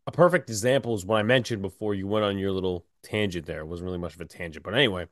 a 0.06 0.12
perfect 0.12 0.48
example 0.48 0.94
is 0.94 1.04
what 1.04 1.18
I 1.18 1.22
mentioned 1.22 1.62
before 1.62 1.94
you 1.94 2.06
went 2.06 2.24
on 2.24 2.38
your 2.38 2.52
little 2.52 2.86
tangent 3.02 3.46
there. 3.46 3.60
It 3.60 3.66
wasn't 3.66 3.86
really 3.86 3.98
much 3.98 4.14
of 4.14 4.20
a 4.20 4.24
tangent, 4.24 4.64
but 4.64 4.74
anyway, 4.74 5.06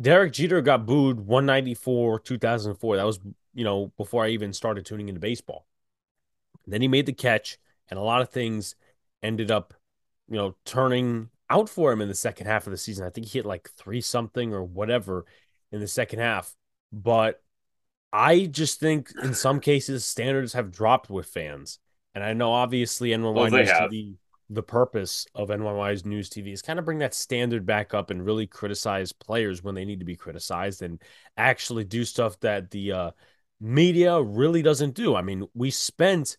Derek 0.00 0.32
Jeter 0.32 0.60
got 0.60 0.86
booed 0.86 1.20
194 1.20 2.20
2004. 2.20 2.96
That 2.96 3.06
was, 3.06 3.18
you 3.54 3.64
know, 3.64 3.92
before 3.96 4.24
I 4.24 4.28
even 4.28 4.52
started 4.52 4.84
tuning 4.86 5.08
into 5.08 5.20
baseball. 5.20 5.66
then 6.66 6.82
he 6.82 6.88
made 6.88 7.06
the 7.06 7.12
catch, 7.12 7.58
and 7.88 7.98
a 7.98 8.02
lot 8.02 8.20
of 8.20 8.30
things 8.30 8.74
ended 9.22 9.50
up, 9.50 9.74
you 10.28 10.36
know, 10.36 10.56
turning 10.64 11.30
out 11.48 11.68
for 11.68 11.92
him 11.92 12.00
in 12.00 12.08
the 12.08 12.14
second 12.14 12.46
half 12.46 12.66
of 12.66 12.70
the 12.70 12.76
season. 12.76 13.06
I 13.06 13.10
think 13.10 13.26
he 13.26 13.38
hit 13.38 13.46
like 13.46 13.70
three 13.70 14.00
something 14.00 14.52
or 14.52 14.64
whatever 14.64 15.26
in 15.72 15.80
the 15.80 15.88
second 15.88 16.18
half. 16.18 16.54
But 16.92 17.42
I 18.12 18.46
just 18.46 18.80
think 18.80 19.10
in 19.22 19.34
some 19.34 19.60
cases 19.60 20.04
standards 20.04 20.52
have 20.54 20.72
dropped 20.72 21.10
with 21.10 21.26
fans. 21.26 21.78
And 22.14 22.24
I 22.24 22.32
know 22.32 22.52
obviously 22.52 23.10
NYY 23.10 23.34
well, 23.34 23.50
News 23.50 23.70
have. 23.70 23.90
TV, 23.90 24.14
the 24.48 24.62
purpose 24.62 25.26
of 25.34 25.48
NYY's 25.48 26.04
News 26.04 26.30
TV 26.30 26.52
is 26.52 26.62
kind 26.62 26.78
of 26.78 26.84
bring 26.84 26.98
that 26.98 27.14
standard 27.14 27.66
back 27.66 27.94
up 27.94 28.10
and 28.10 28.24
really 28.24 28.46
criticize 28.46 29.12
players 29.12 29.62
when 29.62 29.74
they 29.74 29.84
need 29.84 29.98
to 29.98 30.06
be 30.06 30.16
criticized 30.16 30.82
and 30.82 31.02
actually 31.36 31.84
do 31.84 32.04
stuff 32.04 32.38
that 32.40 32.70
the 32.70 32.92
uh, 32.92 33.10
media 33.60 34.20
really 34.20 34.62
doesn't 34.62 34.94
do. 34.94 35.14
I 35.14 35.22
mean, 35.22 35.46
we 35.54 35.70
spent 35.70 36.36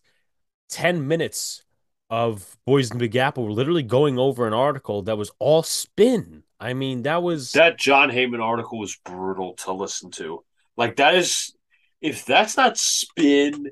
10 0.70 1.06
minutes 1.06 1.64
of 2.10 2.56
Boys 2.66 2.90
in 2.90 2.98
the 2.98 3.04
Big 3.04 3.16
Apple 3.16 3.52
literally 3.52 3.82
going 3.82 4.18
over 4.18 4.46
an 4.46 4.54
article 4.54 5.02
that 5.02 5.18
was 5.18 5.30
all 5.38 5.62
spin. 5.62 6.42
I 6.60 6.74
mean, 6.74 7.02
that 7.02 7.22
was 7.22 7.52
that 7.52 7.78
Jon 7.78 8.10
Heyman 8.10 8.42
article 8.42 8.78
was 8.78 8.96
brutal 9.04 9.54
to 9.54 9.72
listen 9.72 10.10
to. 10.12 10.44
Like 10.76 10.96
that 10.96 11.14
is 11.14 11.54
if 12.00 12.24
that's 12.24 12.56
not 12.56 12.78
spin 12.78 13.70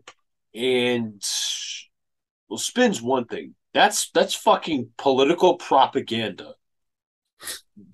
and 0.54 1.22
well, 2.48 2.58
spin's 2.58 3.02
one 3.02 3.26
thing. 3.26 3.54
That's 3.74 4.10
that's 4.10 4.34
fucking 4.34 4.90
political 4.96 5.56
propaganda. 5.56 6.54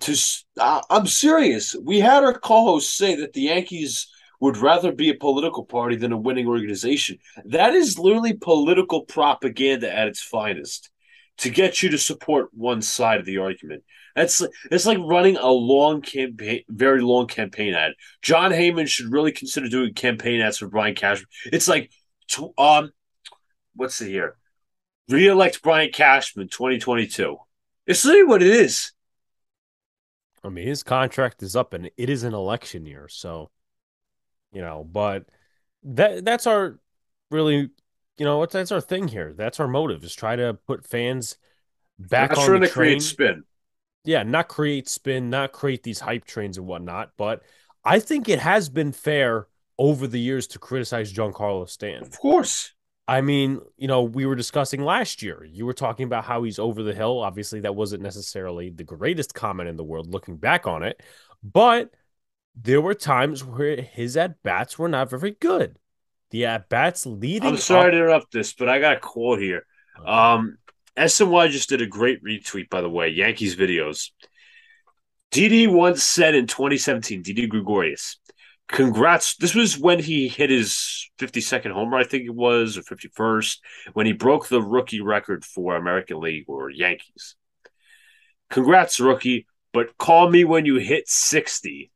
To 0.01 0.17
uh, 0.59 0.81
I'm 0.89 1.07
serious. 1.07 1.75
We 1.81 1.99
had 1.99 2.23
our 2.23 2.37
co-host 2.37 2.95
say 2.95 3.15
that 3.15 3.33
the 3.33 3.41
Yankees 3.41 4.07
would 4.39 4.57
rather 4.57 4.91
be 4.91 5.09
a 5.09 5.15
political 5.15 5.65
party 5.65 5.95
than 5.95 6.11
a 6.11 6.17
winning 6.17 6.47
organization. 6.47 7.17
That 7.45 7.73
is 7.73 7.99
literally 7.99 8.33
political 8.33 9.01
propaganda 9.01 9.93
at 9.93 10.07
its 10.07 10.21
finest 10.21 10.89
to 11.37 11.49
get 11.49 11.81
you 11.81 11.89
to 11.89 11.97
support 11.97 12.49
one 12.53 12.81
side 12.81 13.19
of 13.19 13.25
the 13.25 13.37
argument. 13.37 13.83
That's 14.15 14.43
it's 14.69 14.85
like 14.85 14.99
running 14.99 15.37
a 15.37 15.49
long 15.49 16.01
campaign, 16.01 16.61
very 16.69 17.01
long 17.01 17.27
campaign 17.27 17.73
ad. 17.73 17.93
Jon 18.21 18.51
Heyman 18.51 18.87
should 18.87 19.11
really 19.11 19.31
consider 19.31 19.67
doing 19.69 19.93
campaign 19.93 20.41
ads 20.41 20.59
for 20.59 20.67
Brian 20.67 20.93
Cashman. 20.93 21.27
It's 21.45 21.67
like, 21.67 21.91
um, 22.57 22.91
what's 23.75 23.97
the 23.97 24.09
year? 24.09 24.37
Re-elect 25.09 25.63
Brian 25.63 25.91
Cashman, 25.91 26.49
twenty 26.49 26.77
twenty 26.77 27.07
two. 27.07 27.37
It's 27.87 28.05
literally 28.05 28.27
what 28.27 28.43
it 28.43 28.55
is. 28.55 28.91
I 30.43 30.49
mean, 30.49 30.67
his 30.67 30.83
contract 30.83 31.41
is 31.41 31.55
up, 31.55 31.73
and 31.73 31.89
it 31.97 32.09
is 32.09 32.23
an 32.23 32.33
election 32.33 32.85
year, 32.85 33.07
so 33.07 33.49
you 34.53 34.61
know, 34.61 34.87
but 34.89 35.25
that 35.83 36.23
that's 36.23 36.47
our 36.47 36.79
really, 37.31 37.69
you 38.17 38.25
know, 38.25 38.45
that's 38.45 38.71
our 38.71 38.81
thing 38.81 39.07
here. 39.07 39.33
That's 39.33 39.59
our 39.59 39.67
motive 39.67 40.03
is 40.03 40.13
try 40.13 40.35
to 40.35 40.53
put 40.53 40.85
fans 40.85 41.37
back 41.99 42.31
not 42.31 42.39
on 42.39 42.45
trying 42.45 42.61
the 42.61 42.67
to 42.67 42.73
train. 42.73 42.87
create 42.89 43.01
spin. 43.01 43.43
Yeah, 44.05 44.23
not 44.23 44.47
create 44.47 44.87
spin, 44.89 45.29
not 45.29 45.51
create 45.51 45.83
these 45.83 45.99
hype 45.99 46.25
trains 46.25 46.57
and 46.57 46.67
whatnot. 46.67 47.11
But 47.17 47.43
I 47.83 47.99
think 47.99 48.29
it 48.29 48.39
has 48.39 48.69
been 48.69 48.91
fair 48.91 49.47
over 49.77 50.07
the 50.07 50.19
years 50.19 50.47
to 50.47 50.59
criticize 50.59 51.11
Giancarlo 51.11 51.67
Stanton. 51.69 52.03
Of 52.03 52.19
course. 52.19 52.73
I 53.07 53.21
mean, 53.21 53.59
you 53.75 53.87
know, 53.87 54.03
we 54.03 54.25
were 54.25 54.35
discussing 54.35 54.83
last 54.83 55.21
year. 55.21 55.43
You 55.43 55.65
were 55.65 55.73
talking 55.73 56.05
about 56.05 56.23
how 56.23 56.43
he's 56.43 56.59
over 56.59 56.83
the 56.83 56.93
hill. 56.93 57.19
Obviously, 57.19 57.61
that 57.61 57.75
wasn't 57.75 58.03
necessarily 58.03 58.69
the 58.69 58.85
greatest 58.85 59.33
comment 59.33 59.67
in 59.67 59.75
the 59.75 59.83
world 59.83 60.11
looking 60.11 60.37
back 60.37 60.67
on 60.67 60.83
it, 60.83 61.01
but 61.43 61.93
there 62.55 62.81
were 62.81 62.93
times 62.93 63.43
where 63.43 63.81
his 63.81 64.15
at 64.17 64.41
bats 64.43 64.77
were 64.77 64.89
not 64.89 65.09
very 65.09 65.31
good. 65.31 65.77
The 66.31 66.45
at 66.45 66.69
bats 66.69 67.05
leading. 67.05 67.49
I'm 67.49 67.57
sorry 67.57 67.87
up- 67.87 67.91
to 67.91 67.97
interrupt 67.97 68.31
this, 68.31 68.53
but 68.53 68.69
I 68.69 68.79
got 68.79 68.97
a 68.97 68.99
quote 68.99 69.39
here. 69.39 69.65
Um, 70.05 70.57
SNY 70.97 71.49
just 71.49 71.69
did 71.69 71.81
a 71.81 71.87
great 71.87 72.23
retweet, 72.23 72.69
by 72.69 72.81
the 72.81 72.89
way. 72.89 73.09
Yankees 73.09 73.55
videos. 73.55 74.09
Didi 75.31 75.65
once 75.65 76.03
said 76.03 76.35
in 76.35 76.45
2017, 76.45 77.23
Didi 77.23 77.47
Gregorius, 77.47 78.19
congrats. 78.67 79.35
This 79.37 79.55
was 79.55 79.79
when 79.79 79.99
he 79.99 80.27
hit 80.27 80.51
his 80.51 81.09
52nd 81.19 81.71
homer, 81.71 81.97
I 81.97 82.03
think 82.03 82.25
it 82.25 82.35
was, 82.35 82.77
or 82.77 82.83
51st, 82.83 83.57
when 83.93 84.05
he 84.05 84.13
broke 84.13 84.47
the 84.47 84.61
rookie 84.61 85.01
record 85.01 85.43
for 85.43 85.75
American 85.75 86.19
League 86.19 86.45
or 86.47 86.69
Yankees. 86.69 87.35
Congrats, 88.51 88.99
rookie, 88.99 89.47
but 89.71 89.97
call 89.97 90.29
me 90.29 90.43
when 90.43 90.65
you 90.65 90.75
hit 90.75 91.07
60. 91.07 91.91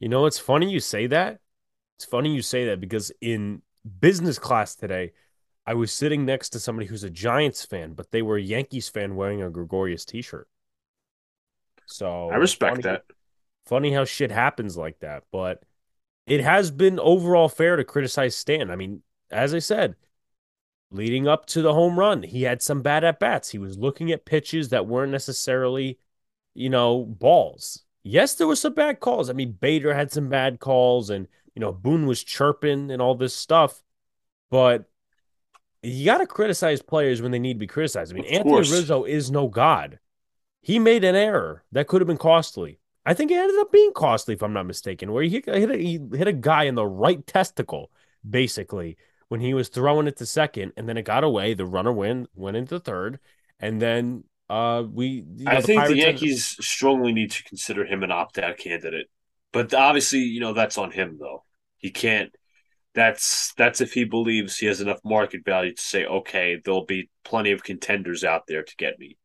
You 0.00 0.08
know, 0.08 0.26
it's 0.26 0.38
funny 0.38 0.70
you 0.70 0.80
say 0.80 1.06
that. 1.06 1.40
It's 1.96 2.04
funny 2.04 2.34
you 2.34 2.42
say 2.42 2.66
that 2.66 2.80
because 2.80 3.10
in 3.20 3.62
business 4.00 4.38
class 4.38 4.74
today, 4.74 5.12
I 5.66 5.74
was 5.74 5.92
sitting 5.92 6.24
next 6.24 6.50
to 6.50 6.60
somebody 6.60 6.86
who's 6.86 7.04
a 7.04 7.10
Giants 7.10 7.64
fan, 7.64 7.94
but 7.94 8.10
they 8.10 8.22
were 8.22 8.36
a 8.36 8.42
Yankees 8.42 8.88
fan 8.88 9.16
wearing 9.16 9.42
a 9.42 9.50
Gregorius 9.50 10.04
t-shirt. 10.04 10.48
So 11.86 12.30
I 12.30 12.36
respect 12.36 12.72
funny, 12.72 12.82
that. 12.82 13.04
Funny 13.64 13.92
how 13.92 14.04
shit 14.04 14.30
happens 14.30 14.76
like 14.76 15.00
that, 15.00 15.24
but 15.32 15.62
it 16.26 16.40
has 16.40 16.70
been 16.70 17.00
overall 17.00 17.48
fair 17.48 17.76
to 17.76 17.84
criticize 17.84 18.36
Stan. 18.36 18.70
I 18.70 18.76
mean, 18.76 19.02
as 19.30 19.54
I 19.54 19.60
said, 19.60 19.96
leading 20.90 21.26
up 21.26 21.46
to 21.46 21.62
the 21.62 21.72
home 21.72 21.98
run, 21.98 22.22
he 22.22 22.42
had 22.42 22.60
some 22.60 22.82
bad 22.82 23.02
at 23.02 23.18
bats. 23.18 23.48
He 23.48 23.58
was 23.58 23.78
looking 23.78 24.12
at 24.12 24.26
pitches 24.26 24.68
that 24.68 24.86
weren't 24.86 25.12
necessarily, 25.12 25.98
you 26.54 26.68
know, 26.68 27.04
balls. 27.04 27.85
Yes, 28.08 28.34
there 28.34 28.46
were 28.46 28.54
some 28.54 28.72
bad 28.72 29.00
calls. 29.00 29.28
I 29.28 29.32
mean, 29.32 29.50
Bader 29.60 29.92
had 29.92 30.12
some 30.12 30.28
bad 30.28 30.60
calls, 30.60 31.10
and 31.10 31.26
you 31.56 31.60
know, 31.60 31.72
Boone 31.72 32.06
was 32.06 32.22
chirping 32.22 32.92
and 32.92 33.02
all 33.02 33.16
this 33.16 33.34
stuff. 33.34 33.82
But 34.48 34.84
you 35.82 36.04
got 36.04 36.18
to 36.18 36.26
criticize 36.26 36.80
players 36.82 37.20
when 37.20 37.32
they 37.32 37.40
need 37.40 37.54
to 37.54 37.58
be 37.58 37.66
criticized. 37.66 38.12
I 38.12 38.14
mean, 38.14 38.26
Anthony 38.26 38.58
Rizzo 38.58 39.02
is 39.02 39.32
no 39.32 39.48
god. 39.48 39.98
He 40.62 40.78
made 40.78 41.02
an 41.02 41.16
error 41.16 41.64
that 41.72 41.88
could 41.88 42.00
have 42.00 42.06
been 42.06 42.16
costly. 42.16 42.78
I 43.04 43.12
think 43.12 43.32
it 43.32 43.38
ended 43.38 43.58
up 43.58 43.72
being 43.72 43.92
costly, 43.92 44.34
if 44.34 44.42
I'm 44.42 44.52
not 44.52 44.66
mistaken, 44.66 45.10
where 45.10 45.24
he 45.24 45.42
hit, 45.44 45.48
a, 45.48 45.76
he 45.76 46.00
hit 46.12 46.28
a 46.28 46.32
guy 46.32 46.64
in 46.64 46.76
the 46.76 46.86
right 46.86 47.26
testicle, 47.26 47.90
basically, 48.28 48.98
when 49.28 49.40
he 49.40 49.52
was 49.52 49.68
throwing 49.68 50.06
it 50.06 50.16
to 50.18 50.26
second, 50.26 50.72
and 50.76 50.88
then 50.88 50.96
it 50.96 51.02
got 51.02 51.24
away. 51.24 51.54
The 51.54 51.66
runner 51.66 51.92
went 51.92 52.30
went 52.36 52.56
into 52.56 52.78
third, 52.78 53.18
and 53.58 53.82
then 53.82 54.22
uh, 54.48 54.84
we. 54.90 55.24
Know, 55.26 55.50
I 55.50 55.60
the 55.60 55.66
think 55.66 55.78
Pirates 55.80 55.94
the 55.94 56.00
Yankees 56.00 56.56
strongly 56.60 57.12
need 57.12 57.30
to 57.32 57.44
consider 57.44 57.84
him 57.84 58.02
an 58.02 58.10
opt-out 58.10 58.58
candidate, 58.58 59.08
but 59.52 59.74
obviously, 59.74 60.20
you 60.20 60.40
know 60.40 60.52
that's 60.52 60.78
on 60.78 60.90
him 60.90 61.16
though. 61.18 61.44
He 61.78 61.90
can't. 61.90 62.34
That's 62.94 63.52
that's 63.54 63.80
if 63.80 63.92
he 63.92 64.04
believes 64.04 64.56
he 64.56 64.66
has 64.66 64.80
enough 64.80 65.00
market 65.04 65.44
value 65.44 65.74
to 65.74 65.82
say, 65.82 66.06
okay, 66.06 66.60
there'll 66.64 66.86
be 66.86 67.10
plenty 67.24 67.52
of 67.52 67.62
contenders 67.62 68.24
out 68.24 68.46
there 68.46 68.62
to 68.62 68.76
get 68.76 68.98
me. 68.98 69.18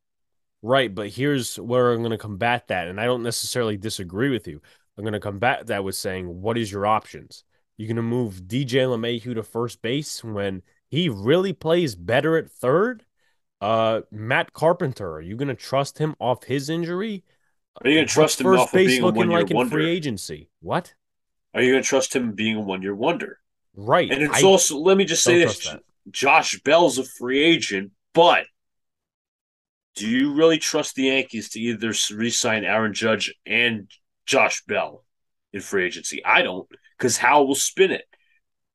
Right, 0.64 0.94
but 0.94 1.10
here's 1.10 1.60
where 1.60 1.92
I'm 1.92 2.00
going 2.00 2.12
to 2.12 2.18
combat 2.18 2.68
that, 2.68 2.88
and 2.88 3.00
I 3.00 3.06
don't 3.06 3.24
necessarily 3.24 3.78
disagree 3.78 4.30
with 4.30 4.48
you. 4.48 4.62
I'm 4.98 5.04
going 5.04 5.14
to 5.14 5.20
combat 5.20 5.68
that 5.68 5.84
with 5.84 5.96
saying, 5.96 6.28
what 6.42 6.58
is 6.58 6.72
your 6.72 6.86
options? 6.86 7.44
You're 7.78 7.88
going 7.88 7.96
to 7.96 8.04
move 8.04 8.44
DJ 8.44 8.86
LeMahieu 8.86 9.34
to 9.36 9.44
first 9.44 9.82
base 9.82 10.24
when 10.24 10.62
he 10.90 11.10
really 11.10 11.54
plays 11.54 11.96
better 11.96 12.38
at 12.38 12.52
third? 12.52 13.04
Uh, 13.62 14.02
Matt 14.10 14.54
Carpenter, 14.54 15.14
are 15.14 15.22
you 15.22 15.36
going 15.36 15.48
to 15.48 15.56
trust 15.56 16.00
him 16.00 16.16
off 16.20 16.44
his 16.44 16.70
injury? 16.70 17.24
Are 17.82 17.90
you 17.90 17.98
going 17.98 18.08
to 18.08 18.14
trust 18.14 18.42
him 18.42 18.46
first 18.46 18.62
off 18.62 18.74
of 18.74 18.78
being 18.78 19.04
a 19.04 19.06
looking 19.06 19.30
like 19.30 19.52
in 19.52 19.70
free 19.70 19.90
agency? 19.90 20.50
What? 20.62 20.94
Are 21.54 21.62
you 21.62 21.74
going 21.74 21.84
to 21.84 21.88
trust 21.88 22.16
him 22.16 22.34
being 22.34 22.58
a 22.58 22.62
one 22.62 22.82
year 22.82 22.96
wonder? 22.96 23.40
Right. 23.76 24.10
And 24.10 24.24
it's 24.24 24.44
I 24.44 24.48
also, 24.48 24.78
let 24.78 24.98
me 24.98 25.06
just 25.06 25.24
say 25.24 25.40
this. 25.40 25.68
Josh 26.10 26.60
Bell's 26.64 26.98
a 26.98 27.04
free 27.04 27.42
agent, 27.42 27.92
but 28.14 28.46
do 29.96 30.10
you 30.10 30.34
really 30.34 30.58
trust 30.58 30.96
the 30.96 31.04
Yankees 31.04 31.50
to 31.50 31.60
either 31.60 31.94
re 32.12 32.30
sign 32.30 32.64
Aaron 32.64 32.94
Judge 32.94 33.34
and 33.46 33.90
Josh 34.26 34.64
Bell 34.66 35.06
in 35.54 35.62
free 35.62 35.86
agency? 35.86 36.26
I 36.26 36.42
don't, 36.42 36.68
because 36.98 37.18
Howell 37.18 37.48
will 37.48 37.56
spin 37.56 37.92
it. 37.92 38.06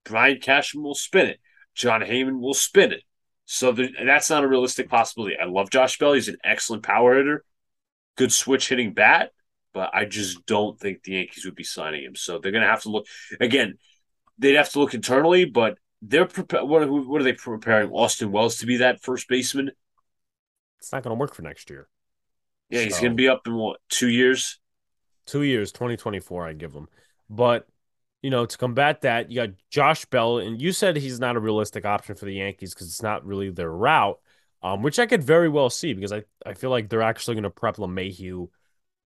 Brian 0.05 0.39
Cashman 0.41 0.84
will 0.84 0.95
spin 0.95 1.26
it. 1.26 1.41
Jon 1.74 2.01
Heyman 2.01 2.41
will 2.41 2.55
spin 2.55 2.93
it. 2.93 3.03
So 3.47 3.73
there, 3.73 3.89
that's 4.05 4.29
not 4.29 4.45
a 4.45 4.49
realistic 4.49 4.89
possibility. 4.89 5.37
I 5.41 5.47
love 5.47 5.71
Josh 5.71 5.99
Bell. 5.99 6.13
He's 6.13 6.29
an 6.29 6.37
excellent 6.45 6.83
power 6.83 7.17
hitter, 7.17 7.45
good 8.17 8.33
switch 8.33 8.69
hitting 8.69 8.93
bat, 8.93 9.31
but 9.73 9.91
I 9.95 10.05
just 10.05 10.45
don't 10.47 10.79
think 10.79 11.03
the 11.03 11.13
Yankees 11.13 11.45
would 11.45 11.55
be 11.55 11.65
signing 11.65 12.03
him. 12.05 12.17
So 12.17 12.39
they're 12.39 12.53
going 12.53 12.65
to 12.65 12.71
have 12.71 12.83
to 12.83 12.91
look 12.91 13.07
again. 13.41 13.79
They'd 14.39 14.57
have 14.57 14.71
to 14.71 14.81
look 14.81 14.95
internally, 14.95 15.45
but 15.45 15.79
they're 16.03 16.27
prepared. 16.27 16.65
What, 16.65 16.89
what 16.89 17.21
are 17.21 17.25
they 17.25 17.33
preparing? 17.33 17.91
Austin 17.91 18.33
Wells 18.33 18.59
to 18.59 18.67
be 18.67 18.79
that 18.79 19.01
first 19.01 19.29
baseman? 19.29 19.71
It's 20.79 20.93
not 20.93 21.03
going 21.03 21.17
to 21.17 21.19
work 21.19 21.35
for 21.35 21.43
next 21.43 21.71
year. 21.71 21.89
Yeah, 22.69 22.83
he's 22.83 22.99
going 22.99 23.13
to 23.13 23.17
be 23.17 23.29
up 23.29 23.47
in 23.47 23.55
what 23.55 23.81
two 23.89 24.09
years? 24.09 24.59
Two 25.25 25.43
years, 25.43 25.73
2024, 25.73 26.49
I 26.49 26.53
give 26.53 26.73
him. 26.73 26.89
But, 27.31 27.67
you 28.23 28.31
know, 28.31 28.47
to 28.47 28.59
combat 28.59 29.03
that, 29.03 29.31
you 29.31 29.37
got 29.37 29.51
Josh 29.71 30.05
Bell, 30.07 30.39
and 30.39 30.61
you 30.61 30.73
said 30.73 30.97
he's 30.97 31.21
not 31.21 31.37
a 31.37 31.41
realistic 31.41 31.85
option 31.85 32.14
for 32.17 32.25
the 32.25 32.35
Yankees 32.35 32.75
because 32.75 32.89
it's 32.89 33.03
not 33.03 33.25
really 33.25 33.51
their 33.51 33.71
route, 33.71 34.19
um, 34.62 34.83
which 34.83 34.99
I 34.99 35.07
could 35.07 35.23
very 35.23 35.49
well 35.49 35.71
see 35.71 35.93
because 35.93 36.12
I, 36.12 36.25
I 36.45 36.55
feel 36.55 36.71
like 36.71 36.89
they're 36.89 37.03
actually 37.03 37.35
going 37.35 37.45
to 37.45 37.51
prep 37.51 37.77
LeMahieu 37.77 38.49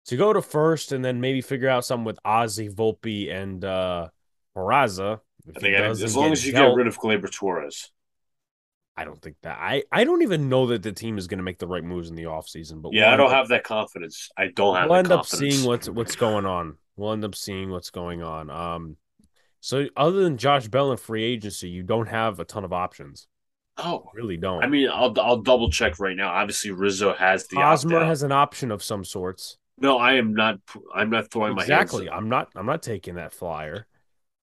to 0.06 0.16
go 0.16 0.32
to 0.32 0.42
first 0.42 0.92
and 0.92 1.04
then 1.04 1.20
maybe 1.20 1.40
figure 1.40 1.68
out 1.68 1.84
something 1.84 2.04
with 2.04 2.18
Ozzy, 2.24 2.70
Volpe, 2.72 3.32
and 3.32 3.64
uh, 3.64 4.08
Peraza. 4.56 5.20
If 5.48 5.56
I 5.56 5.60
think 5.60 5.76
I- 5.76 5.84
as 5.86 6.16
long 6.16 6.32
as 6.32 6.44
you 6.46 6.52
dealt- 6.52 6.72
get 6.72 6.76
rid 6.76 6.86
of 6.86 6.98
Gleyber 6.98 7.30
Torres. 7.32 7.90
I 8.98 9.04
don't 9.04 9.20
think 9.20 9.36
that. 9.42 9.58
I, 9.60 9.82
I 9.92 10.04
don't 10.04 10.22
even 10.22 10.48
know 10.48 10.68
that 10.68 10.82
the 10.82 10.90
team 10.90 11.18
is 11.18 11.26
going 11.26 11.36
to 11.36 11.44
make 11.44 11.58
the 11.58 11.66
right 11.66 11.84
moves 11.84 12.08
in 12.08 12.16
the 12.16 12.22
offseason. 12.22 12.80
But 12.80 12.94
Yeah, 12.94 13.04
we'll 13.04 13.12
I 13.12 13.16
don't 13.18 13.26
up- 13.26 13.32
have 13.32 13.48
that 13.48 13.62
confidence. 13.62 14.30
I 14.38 14.46
don't 14.48 14.74
have. 14.74 14.88
we'll 14.88 14.98
end 14.98 15.12
up 15.12 15.26
seeing 15.26 15.66
what's 15.66 15.86
what's 15.88 16.16
going 16.16 16.46
on. 16.46 16.78
We'll 16.96 17.12
end 17.12 17.24
up 17.24 17.34
seeing 17.34 17.70
what's 17.70 17.90
going 17.90 18.22
on. 18.22 18.50
Um, 18.50 18.96
so 19.60 19.86
other 19.96 20.22
than 20.22 20.38
Josh 20.38 20.68
Bell 20.68 20.92
in 20.92 20.96
free 20.96 21.24
agency, 21.24 21.68
you 21.68 21.82
don't 21.82 22.08
have 22.08 22.40
a 22.40 22.44
ton 22.44 22.64
of 22.64 22.72
options. 22.72 23.26
Oh, 23.78 24.08
Really 24.14 24.38
don't. 24.38 24.64
I 24.64 24.68
mean, 24.68 24.88
I'll 24.90 25.12
I'll 25.20 25.42
double 25.42 25.70
check 25.70 25.98
right 25.98 26.16
now. 26.16 26.30
Obviously, 26.30 26.70
Rizzo 26.70 27.12
has 27.12 27.46
the 27.48 27.58
opt-out. 27.58 28.06
has 28.06 28.22
an 28.22 28.32
option 28.32 28.70
of 28.70 28.82
some 28.82 29.04
sorts. 29.04 29.58
No, 29.78 29.98
I 29.98 30.14
am 30.14 30.32
not. 30.34 30.58
I'm 30.94 31.10
not 31.10 31.30
throwing 31.30 31.52
Exactly. 31.52 31.66
my. 31.66 31.74
Exactly 32.04 32.10
i'm 32.10 32.28
not. 32.30 32.48
I'm 32.56 32.64
not 32.64 32.82
taking 32.82 33.16
that 33.16 33.34
flyer. 33.34 33.86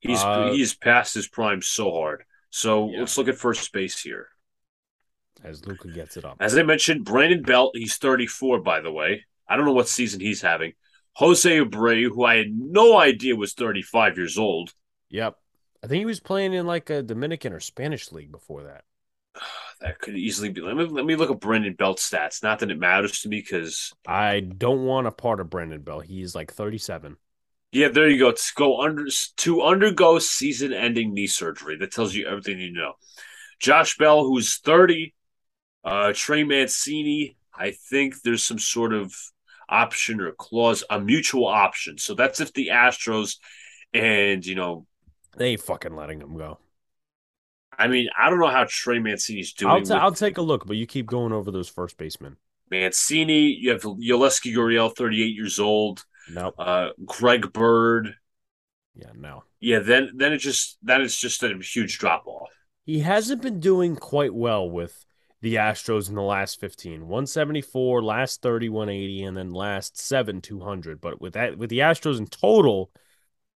He's 0.02 0.22
Uh, 0.22 0.52
he's 0.52 0.76
past 0.76 1.16
his 1.16 1.28
prime 1.28 1.64
so 1.64 1.92
hard. 1.92 2.26
So 2.52 2.92
Yeah. 2.92 3.00
let's 3.00 3.18
look 3.18 3.28
at 3.28 3.36
first 3.36 3.72
base 3.74 4.00
here. 4.00 4.28
As 5.44 5.66
Luca 5.66 5.88
gets 5.88 6.16
it 6.16 6.26
up. 6.26 6.38
As 6.40 6.56
I 6.56 6.62
mentioned, 6.62 7.04
Brandon 7.04 7.42
Belt. 7.42 7.72
He's 7.76 7.98
34, 7.98 8.62
by 8.62 8.82
the 8.82 8.92
way. 8.92 9.26
I 9.48 9.56
don't 9.58 9.66
know 9.66 9.74
what 9.74 9.88
season 9.90 10.20
he's 10.20 10.42
having. 10.42 10.74
Jose 11.16 11.60
Abreu, 11.60 12.10
who 12.10 12.24
I 12.24 12.36
had 12.36 12.52
no 12.52 12.98
idea 12.98 13.36
was 13.36 13.54
35 13.54 14.18
years 14.18 14.38
old. 14.38 14.74
Yep. 15.10 15.38
I 15.84 15.88
think 15.88 16.00
he 16.00 16.06
was 16.06 16.20
playing 16.20 16.54
in 16.54 16.66
like 16.66 16.90
a 16.90 17.04
Dominican 17.04 17.54
or 17.54 17.60
Spanish 17.60 18.12
league 18.12 18.32
before 18.32 18.64
that. 18.64 18.84
That 19.82 20.00
could 20.00 20.16
easily 20.16 20.48
be. 20.48 20.62
Let 20.62 20.78
me 20.78 20.86
let 20.86 21.04
me 21.04 21.18
look 21.18 21.30
at 21.30 21.42
Brandon 21.42 21.74
Belt's 21.74 22.10
stats. 22.10 22.42
Not 22.42 22.60
that 22.60 22.72
it 22.72 22.80
matters 22.80 23.20
to 23.22 23.28
me 23.28 23.42
because 23.42 23.92
I 24.08 24.40
don't 24.40 24.86
want 24.86 25.08
a 25.08 25.12
part 25.12 25.42
of 25.42 25.50
Brandon 25.50 25.82
Bell. 25.82 26.00
He's 26.00 26.34
like 26.34 26.54
37. 26.54 27.18
Yeah, 27.74 27.90
there 27.90 28.08
you 28.08 28.20
go. 28.20 28.32
To 28.32 28.52
go 28.56 28.82
under 28.82 29.08
to 29.38 29.62
undergo 29.64 30.20
season-ending 30.20 31.14
knee 31.14 31.28
surgery. 31.28 31.76
That 31.76 31.92
tells 31.92 32.16
you 32.16 32.28
everything 32.28 32.60
you 32.60 32.72
know. 32.72 32.94
Josh 33.60 33.98
Bell, 33.98 34.24
who's 34.24 34.58
thirty, 34.60 35.16
uh, 35.84 36.14
Trey 36.16 36.46
Mancini. 36.46 37.36
I 37.54 37.72
think 37.72 38.22
there's 38.22 38.44
some 38.44 38.60
sort 38.60 38.94
of 38.94 39.14
option 39.70 40.22
or 40.22 40.32
clause, 40.34 40.84
a 40.90 41.00
mutual 41.00 41.48
option. 41.48 41.98
So 41.98 42.14
that's 42.14 42.40
if 42.40 42.54
the 42.54 42.70
Astros 42.74 43.38
and 43.94 44.46
you 44.46 44.56
know, 44.56 44.86
They 45.38 45.50
ain't 45.50 45.62
fucking 45.62 45.96
letting 45.96 46.22
him 46.22 46.38
go. 46.38 46.60
I 47.78 47.88
mean, 47.88 48.08
I 48.18 48.30
don't 48.30 48.40
know 48.40 48.48
how 48.48 48.66
Trey 48.68 49.00
Mancini's 49.00 49.54
doing. 49.54 49.72
I'll, 49.72 49.80
with 49.80 49.88
t- 49.90 49.94
I'll 49.94 50.12
take 50.12 50.38
a 50.38 50.42
look, 50.42 50.68
but 50.68 50.78
you 50.78 50.86
keep 50.86 51.08
going 51.08 51.32
over 51.32 51.52
those 51.52 51.70
first 51.70 51.98
basemen. 51.98 52.38
Mancini. 52.70 53.48
You 53.48 53.72
have 53.72 53.82
Yulieski 53.82 54.54
Gurriel, 54.56 54.96
38 54.96 55.36
years 55.36 55.60
old. 55.60 56.04
Nope. 56.32 56.56
Uh, 56.58 56.90
Greg 57.06 57.52
Bird. 57.52 58.16
Yeah, 58.96 59.12
no. 59.16 59.44
Yeah, 59.60 59.80
then 59.80 60.12
then 60.16 60.34
it 60.34 60.38
just 60.38 60.78
then 60.84 61.02
it's 61.02 61.18
just 61.18 61.42
a 61.44 61.58
huge 61.60 61.98
drop 61.98 62.28
off. 62.28 62.50
He 62.86 63.00
hasn't 63.00 63.42
been 63.42 63.60
doing 63.60 63.96
quite 63.96 64.34
well 64.34 64.70
with 64.70 65.06
the 65.44 65.56
Astros 65.56 66.08
in 66.08 66.16
the 66.16 66.22
last 66.22 66.58
15. 66.62 67.02
174, 67.02 68.02
last 68.02 68.42
30, 68.42 68.70
180, 68.70 69.24
and 69.26 69.36
then 69.36 69.52
last 69.52 70.00
seven, 70.00 70.40
200. 70.40 71.02
But 71.02 71.20
with 71.20 71.34
that, 71.34 71.58
with 71.58 71.70
the 71.70 71.80
Astros 71.80 72.18
in 72.18 72.28
total, 72.28 72.92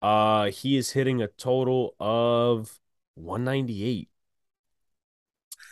uh, 0.03 0.51
he 0.51 0.77
is 0.77 0.91
hitting 0.91 1.23
a 1.23 1.29
total 1.29 1.95
of 2.01 2.77
198. 3.15 4.09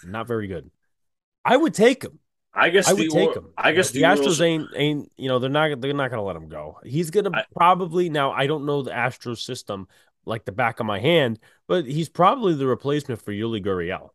Not 0.07 0.29
very 0.29 0.47
good. 0.47 0.71
I 1.45 1.57
would 1.57 1.75
take 1.75 2.05
him. 2.05 2.21
I 2.55 2.69
guess 2.71 2.89
I 2.89 2.93
the 2.93 3.03
would 3.03 3.11
take 3.11 3.31
or- 3.31 3.39
him. 3.41 3.49
I 3.59 3.73
guess 3.73 3.91
the, 3.91 4.03
the, 4.03 4.07
Astros 4.07 4.19
Orioles- 4.19 4.41
ain't 4.43 4.69
ain't 4.77 5.13
you 5.17 5.27
know 5.27 5.41
they're 5.41 5.51
not 5.51 5.81
they're 5.81 5.93
not 5.95 6.11
gonna 6.11 6.23
let 6.23 6.37
him 6.37 6.49
go. 6.49 6.79
He's 6.85 7.11
gonna 7.11 7.31
I- 7.35 7.45
probably 7.57 8.09
now. 8.09 8.31
I 8.31 8.47
don't 8.47 8.67
know 8.67 8.83
the 8.83 8.93
Astros 8.93 9.39
system 9.39 9.89
like 10.25 10.45
the 10.45 10.53
back 10.53 10.79
of 10.79 10.87
my 10.87 11.01
hand, 11.01 11.41
but 11.67 11.85
he's 11.87 12.09
probably 12.09 12.55
the 12.55 12.69
replacement 12.69 13.21
for 13.21 13.33
Yuli 13.33 13.65
Gurriel. 13.65 14.11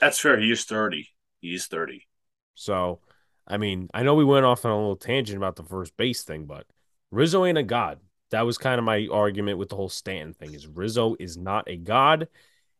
That's 0.00 0.18
fair. 0.18 0.38
He 0.38 0.50
is 0.50 0.64
thirty. 0.64 1.08
He 1.40 1.54
is 1.54 1.66
thirty. 1.66 2.06
So, 2.54 3.00
I 3.46 3.56
mean, 3.56 3.88
I 3.94 4.02
know 4.02 4.14
we 4.14 4.24
went 4.24 4.46
off 4.46 4.64
on 4.64 4.70
a 4.70 4.76
little 4.76 4.96
tangent 4.96 5.36
about 5.36 5.56
the 5.56 5.64
first 5.64 5.96
base 5.96 6.22
thing, 6.22 6.46
but 6.46 6.66
Rizzo 7.10 7.44
ain't 7.44 7.58
a 7.58 7.62
god. 7.62 8.00
That 8.30 8.42
was 8.42 8.58
kind 8.58 8.78
of 8.78 8.84
my 8.84 9.08
argument 9.12 9.58
with 9.58 9.68
the 9.68 9.76
whole 9.76 9.88
Stanton 9.88 10.34
thing. 10.34 10.54
Is 10.54 10.66
Rizzo 10.66 11.14
is 11.20 11.36
not 11.36 11.68
a 11.68 11.76
god, 11.76 12.28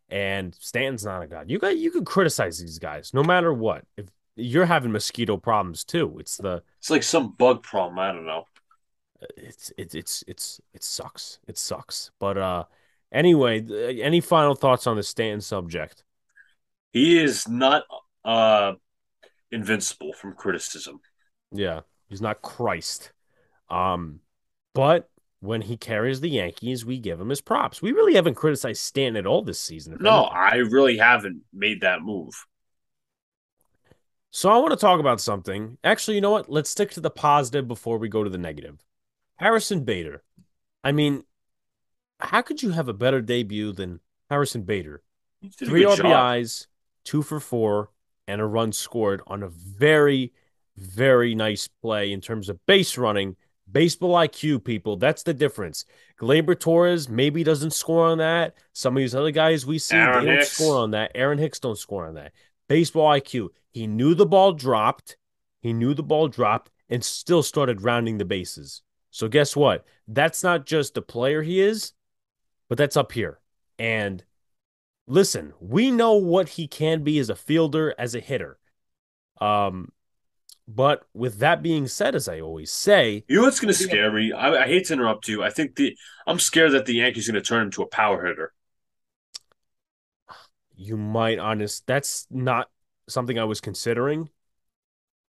and 0.09 0.55
Stanton's 0.59 1.05
not 1.05 1.23
a 1.23 1.27
god. 1.27 1.51
You 1.51 1.59
got 1.59 1.77
you 1.77 1.91
can 1.91 2.05
criticize 2.05 2.59
these 2.59 2.79
guys 2.79 3.13
no 3.15 3.23
matter 3.23 3.53
what. 3.53 3.85
If 3.97 4.07
you're 4.37 4.67
having 4.67 4.91
mosquito 4.93 5.37
problems 5.37 5.85
too, 5.85 6.17
it's 6.19 6.37
the 6.37 6.63
It's 6.79 6.91
like 6.91 7.03
some 7.05 7.33
bug 7.33 7.63
problem. 7.63 7.99
I 7.99 8.13
don't 8.13 8.27
know. 8.27 8.45
it's 9.37 9.73
it's 9.79 9.95
it's 9.95 10.25
it's 10.27 10.61
it 10.73 10.83
sucks. 10.83 11.39
It 11.47 11.59
sucks. 11.59 12.11
But 12.19 12.39
uh, 12.39 12.65
anyway, 13.13 13.65
any 14.01 14.21
final 14.21 14.55
thoughts 14.55 14.87
on 14.87 14.97
the 14.97 15.03
Stanton 15.03 15.41
subject? 15.41 16.03
He 16.95 17.23
is 17.23 17.47
not 17.47 17.85
uh 18.25 18.73
invincible 19.51 20.15
from 20.15 20.35
criticism. 20.35 21.01
Yeah, 21.53 21.81
he's 22.09 22.23
not 22.23 22.41
Christ. 22.41 23.13
Um, 23.69 24.21
but 24.75 25.11
when 25.41 25.61
he 25.61 25.77
carries 25.77 26.21
the 26.21 26.31
Yankees, 26.31 26.85
we 26.85 26.99
give 26.99 27.21
him 27.21 27.29
his 27.29 27.41
props. 27.41 27.83
We 27.83 27.93
really 27.93 28.15
haven't 28.15 28.35
criticized 28.35 28.81
Stan 28.81 29.17
at 29.17 29.27
all 29.27 29.43
this 29.43 29.61
season. 29.61 29.99
No. 30.01 30.25
I 30.25 30.57
really 30.57 30.97
haven't 30.97 31.43
made 31.53 31.83
that 31.83 32.01
move. 32.01 32.33
So 34.31 34.49
I 34.49 34.59
want 34.59 34.71
to 34.71 34.77
talk 34.77 35.01
about 35.01 35.21
something. 35.21 35.79
Actually, 35.85 36.15
you 36.15 36.21
know 36.21 36.31
what? 36.31 36.51
Let's 36.51 36.71
stick 36.71 36.91
to 36.93 37.01
the 37.01 37.11
positive 37.11 37.69
before 37.69 37.99
we 37.99 38.09
go 38.09 38.25
to 38.25 38.31
the 38.31 38.39
negative. 38.39 38.79
Harrison 39.37 39.85
Bader. 39.85 40.23
I 40.83 40.93
mean, 40.93 41.25
how 42.19 42.43
could 42.43 42.63
you 42.63 42.71
have 42.71 42.89
a 42.89 42.95
better 42.95 43.21
debut 43.21 43.73
than 43.73 44.01
Harrison 44.31 44.63
Bader? 44.63 45.03
He 45.41 45.51
did 45.51 45.69
a 45.69 45.71
Three 45.71 45.85
good 45.85 45.99
job. 45.99 46.07
Two 47.05 47.23
for 47.23 47.41
four, 47.41 47.91
and 48.27 48.41
a 48.41 48.47
run 48.47 48.73
scored 48.73 49.23
on 49.27 49.43
a 49.43 49.49
very, 49.49 50.33
very 50.77 51.35
nice 51.35 51.69
play 51.69 52.13
in 52.13 52.21
terms 52.21 52.49
of 52.49 52.65
base 52.67 52.97
running. 52.99 53.37
Baseball 53.71 54.15
IQ, 54.15 54.63
people. 54.65 54.97
That's 54.97 55.23
the 55.23 55.33
difference. 55.35 55.85
Gleyber 56.21 56.59
Torres 56.59 57.09
maybe 57.09 57.43
doesn't 57.43 57.73
score 57.73 58.07
on 58.07 58.19
that. 58.19 58.55
Some 58.73 58.95
of 58.97 59.01
these 59.01 59.15
other 59.15 59.31
guys 59.31 59.65
we 59.67 59.79
see, 59.79 59.97
Aaron 59.97 60.25
they 60.25 60.31
don't 60.31 60.39
Hicks. 60.41 60.53
score 60.53 60.77
on 60.77 60.91
that. 60.93 61.13
Aaron 61.15 61.39
Hicks 61.39 61.59
don't 61.61 61.79
score 61.79 62.07
on 62.07 62.15
that. 62.15 62.33
Baseball 62.69 63.11
IQ. 63.11 63.49
He 63.73 63.87
knew 63.87 64.15
the 64.15 64.27
ball 64.27 64.53
dropped. 64.53 65.17
He 65.61 65.73
knew 65.73 65.95
the 65.95 66.03
ball 66.03 66.29
dropped 66.29 66.71
and 66.91 67.03
still 67.03 67.43
started 67.43 67.83
rounding 67.83 68.19
the 68.19 68.25
bases. 68.25 68.83
So 69.11 69.29
guess 69.29 69.57
what? 69.57 69.85
That's 70.07 70.43
not 70.43 70.67
just 70.67 70.95
the 70.95 71.03
player 71.03 71.43
he 71.43 71.61
is, 71.61 71.93
but 72.69 72.77
that's 72.79 72.97
up 72.97 73.13
here. 73.13 73.41
And 73.79 74.23
listen, 75.07 75.53
we 75.61 75.91
know 75.91 76.15
what 76.15 76.51
he 76.51 76.67
can 76.67 77.03
be 77.03 77.19
as 77.19 77.31
a 77.31 77.37
fielder, 77.37 77.95
as 77.99 78.15
a 78.15 78.21
hitter. 78.21 78.59
Um, 79.41 79.93
but 80.67 81.07
with 81.13 81.39
that 81.39 81.63
being 81.63 81.87
said, 81.87 82.15
as 82.15 82.29
I 82.29 82.41
always 82.41 82.73
say, 82.73 83.25
You 83.29 83.37
know 83.37 83.43
what's 83.43 83.61
going 83.61 83.73
to 83.73 83.79
scare 83.79 84.11
me? 84.13 84.33
I, 84.33 84.65
I 84.65 84.67
hate 84.67 84.87
to 84.87 84.95
interrupt 84.95 85.29
you. 85.29 85.43
I 85.43 85.51
think 85.51 85.77
the 85.77 85.97
I'm 86.27 86.39
scared 86.39 86.73
that 86.73 86.87
the 86.87 86.95
Yankees 86.95 87.29
are 87.29 87.33
going 87.33 87.43
to 87.43 87.49
turn 87.49 87.65
him 87.65 87.71
to 87.73 87.83
a 87.83 87.87
power 87.87 88.25
hitter. 88.25 88.53
you 90.77 90.97
might 90.97 91.39
honest 91.39 91.87
that's 91.87 92.27
not 92.31 92.69
something 93.09 93.39
I 93.39 93.45
was 93.45 93.61
considering. 93.61 94.31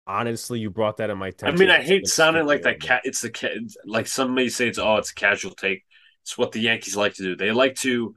honestly, 0.07 0.59
you 0.59 0.69
brought 0.69 0.97
that 0.97 1.09
in 1.09 1.17
my 1.17 1.31
I 1.43 1.51
mean, 1.51 1.69
I 1.69 1.81
hate 1.81 2.03
gonna 2.03 2.07
sounding 2.07 2.45
like 2.45 2.63
that. 2.63 2.79
Cat, 2.79 3.01
it's 3.03 3.21
the 3.21 3.29
cat. 3.29 3.51
Like 3.85 4.07
some 4.07 4.33
may 4.33 4.49
say, 4.49 4.67
it's 4.67 4.77
oh, 4.77 4.97
it's 4.97 5.11
a 5.11 5.15
casual 5.15 5.51
take. 5.51 5.83
It's 6.23 6.37
what 6.37 6.51
the 6.51 6.59
Yankees 6.59 6.95
like 6.95 7.13
to 7.15 7.23
do. 7.23 7.35
They 7.35 7.51
like 7.51 7.75
to 7.77 8.15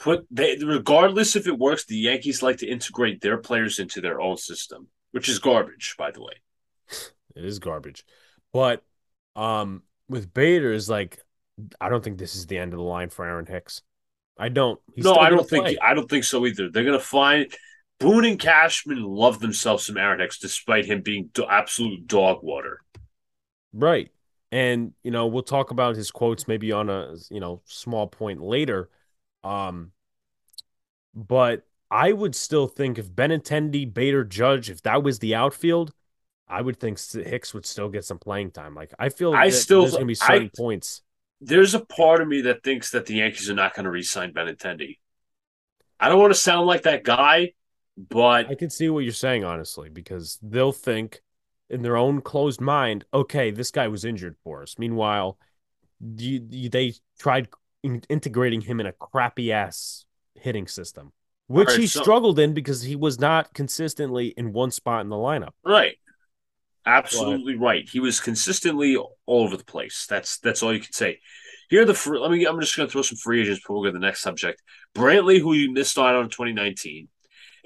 put 0.00 0.26
they, 0.30 0.56
regardless 0.56 1.36
if 1.36 1.46
it 1.46 1.56
works. 1.56 1.84
The 1.84 1.96
Yankees 1.96 2.42
like 2.42 2.56
to 2.58 2.66
integrate 2.66 3.20
their 3.20 3.38
players 3.38 3.78
into 3.78 4.00
their 4.00 4.20
own 4.20 4.36
system, 4.36 4.88
which 5.12 5.28
is 5.28 5.38
garbage, 5.38 5.94
by 5.96 6.10
the 6.10 6.22
way. 6.22 6.32
It 7.36 7.44
is 7.44 7.60
garbage, 7.60 8.04
but 8.52 8.82
um, 9.36 9.82
with 10.08 10.34
Bader 10.34 10.72
is 10.72 10.90
like, 10.90 11.20
I 11.80 11.88
don't 11.88 12.02
think 12.02 12.18
this 12.18 12.34
is 12.34 12.46
the 12.46 12.58
end 12.58 12.72
of 12.72 12.78
the 12.78 12.84
line 12.84 13.10
for 13.10 13.24
Aaron 13.24 13.46
Hicks. 13.46 13.82
I 14.36 14.48
don't. 14.48 14.80
He's 14.94 15.04
no, 15.04 15.14
I 15.14 15.30
don't 15.30 15.48
think 15.48 15.66
play. 15.66 15.78
I 15.80 15.94
don't 15.94 16.08
think 16.08 16.24
so 16.24 16.44
either. 16.46 16.70
They're 16.70 16.84
gonna 16.84 16.98
find 16.98 17.54
Boone 18.00 18.24
and 18.24 18.38
Cashman 18.38 19.02
love 19.02 19.38
themselves 19.38 19.86
some 19.86 19.98
Aaron 19.98 20.20
Hicks, 20.20 20.38
despite 20.38 20.86
him 20.86 21.02
being 21.02 21.28
do- 21.34 21.46
absolute 21.46 22.06
dog 22.06 22.42
water. 22.42 22.80
Right. 23.72 24.10
And 24.50 24.92
you 25.04 25.10
know, 25.10 25.26
we'll 25.26 25.42
talk 25.42 25.70
about 25.70 25.94
his 25.94 26.10
quotes 26.10 26.48
maybe 26.48 26.72
on 26.72 26.88
a 26.88 27.14
you 27.30 27.40
know 27.40 27.60
small 27.66 28.06
point 28.06 28.42
later. 28.42 28.88
Um, 29.44 29.92
but 31.14 31.66
I 31.90 32.12
would 32.12 32.34
still 32.34 32.68
think 32.68 32.98
if 32.98 33.10
Benintendi, 33.10 33.92
Bader, 33.92 34.24
Judge, 34.24 34.70
if 34.70 34.82
that 34.82 35.02
was 35.02 35.18
the 35.18 35.34
outfield, 35.34 35.92
I 36.48 36.60
would 36.60 36.78
think 36.78 36.98
Hicks 37.12 37.54
would 37.54 37.66
still 37.66 37.88
get 37.88 38.04
some 38.04 38.18
playing 38.18 38.50
time. 38.52 38.74
Like 38.74 38.92
I 38.98 39.08
feel 39.08 39.32
I 39.32 39.50
still- 39.50 39.82
there's 39.82 39.94
gonna 39.94 40.04
be 40.06 40.14
certain 40.14 40.50
I- 40.54 40.56
points. 40.56 41.02
There's 41.42 41.72
a 41.74 41.80
part 41.80 42.20
of 42.20 42.28
me 42.28 42.42
that 42.42 42.62
thinks 42.62 42.90
that 42.90 43.06
the 43.06 43.14
Yankees 43.14 43.48
are 43.48 43.54
not 43.54 43.74
going 43.74 43.84
to 43.84 43.90
re-sign 43.90 44.34
Benintendi. 44.34 44.98
I 45.98 46.10
don't 46.10 46.18
want 46.18 46.34
to 46.34 46.38
sound 46.38 46.66
like 46.66 46.82
that 46.82 47.02
guy, 47.02 47.54
but 47.96 48.50
I 48.50 48.54
can 48.54 48.68
see 48.68 48.90
what 48.90 49.04
you're 49.04 49.12
saying, 49.14 49.42
honestly, 49.42 49.88
because 49.88 50.38
they'll 50.42 50.70
think 50.72 51.22
in 51.70 51.80
their 51.80 51.96
own 51.96 52.20
closed 52.20 52.60
mind, 52.60 53.06
okay, 53.14 53.50
this 53.52 53.70
guy 53.70 53.88
was 53.88 54.04
injured 54.04 54.36
for 54.44 54.62
us. 54.62 54.78
Meanwhile, 54.78 55.38
you, 55.98 56.46
you, 56.50 56.68
they 56.68 56.92
tried 57.18 57.48
in- 57.82 58.02
integrating 58.08 58.60
him 58.60 58.80
in 58.80 58.86
a 58.86 58.92
crappy 58.92 59.52
ass 59.52 60.04
hitting 60.34 60.66
system, 60.66 61.12
which 61.46 61.68
right, 61.68 61.78
he 61.78 61.86
so- 61.86 62.02
struggled 62.02 62.38
in 62.38 62.54
because 62.54 62.82
he 62.82 62.96
was 62.96 63.18
not 63.18 63.52
consistently 63.54 64.28
in 64.36 64.52
one 64.52 64.70
spot 64.70 65.02
in 65.02 65.08
the 65.08 65.16
lineup. 65.16 65.52
right, 65.64 65.96
absolutely 66.86 67.56
right. 67.56 67.88
He 67.88 68.00
was 68.00 68.20
consistently 68.20 68.96
all 68.96 69.16
over 69.26 69.56
the 69.56 69.64
place. 69.64 70.06
That's 70.08 70.38
that's 70.38 70.62
all 70.62 70.72
you 70.72 70.80
can 70.80 70.92
say. 70.92 71.20
Here 71.68 71.82
are 71.82 71.84
the 71.84 71.94
free, 71.94 72.18
let 72.18 72.32
me. 72.32 72.44
I'm 72.46 72.58
just 72.58 72.76
going 72.76 72.88
to 72.88 72.92
throw 72.92 73.02
some 73.02 73.16
free 73.16 73.42
agents 73.42 73.60
before 73.60 73.80
we 73.80 73.88
go 73.88 73.92
to 73.92 73.98
the 73.98 74.04
next 74.04 74.22
subject. 74.22 74.60
Brantley, 74.94 75.40
who 75.40 75.52
you 75.52 75.72
missed 75.72 75.96
out 75.98 76.16
on 76.16 76.24
in 76.24 76.30
2019. 76.30 77.08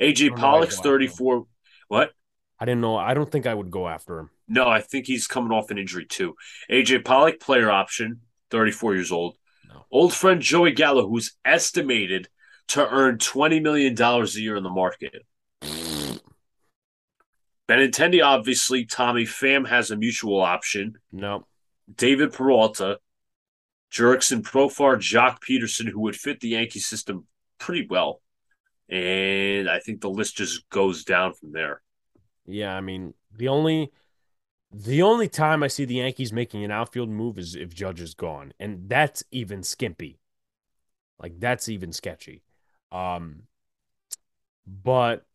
AJ 0.01 0.37
Pollock's 0.37 0.77
why 0.77 0.81
I 0.81 0.85
go 0.85 0.95
after 0.95 1.01
him. 1.01 1.09
34. 1.09 1.47
What? 1.89 2.11
I 2.59 2.65
didn't 2.67 2.83
know. 2.83 2.97
I 2.97 3.15
don't 3.15 3.31
think 3.31 3.47
I 3.47 3.55
would 3.55 3.71
go 3.71 3.89
after 3.89 4.19
him. 4.19 4.31
No, 4.47 4.69
I 4.69 4.81
think 4.81 5.07
he's 5.07 5.27
coming 5.27 5.53
off 5.53 5.71
an 5.71 5.79
injury 5.79 6.07
too. 6.07 6.35
AJ 6.71 7.05
Pollock, 7.05 7.41
player 7.41 7.71
option, 7.71 8.21
34 8.51 8.95
years 8.95 9.11
old. 9.11 9.37
Old 9.91 10.12
friend 10.12 10.41
Joey 10.41 10.72
Gallo, 10.72 11.09
who's 11.09 11.37
estimated 11.45 12.29
to 12.68 12.89
earn 12.89 13.18
$20 13.18 13.62
million 13.62 14.01
a 14.01 14.25
year 14.41 14.57
in 14.57 14.62
the 14.62 14.70
market. 14.70 15.25
Benintendi, 17.68 18.22
obviously, 18.22 18.85
Tommy 18.85 19.25
Pham 19.25 19.66
has 19.68 19.91
a 19.91 19.97
mutual 19.97 20.41
option. 20.41 20.99
No. 21.12 21.47
David 21.95 22.33
Peralta, 22.33 22.99
Jurickson 23.91 24.43
Profar, 24.43 24.97
Joc 24.97 25.39
Pederson, 25.41 25.89
who 25.89 26.01
would 26.01 26.16
fit 26.16 26.41
the 26.41 26.49
Yankee 26.49 26.81
system 26.81 27.27
pretty 27.59 27.87
well. 27.89 28.20
And 28.89 29.68
I 29.68 29.79
think 29.79 30.01
the 30.01 30.11
list 30.11 30.37
just 30.37 30.68
goes 30.68 31.05
down 31.05 31.33
from 31.33 31.53
there. 31.53 31.81
Yeah, 32.47 32.77
I 32.77 32.81
mean, 32.83 33.14
the 33.35 33.49
only 33.49 33.93
the 34.77 35.03
only 35.03 35.29
time 35.29 35.62
I 35.62 35.68
see 35.68 35.85
the 35.85 35.97
Yankees 35.97 36.33
making 36.33 36.64
an 36.64 36.70
outfield 36.70 37.09
move 37.09 37.39
is 37.39 37.55
if 37.55 37.72
Judge 37.75 38.01
is 38.01 38.14
gone, 38.14 38.53
and 38.59 38.89
that's 38.89 39.22
even 39.31 39.62
skimpy. 39.62 40.18
Like 41.20 41.39
that's 41.39 41.68
even 41.68 41.93
sketchy. 41.93 42.43
Um 42.91 43.43
but 44.66 45.27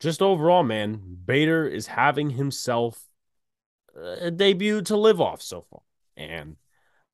just 0.00 0.20
overall, 0.22 0.62
man, 0.62 1.00
Bader 1.24 1.66
is 1.66 1.86
having 1.86 2.30
himself 2.30 3.04
a 3.94 4.30
debut 4.30 4.82
to 4.82 4.96
live 4.96 5.20
off 5.20 5.42
so 5.42 5.64
far. 5.70 5.82
And 6.16 6.56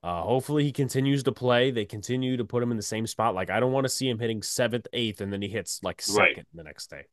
uh, 0.01 0.21
hopefully 0.21 0.63
he 0.63 0.71
continues 0.71 1.23
to 1.23 1.31
play. 1.31 1.71
They 1.71 1.85
continue 1.85 2.37
to 2.37 2.45
put 2.45 2.63
him 2.63 2.71
in 2.71 2.77
the 2.77 2.83
same 2.83 3.05
spot. 3.05 3.35
Like 3.35 3.49
I 3.49 3.59
don't 3.59 3.73
want 3.73 3.85
to 3.85 3.89
see 3.89 4.09
him 4.09 4.17
hitting 4.17 4.41
seventh, 4.41 4.87
eighth, 4.93 5.21
and 5.21 5.31
then 5.31 5.41
he 5.41 5.49
hits 5.49 5.81
like 5.83 6.01
second 6.01 6.23
Right. 6.37 6.45
the 6.53 6.63
next 6.63 6.89
day. 6.89 7.03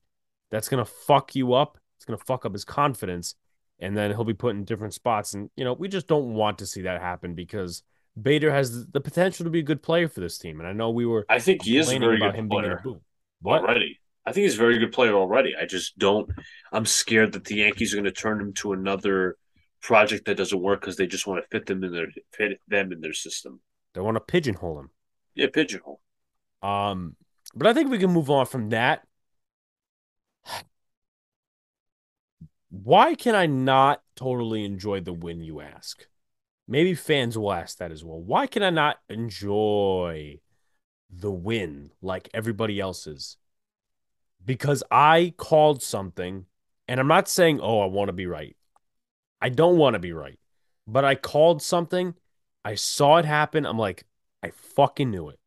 That's 0.50 0.68
gonna 0.68 0.84
fuck 0.84 1.34
you 1.34 1.52
up. 1.54 1.78
It's 1.98 2.04
gonna 2.04 2.18
fuck 2.18 2.46
up 2.46 2.52
his 2.52 2.64
confidence, 2.64 3.34
and 3.78 3.96
then 3.96 4.10
he'll 4.10 4.24
be 4.24 4.34
put 4.34 4.54
in 4.54 4.64
different 4.64 4.94
spots. 4.94 5.34
And 5.34 5.50
you 5.56 5.64
know 5.64 5.72
we 5.72 5.88
just 5.88 6.06
don't 6.06 6.34
want 6.34 6.58
to 6.58 6.66
see 6.66 6.82
that 6.82 7.00
happen 7.00 7.34
because 7.34 7.82
Bader 8.20 8.52
has 8.52 8.86
the 8.86 9.00
potential 9.00 9.44
to 9.44 9.50
be 9.50 9.60
a 9.60 9.64
good 9.64 9.82
player 9.82 10.08
for 10.08 10.20
this 10.20 10.38
team. 10.38 10.60
And 10.60 10.68
I 10.68 10.72
know 10.72 10.90
we 10.90 11.06
were 11.06 11.26
I 11.28 11.38
think 11.38 11.62
he 11.62 11.78
is 11.78 11.92
a 11.92 11.98
very 11.98 12.18
good 12.18 12.34
him 12.34 12.48
player. 12.48 12.82
What? 13.40 13.62
already. 13.62 14.00
I 14.24 14.32
think 14.32 14.44
he's 14.44 14.54
a 14.54 14.58
very 14.58 14.78
good 14.78 14.92
player 14.92 15.14
already. 15.14 15.54
I 15.60 15.66
just 15.66 15.98
don't. 15.98 16.28
I'm 16.72 16.84
scared 16.84 17.32
that 17.32 17.44
the 17.44 17.56
Yankees 17.56 17.92
are 17.92 17.96
going 17.96 18.04
to 18.04 18.10
turn 18.10 18.40
him 18.40 18.52
to 18.54 18.72
another 18.72 19.36
project 19.80 20.24
that 20.24 20.36
doesn't 20.36 20.60
work 20.60 20.80
because 20.80 20.96
they 20.96 21.06
just 21.06 21.28
want 21.28 21.42
to 21.42 21.48
fit 21.48 21.66
them 21.66 21.84
in 21.84 21.92
their 21.92 22.08
fit 22.32 22.60
them 22.66 22.92
in 22.92 23.00
their 23.00 23.12
system. 23.12 23.60
They 23.94 24.00
want 24.00 24.16
to 24.16 24.20
pigeonhole 24.20 24.80
him. 24.80 24.90
Yeah, 25.34 25.46
pigeonhole. 25.52 26.00
Um, 26.60 27.14
but 27.54 27.68
I 27.68 27.72
think 27.72 27.90
we 27.90 27.98
can 27.98 28.10
move 28.10 28.30
on 28.30 28.46
from 28.46 28.70
that. 28.70 29.05
Why 32.82 33.14
can 33.14 33.34
I 33.34 33.46
not 33.46 34.02
totally 34.16 34.64
enjoy 34.64 35.00
the 35.00 35.12
win, 35.12 35.42
you 35.42 35.60
ask? 35.60 36.06
Maybe 36.68 36.94
fans 36.94 37.38
will 37.38 37.52
ask 37.52 37.78
that 37.78 37.92
as 37.92 38.04
well. 38.04 38.20
Why 38.20 38.46
can 38.46 38.62
I 38.62 38.70
not 38.70 38.98
enjoy 39.08 40.40
the 41.10 41.30
win 41.30 41.90
like 42.02 42.28
everybody 42.34 42.80
else's? 42.80 43.36
Because 44.44 44.82
I 44.90 45.32
called 45.36 45.82
something, 45.82 46.46
and 46.86 47.00
I'm 47.00 47.08
not 47.08 47.28
saying, 47.28 47.60
oh, 47.62 47.80
I 47.80 47.86
want 47.86 48.08
to 48.08 48.12
be 48.12 48.26
right. 48.26 48.56
I 49.40 49.48
don't 49.48 49.78
want 49.78 49.94
to 49.94 50.00
be 50.00 50.12
right, 50.12 50.38
but 50.86 51.04
I 51.04 51.14
called 51.14 51.62
something. 51.62 52.14
I 52.64 52.74
saw 52.74 53.16
it 53.18 53.24
happen. 53.24 53.64
I'm 53.64 53.78
like, 53.78 54.04
I 54.42 54.50
fucking 54.50 55.10
knew 55.10 55.28
it. 55.28 55.38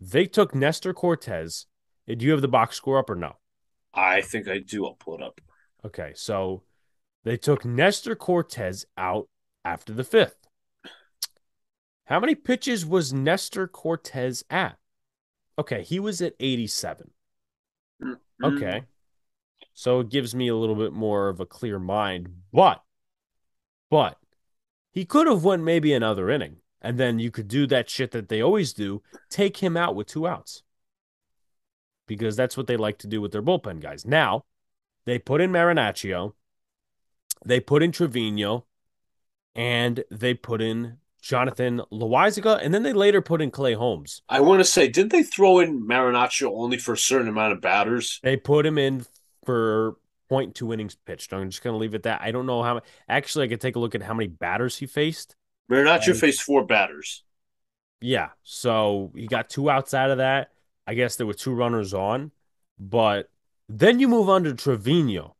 They 0.00 0.26
took 0.26 0.54
Nestor 0.54 0.94
Cortes. 0.94 1.66
Do 2.06 2.24
you 2.24 2.32
have 2.32 2.42
the 2.42 2.48
box 2.48 2.76
score 2.76 2.98
up 2.98 3.10
or 3.10 3.16
no? 3.16 3.36
I 3.92 4.20
think 4.22 4.48
I 4.48 4.58
do. 4.58 4.86
I'll 4.86 4.94
pull 4.94 5.16
it 5.16 5.22
up. 5.22 5.40
Okay, 5.84 6.12
so 6.14 6.62
they 7.24 7.36
took 7.36 7.64
Nestor 7.64 8.14
Cortes 8.14 8.84
out 8.96 9.28
after 9.64 9.92
the 9.92 10.04
fifth. 10.04 10.48
How 12.06 12.18
many 12.18 12.34
pitches 12.34 12.84
was 12.84 13.12
Nestor 13.12 13.68
Cortes 13.68 14.42
at? 14.50 14.78
Okay, 15.58 15.82
he 15.82 16.00
was 16.00 16.20
at 16.22 16.34
87. 16.40 17.10
Mm, 18.02 18.16
Okay. 18.42 18.84
So 19.74 20.00
it 20.00 20.08
gives 20.10 20.34
me 20.34 20.48
a 20.48 20.56
little 20.56 20.74
bit 20.74 20.92
more 20.92 21.28
of 21.28 21.40
a 21.40 21.46
clear 21.46 21.78
mind, 21.78 22.28
but 22.52 22.82
but 23.90 24.18
he 24.92 25.04
could 25.04 25.26
have 25.26 25.44
went 25.44 25.62
maybe 25.62 25.92
another 25.92 26.30
inning 26.30 26.56
and 26.82 26.98
then 26.98 27.18
you 27.18 27.30
could 27.30 27.48
do 27.48 27.66
that 27.66 27.90
shit 27.90 28.10
that 28.12 28.28
they 28.28 28.40
always 28.40 28.72
do, 28.72 29.02
take 29.28 29.58
him 29.58 29.76
out 29.76 29.94
with 29.94 30.06
two 30.06 30.26
outs. 30.26 30.62
Because 32.06 32.36
that's 32.36 32.56
what 32.56 32.66
they 32.66 32.76
like 32.76 32.98
to 32.98 33.06
do 33.06 33.20
with 33.20 33.32
their 33.32 33.42
bullpen 33.42 33.80
guys. 33.80 34.06
Now, 34.06 34.44
they 35.04 35.18
put 35.18 35.40
in 35.40 35.50
Marinaccio, 35.52 36.32
they 37.44 37.60
put 37.60 37.82
in 37.82 37.92
Trevino, 37.92 38.66
and 39.54 40.04
they 40.10 40.34
put 40.34 40.60
in 40.60 40.98
Jonathan 41.22 41.82
Loaisiga, 41.92 42.58
and 42.62 42.72
then 42.72 42.82
they 42.82 42.92
later 42.92 43.20
put 43.20 43.42
in 43.42 43.50
Clay 43.50 43.74
Holmes. 43.74 44.22
I 44.28 44.40
want 44.40 44.60
to 44.60 44.64
say, 44.64 44.88
didn't 44.88 45.12
they 45.12 45.22
throw 45.22 45.58
in 45.58 45.86
Marinaccio 45.86 46.50
only 46.54 46.78
for 46.78 46.92
a 46.94 46.98
certain 46.98 47.28
amount 47.28 47.52
of 47.52 47.60
batters? 47.60 48.20
They 48.22 48.36
put 48.36 48.64
him 48.64 48.78
in 48.78 49.04
for 49.44 49.96
0.2 50.30 50.72
innings 50.72 50.94
pitched. 50.94 51.32
I'm 51.32 51.50
just 51.50 51.62
going 51.62 51.74
to 51.74 51.78
leave 51.78 51.92
it 51.94 51.98
at 51.98 52.02
that. 52.04 52.20
I 52.22 52.30
don't 52.30 52.46
know 52.46 52.62
how. 52.62 52.80
Actually, 53.08 53.46
I 53.46 53.48
could 53.48 53.60
take 53.60 53.76
a 53.76 53.78
look 53.78 53.94
at 53.94 54.02
how 54.02 54.14
many 54.14 54.28
batters 54.28 54.78
he 54.78 54.86
faced. 54.86 55.34
Marinaccio 55.70 56.10
And- 56.12 56.20
faced 56.20 56.42
four 56.42 56.64
batters. 56.64 57.22
Yeah. 58.00 58.30
So 58.42 59.12
he 59.14 59.26
got 59.26 59.50
two 59.50 59.68
outs 59.68 59.92
out 59.92 60.10
of 60.10 60.18
that. 60.18 60.52
I 60.86 60.94
guess 60.94 61.16
there 61.16 61.26
were 61.26 61.34
two 61.34 61.54
runners 61.54 61.92
on. 61.92 62.30
But 62.78 63.28
then 63.68 64.00
you 64.00 64.08
move 64.08 64.30
on 64.30 64.44
to 64.44 64.54
Trevino, 64.54 65.36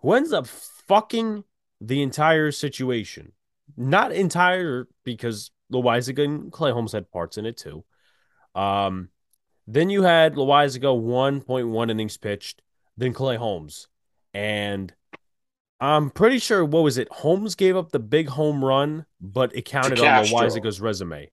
who 0.00 0.12
ends 0.14 0.32
up 0.32 0.46
fucking 0.92 1.44
the 1.80 2.02
entire 2.02 2.52
situation. 2.52 3.32
Not 3.76 4.12
entire 4.12 4.88
because 5.04 5.50
Loaisiga 5.72 6.24
and 6.24 6.52
Clay 6.52 6.70
Holmes 6.70 6.92
had 6.92 7.10
parts 7.10 7.38
in 7.38 7.46
it 7.46 7.56
too. 7.56 7.84
Um, 8.54 9.08
then 9.66 9.88
you 9.88 10.02
had 10.02 10.34
Loaisiga 10.34 10.94
1.1 10.94 11.90
innings 11.90 12.18
pitched, 12.18 12.60
then 12.98 13.14
Clay 13.14 13.36
Holmes. 13.36 13.88
And 14.34 14.92
I'm 15.80 16.10
pretty 16.10 16.38
sure, 16.38 16.62
what 16.62 16.82
was 16.82 16.98
it? 16.98 17.08
Holmes 17.10 17.54
gave 17.54 17.74
up 17.76 17.90
the 17.90 17.98
big 17.98 18.28
home 18.28 18.62
run, 18.62 19.06
but 19.18 19.56
it 19.56 19.64
counted 19.64 19.98
on. 20.00 20.24
Loaisiga's 20.26 20.80
resume. 20.80 21.30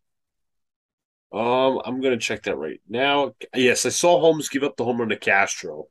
Um, 1.34 1.82
I'm 1.86 2.02
gonna 2.02 2.18
check 2.18 2.44
that 2.44 2.58
right 2.58 2.80
now. 2.88 3.36
Yes, 3.54 3.86
I 3.86 3.90
saw 3.90 4.20
Holmes 4.20 4.50
give 4.50 4.64
up 4.64 4.78
the 4.78 4.86
home 4.86 5.00
run 5.00 5.10
to 5.10 5.18
Castro. 5.18 5.88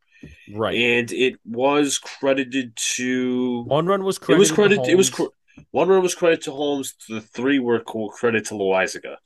Right. 0.53 0.77
And 0.77 1.13
it 1.13 1.39
was 1.45 1.99
credited 1.99 2.75
to 2.97 3.63
one 3.65 3.87
run 3.87 4.05
was 4.05 4.19
credited. 4.19 4.39
It 4.39 4.41
was 4.41 4.53
credited. 4.53 4.89
It 4.89 4.97
was 4.97 5.31
one 5.71 5.89
run 5.89 6.03
was 6.03 6.15
credited 6.15 6.45
to 6.45 6.53
Holmes. 6.53 6.95
The 7.09 7.21
three 7.21 7.59
were 7.59 7.81
credited 7.81 8.47
to 8.47 8.55
Loaisiga. 8.55 9.17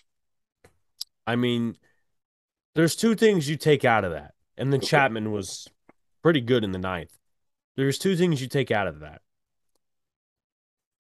I 1.26 1.36
mean, 1.36 1.76
there's 2.74 2.97
two 2.97 3.14
things 3.14 3.49
you 3.49 3.57
take 3.57 3.84
out 3.84 4.05
of 4.05 4.12
that, 4.12 4.34
and 4.57 4.72
then 4.72 4.78
okay. 4.78 4.88
Chapman 4.88 5.30
was 5.30 5.68
pretty 6.22 6.40
good 6.40 6.64
in 6.64 6.72
the 6.72 6.78
ninth. 6.78 7.16
There's 7.76 7.99
two 7.99 8.16
things 8.16 8.40
you 8.40 8.49
take 8.49 8.70
out 8.70 8.86
of 8.86 9.01
that. 9.01 9.22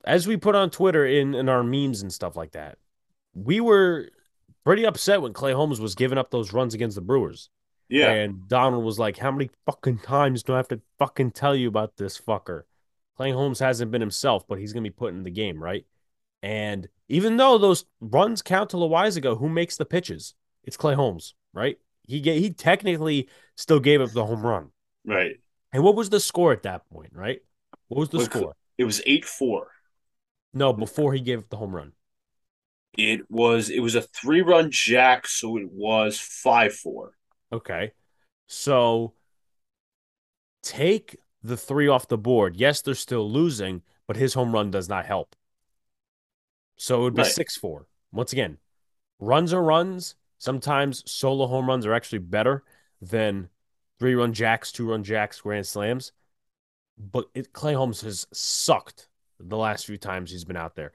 As 0.04 0.26
we 0.26 0.36
put 0.36 0.54
on 0.54 0.70
Twitter 0.70 1.06
in, 1.06 1.34
in 1.34 1.48
our 1.48 1.62
memes 1.62 2.02
and 2.02 2.12
stuff 2.12 2.36
like 2.36 2.52
that, 2.52 2.78
we 3.34 3.60
were 3.60 4.08
pretty 4.64 4.84
upset 4.84 5.22
when 5.22 5.32
Clay 5.32 5.52
Holmes 5.52 5.80
was 5.80 5.94
giving 5.94 6.18
up 6.18 6.30
those 6.30 6.52
runs 6.52 6.74
against 6.74 6.96
the 6.96 7.02
Brewers. 7.02 7.50
Yeah. 7.92 8.10
And 8.10 8.48
Donald 8.48 8.84
was 8.84 8.98
like, 8.98 9.18
How 9.18 9.30
many 9.30 9.50
fucking 9.66 9.98
times 9.98 10.42
do 10.42 10.54
I 10.54 10.56
have 10.56 10.68
to 10.68 10.80
fucking 10.98 11.32
tell 11.32 11.54
you 11.54 11.68
about 11.68 11.98
this 11.98 12.18
fucker? 12.18 12.62
Clay 13.18 13.32
Holmes 13.32 13.58
hasn't 13.58 13.90
been 13.90 14.00
himself, 14.00 14.48
but 14.48 14.58
he's 14.58 14.72
going 14.72 14.82
to 14.82 14.90
be 14.90 14.94
put 14.94 15.12
in 15.12 15.24
the 15.24 15.30
game, 15.30 15.62
right? 15.62 15.84
And 16.42 16.88
even 17.10 17.36
though 17.36 17.58
those 17.58 17.84
runs 18.00 18.40
count 18.40 18.70
to 18.70 18.78
Loaisiga, 18.78 19.38
who 19.38 19.50
makes 19.50 19.76
the 19.76 19.84
pitches? 19.84 20.32
It's 20.64 20.78
Clay 20.78 20.94
Holmes, 20.94 21.34
right? 21.52 21.76
He 22.06 22.20
get, 22.20 22.38
he 22.38 22.50
technically 22.50 23.28
still 23.56 23.78
gave 23.78 24.00
up 24.00 24.12
the 24.12 24.24
home 24.24 24.44
run. 24.44 24.70
Right. 25.04 25.36
And 25.70 25.84
what 25.84 25.94
was 25.94 26.08
the 26.08 26.18
score 26.18 26.52
at 26.52 26.62
that 26.62 26.88
point, 26.88 27.12
right? 27.12 27.40
What 27.88 27.98
was 27.98 28.08
the 28.08 28.20
score? 28.20 28.54
It 28.78 28.84
was 28.84 29.02
8 29.04 29.26
4. 29.26 29.68
No, 30.54 30.72
before 30.72 31.12
he 31.12 31.20
gave 31.20 31.40
up 31.40 31.50
the 31.50 31.58
home 31.58 31.76
run. 31.76 31.92
It 32.96 33.30
was 33.30 33.70
it 33.70 33.80
was 33.80 33.94
a 33.94 34.02
three 34.02 34.42
run 34.42 34.70
jack, 34.70 35.26
so 35.26 35.56
it 35.56 35.70
was 35.70 36.18
five 36.18 36.74
four. 36.74 37.12
Okay. 37.52 37.92
So 38.46 39.12
take 40.62 41.16
the 41.42 41.56
three 41.56 41.88
off 41.88 42.08
the 42.08 42.18
board. 42.18 42.56
Yes, 42.56 42.80
they're 42.82 42.94
still 42.94 43.30
losing, 43.30 43.82
but 44.06 44.16
his 44.16 44.34
home 44.34 44.52
run 44.52 44.70
does 44.70 44.88
not 44.88 45.06
help. 45.06 45.36
So 46.76 47.00
it 47.00 47.02
would 47.04 47.14
be 47.14 47.22
right. 47.22 47.30
six 47.30 47.56
four. 47.56 47.86
Once 48.12 48.32
again, 48.32 48.58
runs 49.20 49.52
are 49.52 49.62
runs. 49.62 50.14
Sometimes 50.38 51.08
solo 51.10 51.46
home 51.46 51.68
runs 51.68 51.86
are 51.86 51.94
actually 51.94 52.18
better 52.18 52.64
than 53.00 53.48
three 53.98 54.14
run 54.14 54.32
jacks, 54.32 54.72
two 54.72 54.90
run 54.90 55.04
jacks, 55.04 55.40
grand 55.40 55.66
slams. 55.66 56.12
But 56.98 57.26
it, 57.34 57.52
Clay 57.52 57.74
Holmes 57.74 58.00
has 58.02 58.26
sucked 58.32 59.08
the 59.38 59.56
last 59.56 59.86
few 59.86 59.98
times 59.98 60.30
he's 60.30 60.44
been 60.44 60.56
out 60.56 60.74
there. 60.74 60.92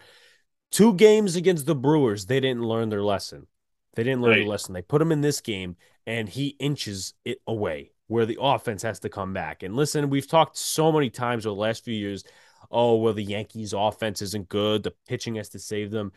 Two 0.71 0.93
games 0.93 1.35
against 1.35 1.65
the 1.65 1.75
Brewers, 1.75 2.25
they 2.25 2.39
didn't 2.39 2.63
learn 2.63 2.89
their 2.89 3.03
lesson. 3.03 3.47
They 3.95 4.03
didn't 4.03 4.21
learn 4.21 4.31
right. 4.31 4.43
the 4.43 4.49
lesson. 4.49 4.73
They 4.73 4.81
put 4.81 5.01
him 5.01 5.11
in 5.11 5.21
this 5.21 5.41
game, 5.41 5.75
and 6.05 6.29
he 6.29 6.49
inches 6.59 7.13
it 7.25 7.39
away 7.47 7.91
where 8.07 8.25
the 8.25 8.37
offense 8.39 8.83
has 8.83 8.99
to 9.01 9.09
come 9.09 9.33
back. 9.33 9.63
And 9.63 9.75
listen, 9.75 10.09
we've 10.09 10.27
talked 10.27 10.57
so 10.57 10.91
many 10.91 11.09
times 11.09 11.45
over 11.45 11.55
the 11.55 11.61
last 11.61 11.83
few 11.83 11.93
years. 11.93 12.23
Oh, 12.71 12.95
well, 12.95 13.13
the 13.13 13.23
Yankees' 13.23 13.73
offense 13.73 14.21
isn't 14.21 14.49
good. 14.49 14.83
The 14.83 14.93
pitching 15.07 15.35
has 15.35 15.49
to 15.49 15.59
save 15.59 15.91
them. 15.91 16.11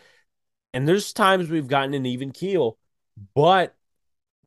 And 0.73 0.87
there's 0.87 1.13
times 1.13 1.51
we've 1.51 1.67
gotten 1.67 1.95
an 1.95 2.07
even 2.07 2.31
keel, 2.31 2.79
but 3.35 3.75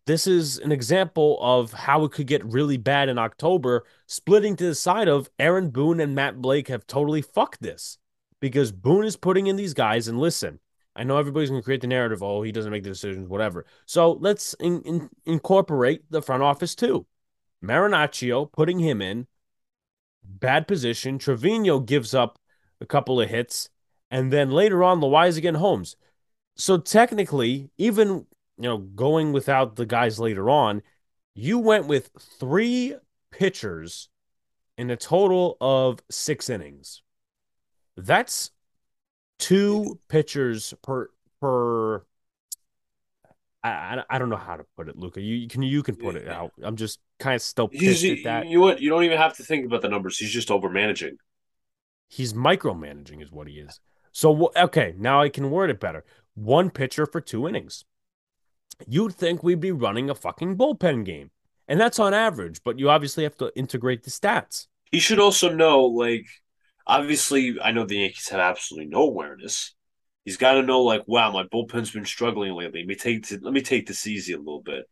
this 0.05 0.27
is 0.27 0.57
an 0.57 0.71
example 0.71 1.37
of 1.41 1.71
how 1.71 2.03
it 2.03 2.11
could 2.11 2.27
get 2.27 2.45
really 2.45 2.77
bad 2.77 3.09
in 3.09 3.17
October, 3.17 3.85
splitting 4.05 4.55
to 4.57 4.65
the 4.65 4.75
side 4.75 5.07
of 5.07 5.29
Aaron 5.39 5.69
Boone 5.69 5.99
and 5.99 6.15
Matt 6.15 6.41
Blake 6.41 6.67
have 6.67 6.85
totally 6.87 7.21
fucked 7.21 7.61
this 7.61 7.97
because 8.41 8.71
Boone 8.71 9.05
is 9.05 9.15
putting 9.15 9.47
in 9.47 9.55
these 9.55 9.73
guys. 9.73 10.07
And 10.07 10.19
listen, 10.19 10.59
I 10.95 11.03
know 11.03 11.17
everybody's 11.17 11.49
going 11.49 11.61
to 11.61 11.65
create 11.65 11.81
the 11.81 11.87
narrative, 11.87 12.21
oh, 12.21 12.43
he 12.43 12.51
doesn't 12.51 12.71
make 12.71 12.83
the 12.83 12.89
decisions, 12.89 13.27
whatever. 13.27 13.65
So 13.85 14.13
let's 14.13 14.53
in, 14.55 14.81
in, 14.83 15.09
incorporate 15.25 16.03
the 16.09 16.21
front 16.21 16.43
office 16.43 16.75
too. 16.75 17.05
Marinaccio 17.63 18.51
putting 18.51 18.79
him 18.79 19.01
in 19.01 19.27
bad 20.23 20.67
position. 20.67 21.17
Trevino 21.17 21.79
gives 21.79 22.13
up 22.13 22.39
a 22.81 22.85
couple 22.85 23.19
of 23.19 23.29
hits, 23.29 23.69
and 24.11 24.31
then 24.31 24.51
later 24.51 24.83
on, 24.83 25.01
Loaisiga 25.01 25.55
Holmes. 25.55 25.95
So 26.55 26.77
technically, 26.77 27.71
even 27.77 28.27
you 28.57 28.69
know, 28.69 28.77
going 28.77 29.31
without 29.31 29.75
the 29.75 29.85
guys 29.85 30.19
later 30.19 30.49
on, 30.49 30.81
you 31.33 31.57
went 31.57 31.87
with 31.87 32.11
three 32.39 32.95
pitchers 33.31 34.09
in 34.77 34.89
a 34.89 34.97
total 34.97 35.57
of 35.59 35.99
six 36.09 36.49
innings. 36.49 37.01
That's 37.97 38.51
two 39.39 39.99
pitchers 40.07 40.73
per 40.81 41.09
per. 41.41 42.03
I, 43.65 44.03
I 44.09 44.19
don't 44.19 44.29
know 44.29 44.35
how 44.35 44.57
to 44.57 44.65
put 44.75 44.89
it, 44.89 44.97
Luca. 44.97 45.21
You 45.21 45.47
can 45.47 45.63
you 45.63 45.83
can 45.83 45.95
put 45.95 46.15
it 46.15 46.27
out. 46.27 46.51
I'm 46.61 46.75
just 46.75 46.99
kind 47.19 47.35
of 47.35 47.41
still 47.41 47.69
pissed 47.69 48.03
at 48.03 48.23
that. 48.25 48.47
You 48.47 48.59
what? 48.59 48.81
You 48.81 48.89
don't 48.89 49.03
even 49.03 49.17
have 49.17 49.37
to 49.37 49.43
think 49.43 49.65
about 49.65 49.81
the 49.81 49.89
numbers. 49.89 50.17
He's 50.17 50.31
just 50.31 50.51
over 50.51 50.69
managing. 50.69 51.17
He's 52.09 52.33
micromanaging, 52.33 53.23
is 53.23 53.31
what 53.31 53.47
he 53.47 53.55
is. 53.55 53.79
So 54.11 54.51
okay, 54.55 54.93
now 54.97 55.21
I 55.21 55.29
can 55.29 55.49
word 55.49 55.69
it 55.69 55.79
better. 55.79 56.03
One 56.35 56.69
pitcher 56.69 57.05
for 57.05 57.21
two 57.21 57.47
innings. 57.47 57.85
You'd 58.87 59.15
think 59.15 59.43
we'd 59.43 59.59
be 59.59 59.71
running 59.71 60.09
a 60.09 60.15
fucking 60.15 60.57
bullpen 60.57 61.05
game, 61.05 61.31
and 61.67 61.79
that's 61.79 61.99
on 61.99 62.13
average. 62.13 62.61
But 62.65 62.79
you 62.79 62.89
obviously 62.89 63.23
have 63.23 63.37
to 63.37 63.51
integrate 63.55 64.03
the 64.03 64.11
stats. 64.11 64.67
He 64.91 64.99
should 64.99 65.19
also 65.19 65.53
know, 65.53 65.85
like, 65.85 66.27
obviously, 66.85 67.57
I 67.61 67.71
know 67.71 67.85
the 67.85 67.97
Yankees 67.97 68.29
have 68.29 68.39
absolutely 68.39 68.89
no 68.89 69.03
awareness. 69.03 69.75
He's 70.25 70.37
got 70.37 70.53
to 70.53 70.63
know, 70.63 70.81
like, 70.81 71.03
wow, 71.07 71.31
my 71.31 71.43
bullpen's 71.43 71.91
been 71.91 72.05
struggling 72.05 72.53
lately. 72.53 72.81
Let 72.81 72.87
me 72.87 72.95
take 72.95 73.29
let 73.41 73.53
me 73.53 73.61
take 73.61 73.87
this 73.87 74.07
easy 74.07 74.33
a 74.33 74.37
little 74.37 74.61
bit. 74.61 74.85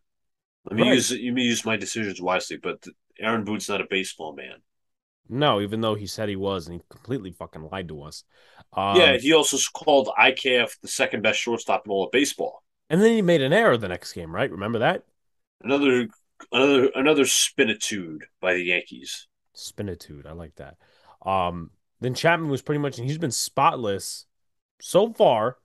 Let 0.65 0.75
me 0.75 0.83
right. 0.83 0.93
use 0.93 1.11
let 1.11 1.21
me 1.21 1.43
use 1.43 1.65
my 1.65 1.77
decisions 1.77 2.21
wisely. 2.21 2.57
But 2.57 2.83
Aaron 3.19 3.43
Boone's 3.43 3.69
not 3.69 3.81
a 3.81 3.87
baseball 3.89 4.35
man. 4.35 4.55
No, 5.29 5.61
even 5.61 5.79
though 5.79 5.95
he 5.95 6.07
said 6.07 6.27
he 6.27 6.35
was, 6.35 6.67
and 6.67 6.75
he 6.75 6.81
completely 6.89 7.31
fucking 7.31 7.69
lied 7.71 7.87
to 7.87 8.01
us. 8.03 8.25
Um, 8.73 8.97
yeah, 8.97 9.17
he 9.17 9.31
also 9.33 9.57
called 9.73 10.09
IKF 10.19 10.77
the 10.81 10.89
second 10.89 11.23
best 11.23 11.39
shortstop 11.39 11.85
in 11.85 11.91
all 11.91 12.05
of 12.05 12.11
baseball. 12.11 12.63
And 12.89 13.01
then 13.01 13.13
he 13.13 13.21
made 13.21 13.41
an 13.41 13.53
error 13.53 13.77
the 13.77 13.87
next 13.87 14.11
game, 14.11 14.35
right? 14.35 14.51
Remember 14.51 14.79
that? 14.79 15.05
Another, 15.61 16.09
another, 16.51 16.89
another 16.95 17.25
spinitude 17.25 18.25
by 18.41 18.55
the 18.55 18.63
Yankees. 18.63 19.27
Spinitude, 19.53 20.27
I 20.27 20.33
like 20.33 20.55
that. 20.55 20.75
Um, 21.25 21.71
then 22.01 22.13
Chapman 22.15 22.49
was 22.49 22.61
pretty 22.61 22.79
much, 22.79 22.97
and 22.97 23.07
he's 23.07 23.19
been 23.19 23.31
spotless 23.31 24.25
so 24.81 25.13
far 25.13 25.57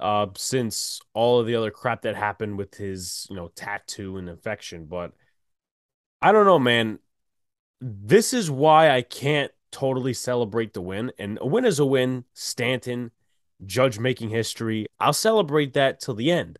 uh, 0.00 0.26
since 0.36 1.00
all 1.12 1.40
of 1.40 1.46
the 1.46 1.56
other 1.56 1.70
crap 1.70 2.02
that 2.02 2.16
happened 2.16 2.56
with 2.56 2.76
his, 2.76 3.26
you 3.28 3.36
know, 3.36 3.48
tattoo 3.54 4.16
and 4.16 4.28
infection. 4.28 4.86
But 4.86 5.12
I 6.22 6.32
don't 6.32 6.46
know, 6.46 6.58
man. 6.58 7.00
This 7.80 8.32
is 8.32 8.50
why 8.50 8.90
I 8.90 9.02
can't 9.02 9.50
totally 9.72 10.14
celebrate 10.14 10.72
the 10.72 10.80
win. 10.80 11.12
And 11.18 11.38
a 11.40 11.46
win 11.46 11.64
is 11.64 11.80
a 11.80 11.84
win. 11.84 12.24
Stanton, 12.32 13.10
Judge 13.66 13.98
making 13.98 14.30
history. 14.30 14.86
I'll 15.00 15.12
celebrate 15.12 15.72
that 15.74 16.00
till 16.00 16.14
the 16.14 16.30
end. 16.30 16.58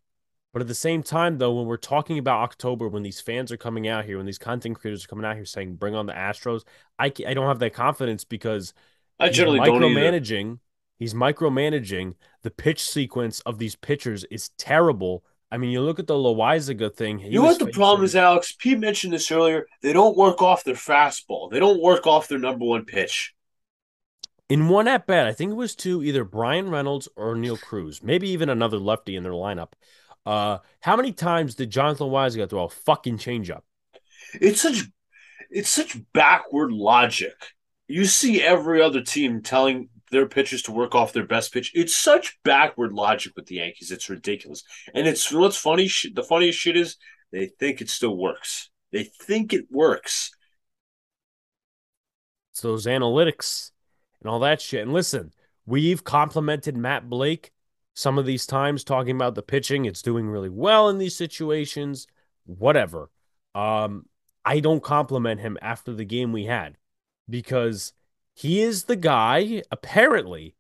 But 0.53 0.62
at 0.62 0.68
the 0.68 0.75
same 0.75 1.03
time, 1.03 1.39
though, 1.39 1.55
when 1.55 1.66
we're 1.66 1.79
talking 1.79 2.18
about 2.18 2.43
October, 2.43 2.89
when 2.89 3.03
these 3.03 3.20
fans 3.20 3.51
are 3.51 3.57
coming 3.57 3.89
out 3.89 4.05
here, 4.05 4.18
when 4.18 4.27
these 4.27 4.39
content 4.39 4.79
creators 4.79 5.05
are 5.05 5.09
coming 5.09 5.25
out 5.25 5.37
here 5.37 5.47
saying, 5.47 5.77
bring 5.77 5.95
on 5.95 6.07
the 6.07 6.12
Astros, 6.12 6.64
I, 6.99 7.07
I 7.27 7.33
don't 7.33 7.47
have 7.47 7.61
that 7.61 7.73
confidence 7.73 8.25
because 8.25 8.75
I 9.23 9.29
generally 9.29 9.61
micromanaging. 9.61 10.59
He's 10.99 11.14
micromanaging. 11.14 12.14
The 12.43 12.51
pitch 12.51 12.83
sequence 12.83 13.41
of 13.41 13.59
these 13.59 13.77
pitchers 13.77 14.25
is 14.25 14.51
terrible. 14.59 15.25
I 15.51 15.59
mean, 15.59 15.70
you 15.70 15.81
look 15.81 15.99
at 15.99 16.07
the 16.07 16.14
Loaisiga 16.14 16.95
thing. 16.95 17.20
You 17.20 17.41
know 17.41 17.43
what 17.43 17.59
the 17.59 17.66
problem 17.66 18.05
is, 18.05 18.16
Alex? 18.16 18.53
Pete 18.53 18.79
mentioned 18.79 19.12
this 19.12 19.31
earlier. 19.31 19.66
They 19.83 19.93
don't 19.93 20.16
work 20.16 20.43
off 20.43 20.64
their 20.64 20.75
fastball. 20.75 21.51
They 21.51 21.59
don't 21.59 21.81
work 21.81 22.07
off 22.07 22.29
their 22.29 22.39
number 22.39 22.64
one 22.64 22.85
pitch. 22.85 23.35
In 24.49 24.68
one 24.68 24.89
at 24.89 25.07
bat, 25.07 25.27
I 25.27 25.33
think 25.33 25.53
it 25.53 25.57
was 25.57 25.75
to 25.77 26.03
either 26.03 26.25
Bryan 26.25 26.68
Reynolds 26.68 27.09
or 27.16 27.35
Neil 27.37 27.57
Cruz, 27.57 28.03
maybe 28.03 28.29
even 28.31 28.49
another 28.49 28.79
lefty 28.79 29.14
in 29.14 29.23
their 29.23 29.33
lineup. 29.33 29.73
Uh, 30.27 30.59
how 30.81 30.97
many 30.97 31.12
times 31.12 31.55
did 31.55 31.70
Jonathan 31.70 32.09
Loaisiga 32.09 32.49
throw 32.49 32.64
a 32.64 32.68
fucking 32.68 33.18
changeup? 33.18 33.62
It's 34.35 34.62
such, 34.62 34.85
it's 35.51 35.68
such 35.68 35.99
backward 36.12 36.73
logic. 36.73 37.35
You 37.93 38.07
see 38.07 38.43
every 38.43 38.80
other 38.80 39.03
team 39.03 39.43
telling 39.43 39.90
their 40.11 40.24
pitchers 40.24 40.62
to 40.62 40.72
work 40.72 40.95
off 40.95 41.12
their 41.12 41.26
best 41.26 41.53
pitch. 41.53 41.72
It's 41.74 41.95
such 41.95 42.38
backward 42.43 42.95
logic 42.95 43.34
with 43.36 43.45
the 43.45 43.57
Yankees. 43.57 43.90
It's 43.90 44.09
ridiculous. 44.09 44.64
And 44.95 45.07
it's 45.07 45.30
what's 45.30 45.59
funny. 45.59 45.90
The 46.14 46.22
funniest 46.22 46.59
shit 46.59 46.74
is 46.74 46.97
they 47.32 47.51
think 47.61 47.82
it 47.82 47.90
still 47.90 48.16
works. 48.16 48.70
They 48.93 49.05
think 49.05 49.53
it 49.53 49.66
works. 49.70 50.30
It's 52.53 52.62
those 52.62 52.86
analytics 52.86 53.72
and 54.22 54.30
all 54.30 54.40
that 54.40 54.62
shit. 54.62 54.80
And 54.80 54.95
listen, 54.95 55.30
we've 55.66 56.03
complimented 56.03 56.78
Matt 56.78 57.11
Blake 57.11 57.53
some 57.93 58.16
of 58.16 58.24
these 58.24 58.47
times 58.47 58.84
talking 58.84 59.16
about 59.16 59.34
the 59.34 59.43
pitching. 59.43 59.84
It's 59.84 60.01
doing 60.01 60.26
really 60.30 60.49
well 60.49 60.88
in 60.88 60.97
these 60.97 61.14
situations, 61.14 62.07
whatever. 62.47 63.11
Um, 63.55 64.07
I 64.47 64.61
don't 64.61 64.82
compliment 64.82 65.40
him 65.43 65.59
after 65.61 65.93
the 65.93 66.07
game 66.07 66.32
we 66.32 66.47
had 66.47 66.78
because 67.29 67.93
he 68.35 68.61
is 68.62 68.85
the 68.85 68.97
guy, 68.97 69.62
apparently, 69.70 70.55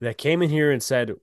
that 0.00 0.18
came 0.18 0.42
in 0.42 0.50
here 0.50 0.70
and 0.70 0.82
said 0.82 1.14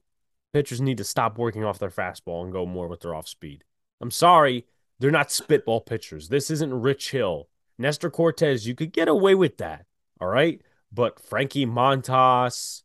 pitchers 0.52 0.80
need 0.80 0.98
to 0.98 1.04
stop 1.04 1.38
working 1.38 1.64
off 1.64 1.78
their 1.78 1.90
fastball 1.90 2.42
and 2.44 2.52
go 2.52 2.66
more 2.66 2.88
with 2.88 3.00
their 3.00 3.14
off 3.14 3.28
speed. 3.28 3.64
I'm 4.00 4.10
sorry, 4.10 4.66
they're 4.98 5.10
not 5.10 5.30
spitball 5.30 5.80
pitchers. 5.80 6.28
This 6.28 6.50
isn't 6.50 6.72
Rich 6.72 7.10
Hill. 7.10 7.48
Nestor 7.78 8.10
Cortes, 8.10 8.66
you 8.66 8.74
could 8.74 8.92
get 8.92 9.08
away 9.08 9.34
with 9.34 9.58
that. 9.58 9.84
All 10.20 10.28
right. 10.28 10.60
But 10.92 11.20
Frankie 11.20 11.66
Montas, 11.66 12.82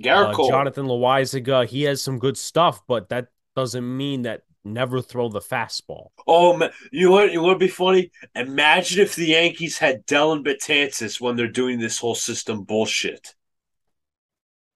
uh, 0.00 0.32
Jonathan 0.48 0.86
Loaisiga, 0.86 1.66
he 1.66 1.84
has 1.84 2.02
some 2.02 2.18
good 2.18 2.36
stuff, 2.36 2.82
but 2.86 3.08
that 3.08 3.28
doesn't 3.56 3.96
mean 3.96 4.22
that 4.22 4.42
never 4.64 5.00
throw 5.00 5.28
the 5.28 5.40
fastball. 5.40 6.08
Oh, 6.26 6.56
man. 6.56 6.70
you 6.90 7.10
want 7.10 7.32
you 7.32 7.42
want 7.42 7.58
to 7.58 7.64
be 7.64 7.70
funny? 7.70 8.10
Imagine 8.34 9.02
if 9.02 9.14
the 9.14 9.26
Yankees 9.26 9.78
had 9.78 10.06
Dellin 10.06 10.44
Betances 10.44 11.20
when 11.20 11.36
they're 11.36 11.48
doing 11.48 11.78
this 11.78 11.98
whole 11.98 12.14
system 12.14 12.64
bullshit. 12.64 13.34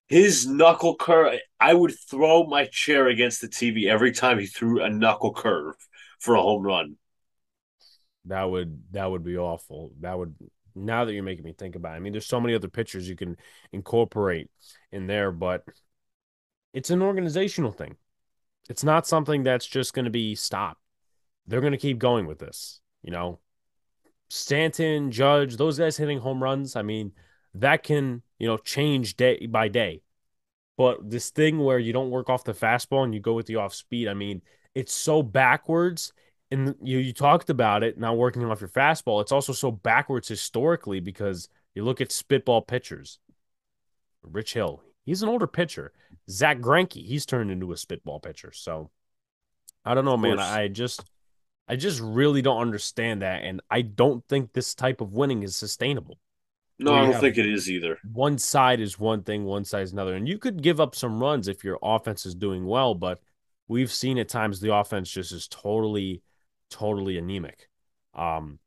His 0.09 0.47
knuckle 0.47 0.97
curve, 0.97 1.39
I 1.61 1.75
would 1.75 1.95
throw 2.09 2.45
my 2.45 2.65
chair 2.65 3.09
against 3.09 3.41
the 3.43 3.49
TV 3.49 3.87
every 3.89 4.13
time 4.13 4.39
he 4.39 4.47
threw 4.47 4.83
a 4.83 4.89
knuckle 4.89 5.35
curve 5.35 5.75
for 6.19 6.35
a 6.35 6.41
home 6.41 6.63
run. 6.63 6.97
That 8.25 8.45
would 8.45 8.83
that 8.93 9.11
would 9.11 9.25
be 9.25 9.37
awful. 9.37 9.93
That 10.01 10.19
would 10.19 10.35
now 10.75 11.05
that 11.05 11.13
you're 11.13 11.23
making 11.23 11.45
me 11.45 11.53
think 11.53 11.77
about 11.77 11.95
it. 11.95 11.97
I 11.97 11.99
mean, 11.99 12.13
there's 12.13 12.27
so 12.27 12.41
many 12.41 12.55
other 12.55 12.69
pitchers 12.69 13.09
you 13.09 13.17
can 13.17 13.37
incorporate 13.73 14.51
in 14.93 15.07
there, 15.07 15.31
but 15.31 15.65
it's 16.73 16.91
an 16.91 17.03
organizational 17.03 17.73
thing. 17.73 17.97
It's 18.69 18.85
not 18.85 19.07
something 19.07 19.43
that's 19.43 19.67
just 19.67 19.95
going 19.95 20.05
to 20.05 20.11
be 20.11 20.35
stopped. 20.35 20.81
They're 21.47 21.61
going 21.61 21.73
to 21.73 21.79
keep 21.79 21.99
going 21.99 22.27
with 22.27 22.39
this. 22.39 22.81
You 23.03 23.13
know, 23.13 23.39
Stanton, 24.29 25.11
Judge, 25.11 25.57
those 25.57 25.79
guys 25.79 25.97
hitting 25.97 26.19
home 26.19 26.43
runs. 26.43 26.77
I 26.77 26.83
mean, 26.83 27.13
that 27.55 27.83
can, 27.83 28.23
you 28.39 28.47
know, 28.47 28.59
change 28.59 29.17
day 29.17 29.47
by 29.47 29.69
day. 29.69 30.03
But 30.77 31.11
this 31.11 31.31
thing 31.31 31.59
where 31.59 31.79
you 31.79 31.93
don't 31.93 32.11
work 32.11 32.31
off 32.31 32.45
the 32.45 32.53
fastball 32.53 33.05
and 33.05 33.15
you 33.15 33.21
go 33.21 33.33
with 33.33 33.47
the 33.47 33.57
off 33.57 33.75
speed, 33.75 34.07
I 34.09 34.15
mean, 34.15 34.43
it's 34.75 34.93
so 34.93 35.23
backwards. 35.23 36.13
And 36.51 36.75
you 36.83 36.99
you 36.99 37.13
talked 37.13 37.51
about 37.51 37.83
it 37.83 37.99
not 37.99 38.17
working 38.17 38.45
off 38.45 38.61
your 38.61 38.71
fastball. 38.71 39.21
It's 39.21 39.33
also 39.33 39.53
so 39.53 39.71
backwards 39.71 40.29
historically 40.29 41.01
because 41.01 41.49
you 41.75 41.85
look 41.85 42.01
at 42.01 42.13
spitball 42.13 42.63
pitchers. 42.63 43.19
Rich 44.23 44.55
Hill, 44.55 44.83
he's 45.09 45.23
an 45.23 45.29
older 45.29 45.47
pitcher. 45.47 45.93
Zack 46.29 46.59
Greinke, 46.59 47.05
he's 47.05 47.25
turned 47.25 47.51
into 47.51 47.73
a 47.73 47.77
spitball 47.77 48.21
pitcher. 48.21 48.53
So 48.53 48.91
I 49.85 49.95
don't 49.95 50.05
know, 50.05 50.19
man. 50.19 50.39
I 50.39 50.69
just 50.69 51.03
I 51.67 51.77
just 51.77 52.01
really 52.01 52.43
don't 52.43 52.61
understand 52.61 53.23
that. 53.23 53.43
And 53.43 53.63
I 53.71 53.83
don't 53.83 54.23
think 54.29 54.53
this 54.53 54.75
type 54.75 55.01
of 55.01 55.15
winning 55.15 55.43
is 55.43 55.57
sustainable. 55.57 56.19
No, 56.79 56.95
I 56.95 57.11
don't 57.11 57.21
think 57.21 57.39
it 57.39 57.47
is 57.47 57.69
either. 57.71 57.99
One 58.13 58.39
side 58.39 58.81
is 58.81 58.99
one 58.99 59.23
thing, 59.23 59.45
one 59.45 59.65
side 59.65 59.83
is 59.83 59.93
another. 59.93 60.15
And 60.15 60.29
you 60.29 60.39
could 60.39 60.63
give 60.63 60.81
up 60.81 60.95
some 60.95 61.21
runs 61.21 61.49
if 61.49 61.65
your 61.65 61.79
offense 61.83 62.25
is 62.25 62.35
doing 62.35 62.67
well, 62.67 62.95
but 62.95 63.21
we've 63.67 63.91
seen 63.91 64.17
at 64.19 64.29
times 64.29 64.61
the 64.61 64.75
offense 64.75 65.11
just 65.11 65.33
is 65.33 65.49
totally, 65.49 66.23
totally 66.71 67.19
anemic. 67.19 67.69
Um, 68.15 68.61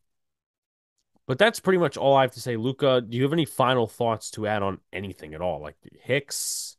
but 1.32 1.38
that's 1.38 1.62
pretty 1.62 1.78
much 1.78 1.96
all 1.96 2.18
I 2.18 2.24
have 2.24 2.32
to 2.32 2.42
say. 2.42 2.58
Luca, 2.58 3.00
do 3.00 3.16
you 3.16 3.24
have 3.24 3.32
any 3.32 3.46
final 3.46 3.88
thoughts 3.88 4.32
to 4.32 4.48
add 4.48 4.62
on 4.64 4.80
anything 4.92 5.34
at 5.34 5.40
all? 5.40 5.62
Like 5.62 5.78
Hicks, 6.04 6.76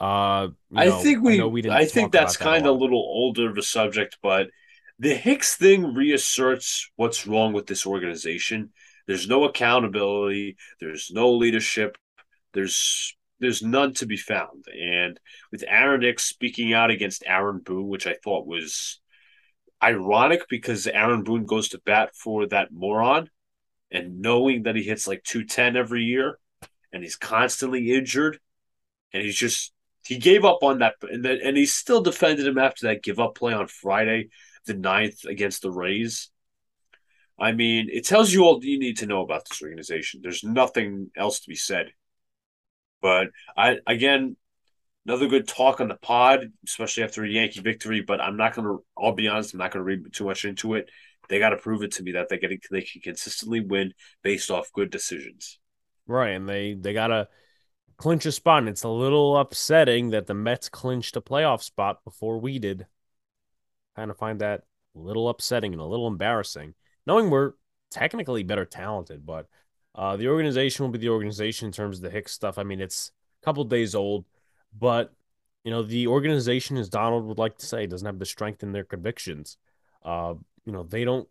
uh, 0.00 0.48
I 0.74 0.90
think 1.00 1.22
we, 1.22 1.40
I, 1.40 1.44
we 1.44 1.70
I 1.70 1.84
think 1.84 2.10
that's 2.10 2.36
kind 2.36 2.66
of 2.66 2.74
a 2.74 2.76
little 2.76 2.98
older 2.98 3.48
of 3.48 3.56
a 3.56 3.62
subject, 3.62 4.18
but 4.20 4.48
the 4.98 5.14
Hicks 5.14 5.54
thing 5.54 5.94
reasserts 5.94 6.90
what's 6.96 7.24
wrong 7.24 7.52
with 7.52 7.68
this 7.68 7.86
organization. 7.86 8.72
There's 9.06 9.28
no 9.28 9.44
accountability. 9.44 10.56
There's 10.80 11.12
no 11.12 11.34
leadership. 11.34 11.96
There's 12.54 13.16
there's 13.38 13.62
none 13.62 13.94
to 13.94 14.06
be 14.06 14.16
found. 14.16 14.64
And 14.76 15.20
with 15.52 15.62
Aaron 15.68 16.02
Hicks 16.02 16.24
speaking 16.24 16.72
out 16.72 16.90
against 16.90 17.22
Aaron 17.24 17.60
Boone, 17.60 17.86
which 17.86 18.08
I 18.08 18.14
thought 18.24 18.44
was 18.44 18.98
ironic 19.80 20.48
because 20.48 20.88
Aaron 20.88 21.22
Boone 21.22 21.46
goes 21.46 21.68
to 21.68 21.80
bat 21.86 22.16
for 22.16 22.48
that 22.48 22.72
moron, 22.72 23.30
and 23.90 24.20
knowing 24.20 24.64
that 24.64 24.76
he 24.76 24.82
hits 24.82 25.06
like 25.06 25.22
210 25.24 25.76
every 25.76 26.02
year, 26.02 26.38
and 26.92 27.02
he's 27.02 27.16
constantly 27.16 27.92
injured, 27.92 28.38
and 29.12 29.22
he's 29.22 29.36
just 29.36 29.72
he 30.04 30.16
gave 30.16 30.44
up 30.44 30.62
on 30.62 30.78
that, 30.78 30.94
and, 31.02 31.24
the, 31.24 31.38
and 31.44 31.56
he 31.56 31.66
still 31.66 32.00
defended 32.00 32.46
him 32.46 32.56
after 32.56 32.86
that 32.86 33.02
give 33.02 33.20
up 33.20 33.34
play 33.34 33.52
on 33.52 33.66
Friday, 33.66 34.30
the 34.64 34.74
9th 34.74 35.26
against 35.26 35.62
the 35.62 35.70
Rays. 35.70 36.30
I 37.38 37.52
mean, 37.52 37.88
it 37.92 38.06
tells 38.06 38.32
you 38.32 38.44
all 38.44 38.64
you 38.64 38.78
need 38.78 38.98
to 38.98 39.06
know 39.06 39.22
about 39.22 39.48
this 39.48 39.62
organization. 39.62 40.20
There's 40.22 40.42
nothing 40.42 41.10
else 41.16 41.40
to 41.40 41.48
be 41.48 41.54
said. 41.54 41.92
But 43.00 43.28
I 43.56 43.78
again, 43.86 44.36
another 45.06 45.28
good 45.28 45.46
talk 45.46 45.80
on 45.80 45.88
the 45.88 45.94
pod, 45.94 46.52
especially 46.66 47.04
after 47.04 47.22
a 47.22 47.28
Yankee 47.28 47.60
victory. 47.60 48.00
But 48.00 48.20
I'm 48.20 48.36
not 48.36 48.54
gonna. 48.54 48.76
I'll 48.96 49.12
be 49.12 49.28
honest. 49.28 49.54
I'm 49.54 49.58
not 49.58 49.70
gonna 49.70 49.84
read 49.84 50.12
too 50.12 50.24
much 50.24 50.44
into 50.44 50.74
it. 50.74 50.90
They 51.28 51.38
got 51.38 51.50
to 51.50 51.56
prove 51.56 51.82
it 51.82 51.92
to 51.92 52.02
me 52.02 52.12
that 52.12 52.28
they 52.28 52.38
get 52.38 52.50
they 52.70 52.82
can 52.82 53.00
consistently 53.02 53.60
win 53.60 53.92
based 54.22 54.50
off 54.50 54.72
good 54.72 54.90
decisions. 54.90 55.58
Right, 56.06 56.30
and 56.30 56.48
they 56.48 56.74
they 56.74 56.92
gotta 56.92 57.28
clinch 57.96 58.24
a 58.26 58.32
spot. 58.32 58.60
And 58.60 58.68
it's 58.68 58.84
a 58.84 58.88
little 58.88 59.36
upsetting 59.36 60.10
that 60.10 60.26
the 60.26 60.34
Mets 60.34 60.68
clinched 60.68 61.16
a 61.16 61.20
playoff 61.20 61.62
spot 61.62 62.02
before 62.04 62.38
we 62.38 62.58
did. 62.58 62.86
Kind 63.96 64.10
of 64.10 64.16
find 64.16 64.40
that 64.40 64.62
a 64.94 64.98
little 64.98 65.28
upsetting 65.28 65.72
and 65.72 65.82
a 65.82 65.86
little 65.86 66.06
embarrassing, 66.06 66.74
knowing 67.06 67.30
we're 67.30 67.52
technically 67.90 68.42
better 68.42 68.64
talented, 68.64 69.26
but 69.26 69.46
uh, 69.94 70.16
the 70.16 70.28
organization 70.28 70.84
will 70.84 70.92
be 70.92 70.98
the 70.98 71.08
organization 71.08 71.66
in 71.66 71.72
terms 71.72 71.98
of 71.98 72.02
the 72.02 72.10
Hicks 72.10 72.32
stuff. 72.32 72.58
I 72.58 72.62
mean, 72.62 72.80
it's 72.80 73.10
a 73.42 73.44
couple 73.44 73.64
days 73.64 73.94
old, 73.94 74.24
but 74.78 75.12
you 75.64 75.70
know, 75.70 75.82
the 75.82 76.06
organization, 76.06 76.76
as 76.76 76.88
Donald 76.88 77.26
would 77.26 77.38
like 77.38 77.58
to 77.58 77.66
say, 77.66 77.86
doesn't 77.86 78.06
have 78.06 78.18
the 78.18 78.24
strength 78.24 78.62
in 78.62 78.72
their 78.72 78.84
convictions. 78.84 79.58
Uh, 80.04 80.34
you 80.68 80.74
know, 80.74 80.82
they 80.82 81.02
don't 81.02 81.26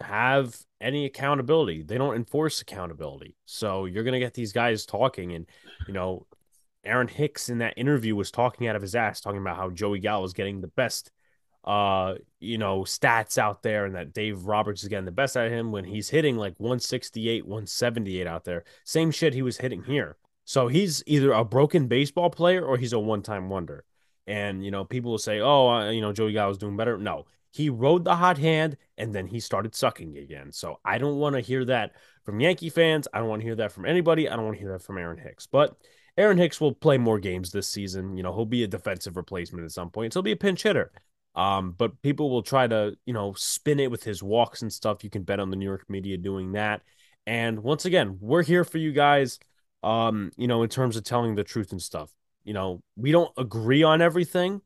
have 0.00 0.56
any 0.80 1.04
accountability. 1.04 1.84
They 1.84 1.98
don't 1.98 2.16
enforce 2.16 2.60
accountability. 2.60 3.36
So 3.44 3.84
you're 3.84 4.02
going 4.02 4.14
to 4.14 4.18
get 4.18 4.34
these 4.34 4.52
guys 4.52 4.84
talking. 4.84 5.32
And, 5.34 5.46
you 5.86 5.94
know, 5.94 6.26
Aaron 6.84 7.06
Hicks 7.06 7.48
in 7.48 7.58
that 7.58 7.74
interview 7.76 8.16
was 8.16 8.32
talking 8.32 8.66
out 8.66 8.74
of 8.74 8.82
his 8.82 8.96
ass, 8.96 9.20
talking 9.20 9.40
about 9.40 9.56
how 9.56 9.70
Joey 9.70 10.00
Gallo 10.00 10.24
is 10.24 10.32
getting 10.32 10.60
the 10.60 10.66
best, 10.66 11.12
uh, 11.62 12.14
you 12.40 12.58
know, 12.58 12.80
stats 12.80 13.38
out 13.38 13.62
there 13.62 13.84
and 13.84 13.94
that 13.94 14.12
Dave 14.12 14.46
Roberts 14.46 14.82
is 14.82 14.88
getting 14.88 15.04
the 15.04 15.12
best 15.12 15.36
out 15.36 15.46
of 15.46 15.52
him 15.52 15.70
when 15.70 15.84
he's 15.84 16.08
hitting 16.08 16.36
like 16.36 16.58
168, 16.58 17.46
178 17.46 18.26
out 18.26 18.42
there. 18.42 18.64
Same 18.82 19.12
shit 19.12 19.32
he 19.32 19.42
was 19.42 19.58
hitting 19.58 19.84
here. 19.84 20.16
So 20.44 20.66
he's 20.66 21.04
either 21.06 21.30
a 21.30 21.44
broken 21.44 21.86
baseball 21.86 22.30
player 22.30 22.64
or 22.66 22.78
he's 22.78 22.92
a 22.92 22.98
one 22.98 23.22
time 23.22 23.48
wonder. 23.48 23.84
And, 24.26 24.64
you 24.64 24.72
know, 24.72 24.84
people 24.84 25.12
will 25.12 25.18
say, 25.18 25.38
oh, 25.38 25.68
uh, 25.68 25.90
you 25.90 26.00
know, 26.00 26.12
Joey 26.12 26.32
Gallo 26.32 26.50
is 26.50 26.58
doing 26.58 26.76
better. 26.76 26.98
No, 26.98 27.26
he 27.56 27.70
rode 27.70 28.04
the 28.04 28.14
hot 28.14 28.36
hand 28.36 28.76
and 28.98 29.14
then 29.14 29.26
he 29.26 29.40
started 29.40 29.74
sucking 29.74 30.18
again. 30.18 30.52
So 30.52 30.78
I 30.84 30.98
don't 30.98 31.16
want 31.16 31.36
to 31.36 31.40
hear 31.40 31.64
that 31.64 31.92
from 32.22 32.38
Yankee 32.38 32.68
fans. 32.68 33.08
I 33.14 33.18
don't 33.18 33.28
want 33.28 33.40
to 33.40 33.46
hear 33.46 33.56
that 33.56 33.72
from 33.72 33.86
anybody. 33.86 34.28
I 34.28 34.36
don't 34.36 34.44
want 34.44 34.56
to 34.56 34.62
hear 34.62 34.72
that 34.72 34.82
from 34.82 34.98
Aaron 34.98 35.16
Hicks. 35.16 35.46
But 35.46 35.74
Aaron 36.18 36.36
Hicks 36.36 36.60
will 36.60 36.74
play 36.74 36.98
more 36.98 37.18
games 37.18 37.50
this 37.50 37.66
season. 37.66 38.14
You 38.14 38.22
know, 38.22 38.34
he'll 38.34 38.44
be 38.44 38.62
a 38.62 38.68
defensive 38.68 39.16
replacement 39.16 39.64
at 39.64 39.72
some 39.72 39.88
point. 39.88 40.12
So 40.12 40.18
he'll 40.18 40.24
be 40.24 40.32
a 40.32 40.36
pinch 40.36 40.64
hitter. 40.64 40.92
Um, 41.34 41.72
but 41.72 42.02
people 42.02 42.28
will 42.28 42.42
try 42.42 42.66
to, 42.66 42.96
you 43.06 43.14
know, 43.14 43.32
spin 43.32 43.80
it 43.80 43.90
with 43.90 44.02
his 44.02 44.22
walks 44.22 44.60
and 44.60 44.70
stuff. 44.70 45.02
You 45.02 45.08
can 45.08 45.22
bet 45.22 45.40
on 45.40 45.48
the 45.48 45.56
New 45.56 45.66
York 45.66 45.86
media 45.88 46.18
doing 46.18 46.52
that. 46.52 46.82
And 47.26 47.62
once 47.62 47.86
again, 47.86 48.18
we're 48.20 48.42
here 48.42 48.64
for 48.64 48.76
you 48.76 48.92
guys. 48.92 49.38
Um, 49.82 50.30
you 50.36 50.46
know, 50.46 50.62
in 50.62 50.68
terms 50.68 50.96
of 50.96 51.04
telling 51.04 51.36
the 51.36 51.44
truth 51.44 51.72
and 51.72 51.80
stuff. 51.80 52.10
You 52.44 52.52
know, 52.52 52.82
we 52.96 53.12
don't 53.12 53.32
agree 53.36 53.82
on 53.82 54.02
everything. 54.02 54.60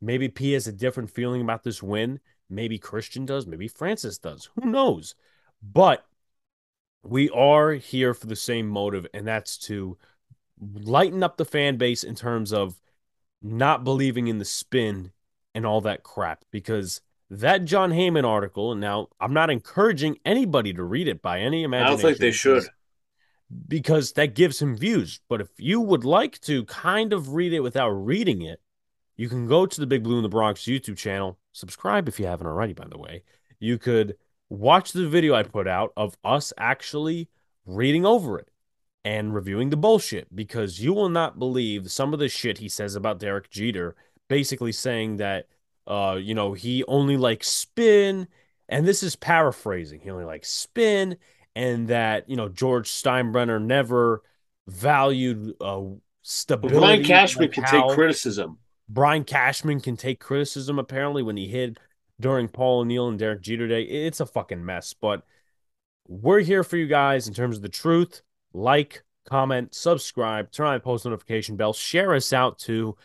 Maybe 0.00 0.28
P 0.28 0.52
has 0.52 0.66
a 0.66 0.72
different 0.72 1.10
feeling 1.10 1.42
about 1.42 1.62
this 1.62 1.82
win. 1.82 2.20
Maybe 2.48 2.78
Christian 2.78 3.26
does. 3.26 3.46
Maybe 3.46 3.68
Francis 3.68 4.18
does. 4.18 4.48
Who 4.54 4.70
knows? 4.70 5.14
But 5.62 6.06
we 7.02 7.28
are 7.30 7.72
here 7.72 8.14
for 8.14 8.26
the 8.26 8.36
same 8.36 8.66
motive, 8.66 9.06
and 9.12 9.26
that's 9.26 9.56
to 9.58 9.98
lighten 10.60 11.22
up 11.22 11.36
the 11.36 11.44
fan 11.44 11.76
base 11.76 12.02
in 12.02 12.14
terms 12.14 12.52
of 12.52 12.80
not 13.42 13.84
believing 13.84 14.28
in 14.28 14.38
the 14.38 14.44
spin 14.44 15.12
and 15.54 15.64
all 15.66 15.80
that 15.82 16.02
crap. 16.02 16.44
Because 16.50 17.02
that 17.30 17.64
Jon 17.64 17.90
Heyman 17.90 18.24
article, 18.24 18.72
and 18.72 18.80
now 18.80 19.08
I'm 19.20 19.32
not 19.32 19.50
encouraging 19.50 20.18
anybody 20.24 20.72
to 20.72 20.82
read 20.82 21.08
it 21.08 21.22
by 21.22 21.40
any 21.40 21.62
imagination. 21.62 21.98
I 21.98 22.02
don't 22.02 22.10
think 22.10 22.18
they 22.18 22.32
should. 22.32 22.64
Because 23.68 24.12
that 24.12 24.34
gives 24.34 24.62
him 24.62 24.76
views. 24.76 25.20
But 25.28 25.40
if 25.40 25.48
you 25.58 25.80
would 25.80 26.04
like 26.04 26.40
to 26.42 26.64
kind 26.64 27.12
of 27.12 27.34
read 27.34 27.52
it 27.52 27.60
without 27.60 27.90
reading 27.90 28.42
it, 28.42 28.60
you 29.20 29.28
can 29.28 29.46
go 29.46 29.66
to 29.66 29.80
the 29.80 29.86
Big 29.86 30.02
Blue 30.02 30.16
in 30.16 30.22
the 30.22 30.30
Bronx 30.30 30.62
YouTube 30.62 30.96
channel. 30.96 31.38
Subscribe 31.52 32.08
if 32.08 32.18
you 32.18 32.24
haven't 32.24 32.46
already, 32.46 32.72
by 32.72 32.86
the 32.88 32.96
way. 32.96 33.22
You 33.58 33.76
could 33.76 34.16
watch 34.48 34.92
the 34.92 35.06
video 35.06 35.34
I 35.34 35.42
put 35.42 35.68
out 35.68 35.92
of 35.94 36.16
us 36.24 36.54
actually 36.56 37.28
reading 37.66 38.06
over 38.06 38.38
it 38.38 38.48
and 39.04 39.34
reviewing 39.34 39.68
the 39.68 39.76
bullshit 39.76 40.34
because 40.34 40.80
you 40.80 40.94
will 40.94 41.10
not 41.10 41.38
believe 41.38 41.92
some 41.92 42.14
of 42.14 42.18
the 42.18 42.30
shit 42.30 42.56
he 42.56 42.68
says 42.70 42.96
about 42.96 43.18
Derek 43.18 43.50
Jeter, 43.50 43.94
basically 44.30 44.72
saying 44.72 45.18
that, 45.18 45.48
uh, 45.86 46.16
you 46.18 46.34
know, 46.34 46.54
he 46.54 46.82
only 46.88 47.18
likes 47.18 47.46
spin. 47.46 48.26
And 48.70 48.88
this 48.88 49.02
is 49.02 49.16
paraphrasing. 49.16 50.00
He 50.00 50.08
only 50.08 50.24
likes 50.24 50.48
spin. 50.48 51.18
And 51.54 51.88
that, 51.88 52.26
you 52.26 52.36
know, 52.36 52.48
George 52.48 52.88
Steinbrenner 52.88 53.60
never 53.60 54.22
valued 54.66 55.56
uh, 55.60 55.82
stability. 56.22 56.78
Well, 56.78 56.86
Brian 56.86 57.04
Cashman 57.04 57.48
like 57.48 57.52
can 57.52 57.64
how, 57.64 57.86
take 57.86 57.94
criticism. 57.94 58.56
Brian 58.92 59.22
Cashman 59.22 59.80
can 59.80 59.96
take 59.96 60.18
criticism 60.18 60.76
apparently 60.76 61.22
when 61.22 61.36
he 61.36 61.46
hid 61.46 61.78
during 62.18 62.48
Paul 62.48 62.80
O'Neill 62.80 63.06
and 63.06 63.16
Derek 63.16 63.40
Jeter 63.40 63.68
Day. 63.68 63.82
It's 63.82 64.18
a 64.18 64.26
fucking 64.26 64.64
mess. 64.64 64.94
But 64.94 65.22
we're 66.08 66.40
here 66.40 66.64
for 66.64 66.76
you 66.76 66.88
guys 66.88 67.28
in 67.28 67.34
terms 67.34 67.54
of 67.54 67.62
the 67.62 67.68
truth. 67.68 68.22
Like, 68.52 69.04
comment, 69.28 69.76
subscribe, 69.76 70.50
turn 70.50 70.66
on 70.66 70.74
the 70.74 70.80
post 70.80 71.04
notification 71.04 71.54
bell, 71.54 71.72
share 71.72 72.16
us 72.16 72.32
out 72.32 72.58
to 72.60 72.96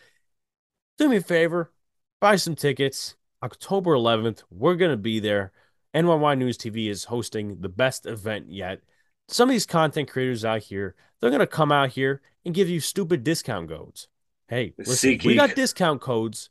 do 0.97 1.07
me 1.07 1.17
a 1.17 1.21
favor, 1.21 1.71
buy 2.19 2.35
some 2.35 2.55
tickets. 2.55 3.15
October 3.43 3.91
11th, 3.91 4.41
we're 4.49 4.75
going 4.75 4.89
to 4.89 4.97
be 4.97 5.19
there. 5.19 5.51
NYY 5.93 6.35
News 6.35 6.57
TV 6.57 6.89
is 6.89 7.03
hosting 7.03 7.61
the 7.61 7.69
best 7.69 8.07
event 8.07 8.47
yet. 8.49 8.81
Some 9.27 9.49
of 9.49 9.53
these 9.53 9.67
content 9.67 10.09
creators 10.09 10.43
out 10.43 10.63
here, 10.63 10.95
they're 11.21 11.29
going 11.29 11.41
to 11.41 11.47
come 11.47 11.71
out 11.71 11.91
here 11.91 12.23
and 12.43 12.55
give 12.55 12.69
you 12.69 12.79
stupid 12.79 13.23
discount 13.23 13.69
codes. 13.69 14.07
Hey, 14.47 14.73
listen, 14.77 15.19
we 15.25 15.35
got 15.35 15.55
discount 15.55 16.01
codes, 16.01 16.49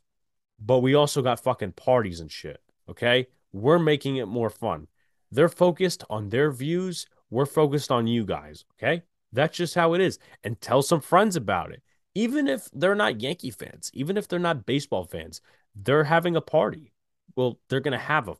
but 0.59 0.79
we 0.79 0.95
also 0.95 1.21
got 1.21 1.39
fucking 1.39 1.73
parties 1.73 2.19
and 2.19 2.31
shit. 2.31 2.61
Okay. 2.89 3.27
We're 3.53 3.79
making 3.79 4.17
it 4.17 4.27
more 4.27 4.49
fun. 4.49 4.87
They're 5.31 5.49
focused 5.49 6.03
on 6.09 6.29
their 6.29 6.51
views. 6.51 7.07
We're 7.29 7.45
focused 7.45 7.91
on 7.91 8.07
you 8.07 8.25
guys. 8.25 8.65
Okay. 8.77 9.03
That's 9.31 9.57
just 9.57 9.75
how 9.75 9.93
it 9.93 10.01
is. 10.01 10.19
And 10.43 10.59
tell 10.59 10.81
some 10.81 11.01
friends 11.01 11.35
about 11.35 11.71
it. 11.71 11.81
Even 12.13 12.47
if 12.47 12.69
they're 12.73 12.95
not 12.95 13.21
Yankee 13.21 13.51
fans, 13.51 13.91
even 13.93 14.17
if 14.17 14.27
they're 14.27 14.39
not 14.39 14.65
baseball 14.65 15.03
fans, 15.03 15.41
they're 15.75 16.05
having 16.05 16.35
a 16.35 16.41
party. 16.41 16.93
Well, 17.35 17.59
they're 17.69 17.81
going 17.81 17.91
to 17.93 17.97
have 17.97 18.29
a 18.29 18.35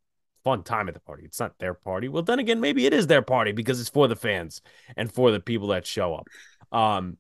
fun 0.46 0.64
time 0.64 0.88
at 0.88 0.94
the 0.94 1.02
party. 1.02 1.24
It's 1.26 1.40
not 1.40 1.58
their 1.60 1.74
party. 1.74 2.08
Well, 2.08 2.24
then 2.24 2.40
again, 2.40 2.62
maybe 2.62 2.86
it 2.86 2.94
is 2.94 3.08
their 3.08 3.22
party 3.22 3.52
because 3.52 3.82
it's 3.82 3.90
for 3.90 4.08
the 4.08 4.16
fans 4.16 4.62
and 4.96 5.12
for 5.12 5.32
the 5.32 5.42
people 5.42 5.70
that 5.70 5.86
show 5.86 6.16
up. 6.16 6.28
Um, 6.72 7.18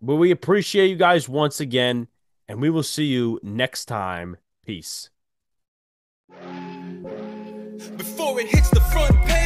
but 0.00 0.16
we 0.16 0.30
appreciate 0.30 0.88
you 0.88 0.96
guys 0.96 1.28
once 1.28 1.60
again, 1.60 2.08
and 2.48 2.60
we 2.60 2.70
will 2.70 2.82
see 2.82 3.06
you 3.06 3.40
next 3.42 3.86
time. 3.86 4.36
Peace. 4.64 5.10
Before 7.96 8.40
it 8.40 8.48
hits 8.48 8.70
the 8.70 8.80
front 8.92 9.24
page. 9.26 9.37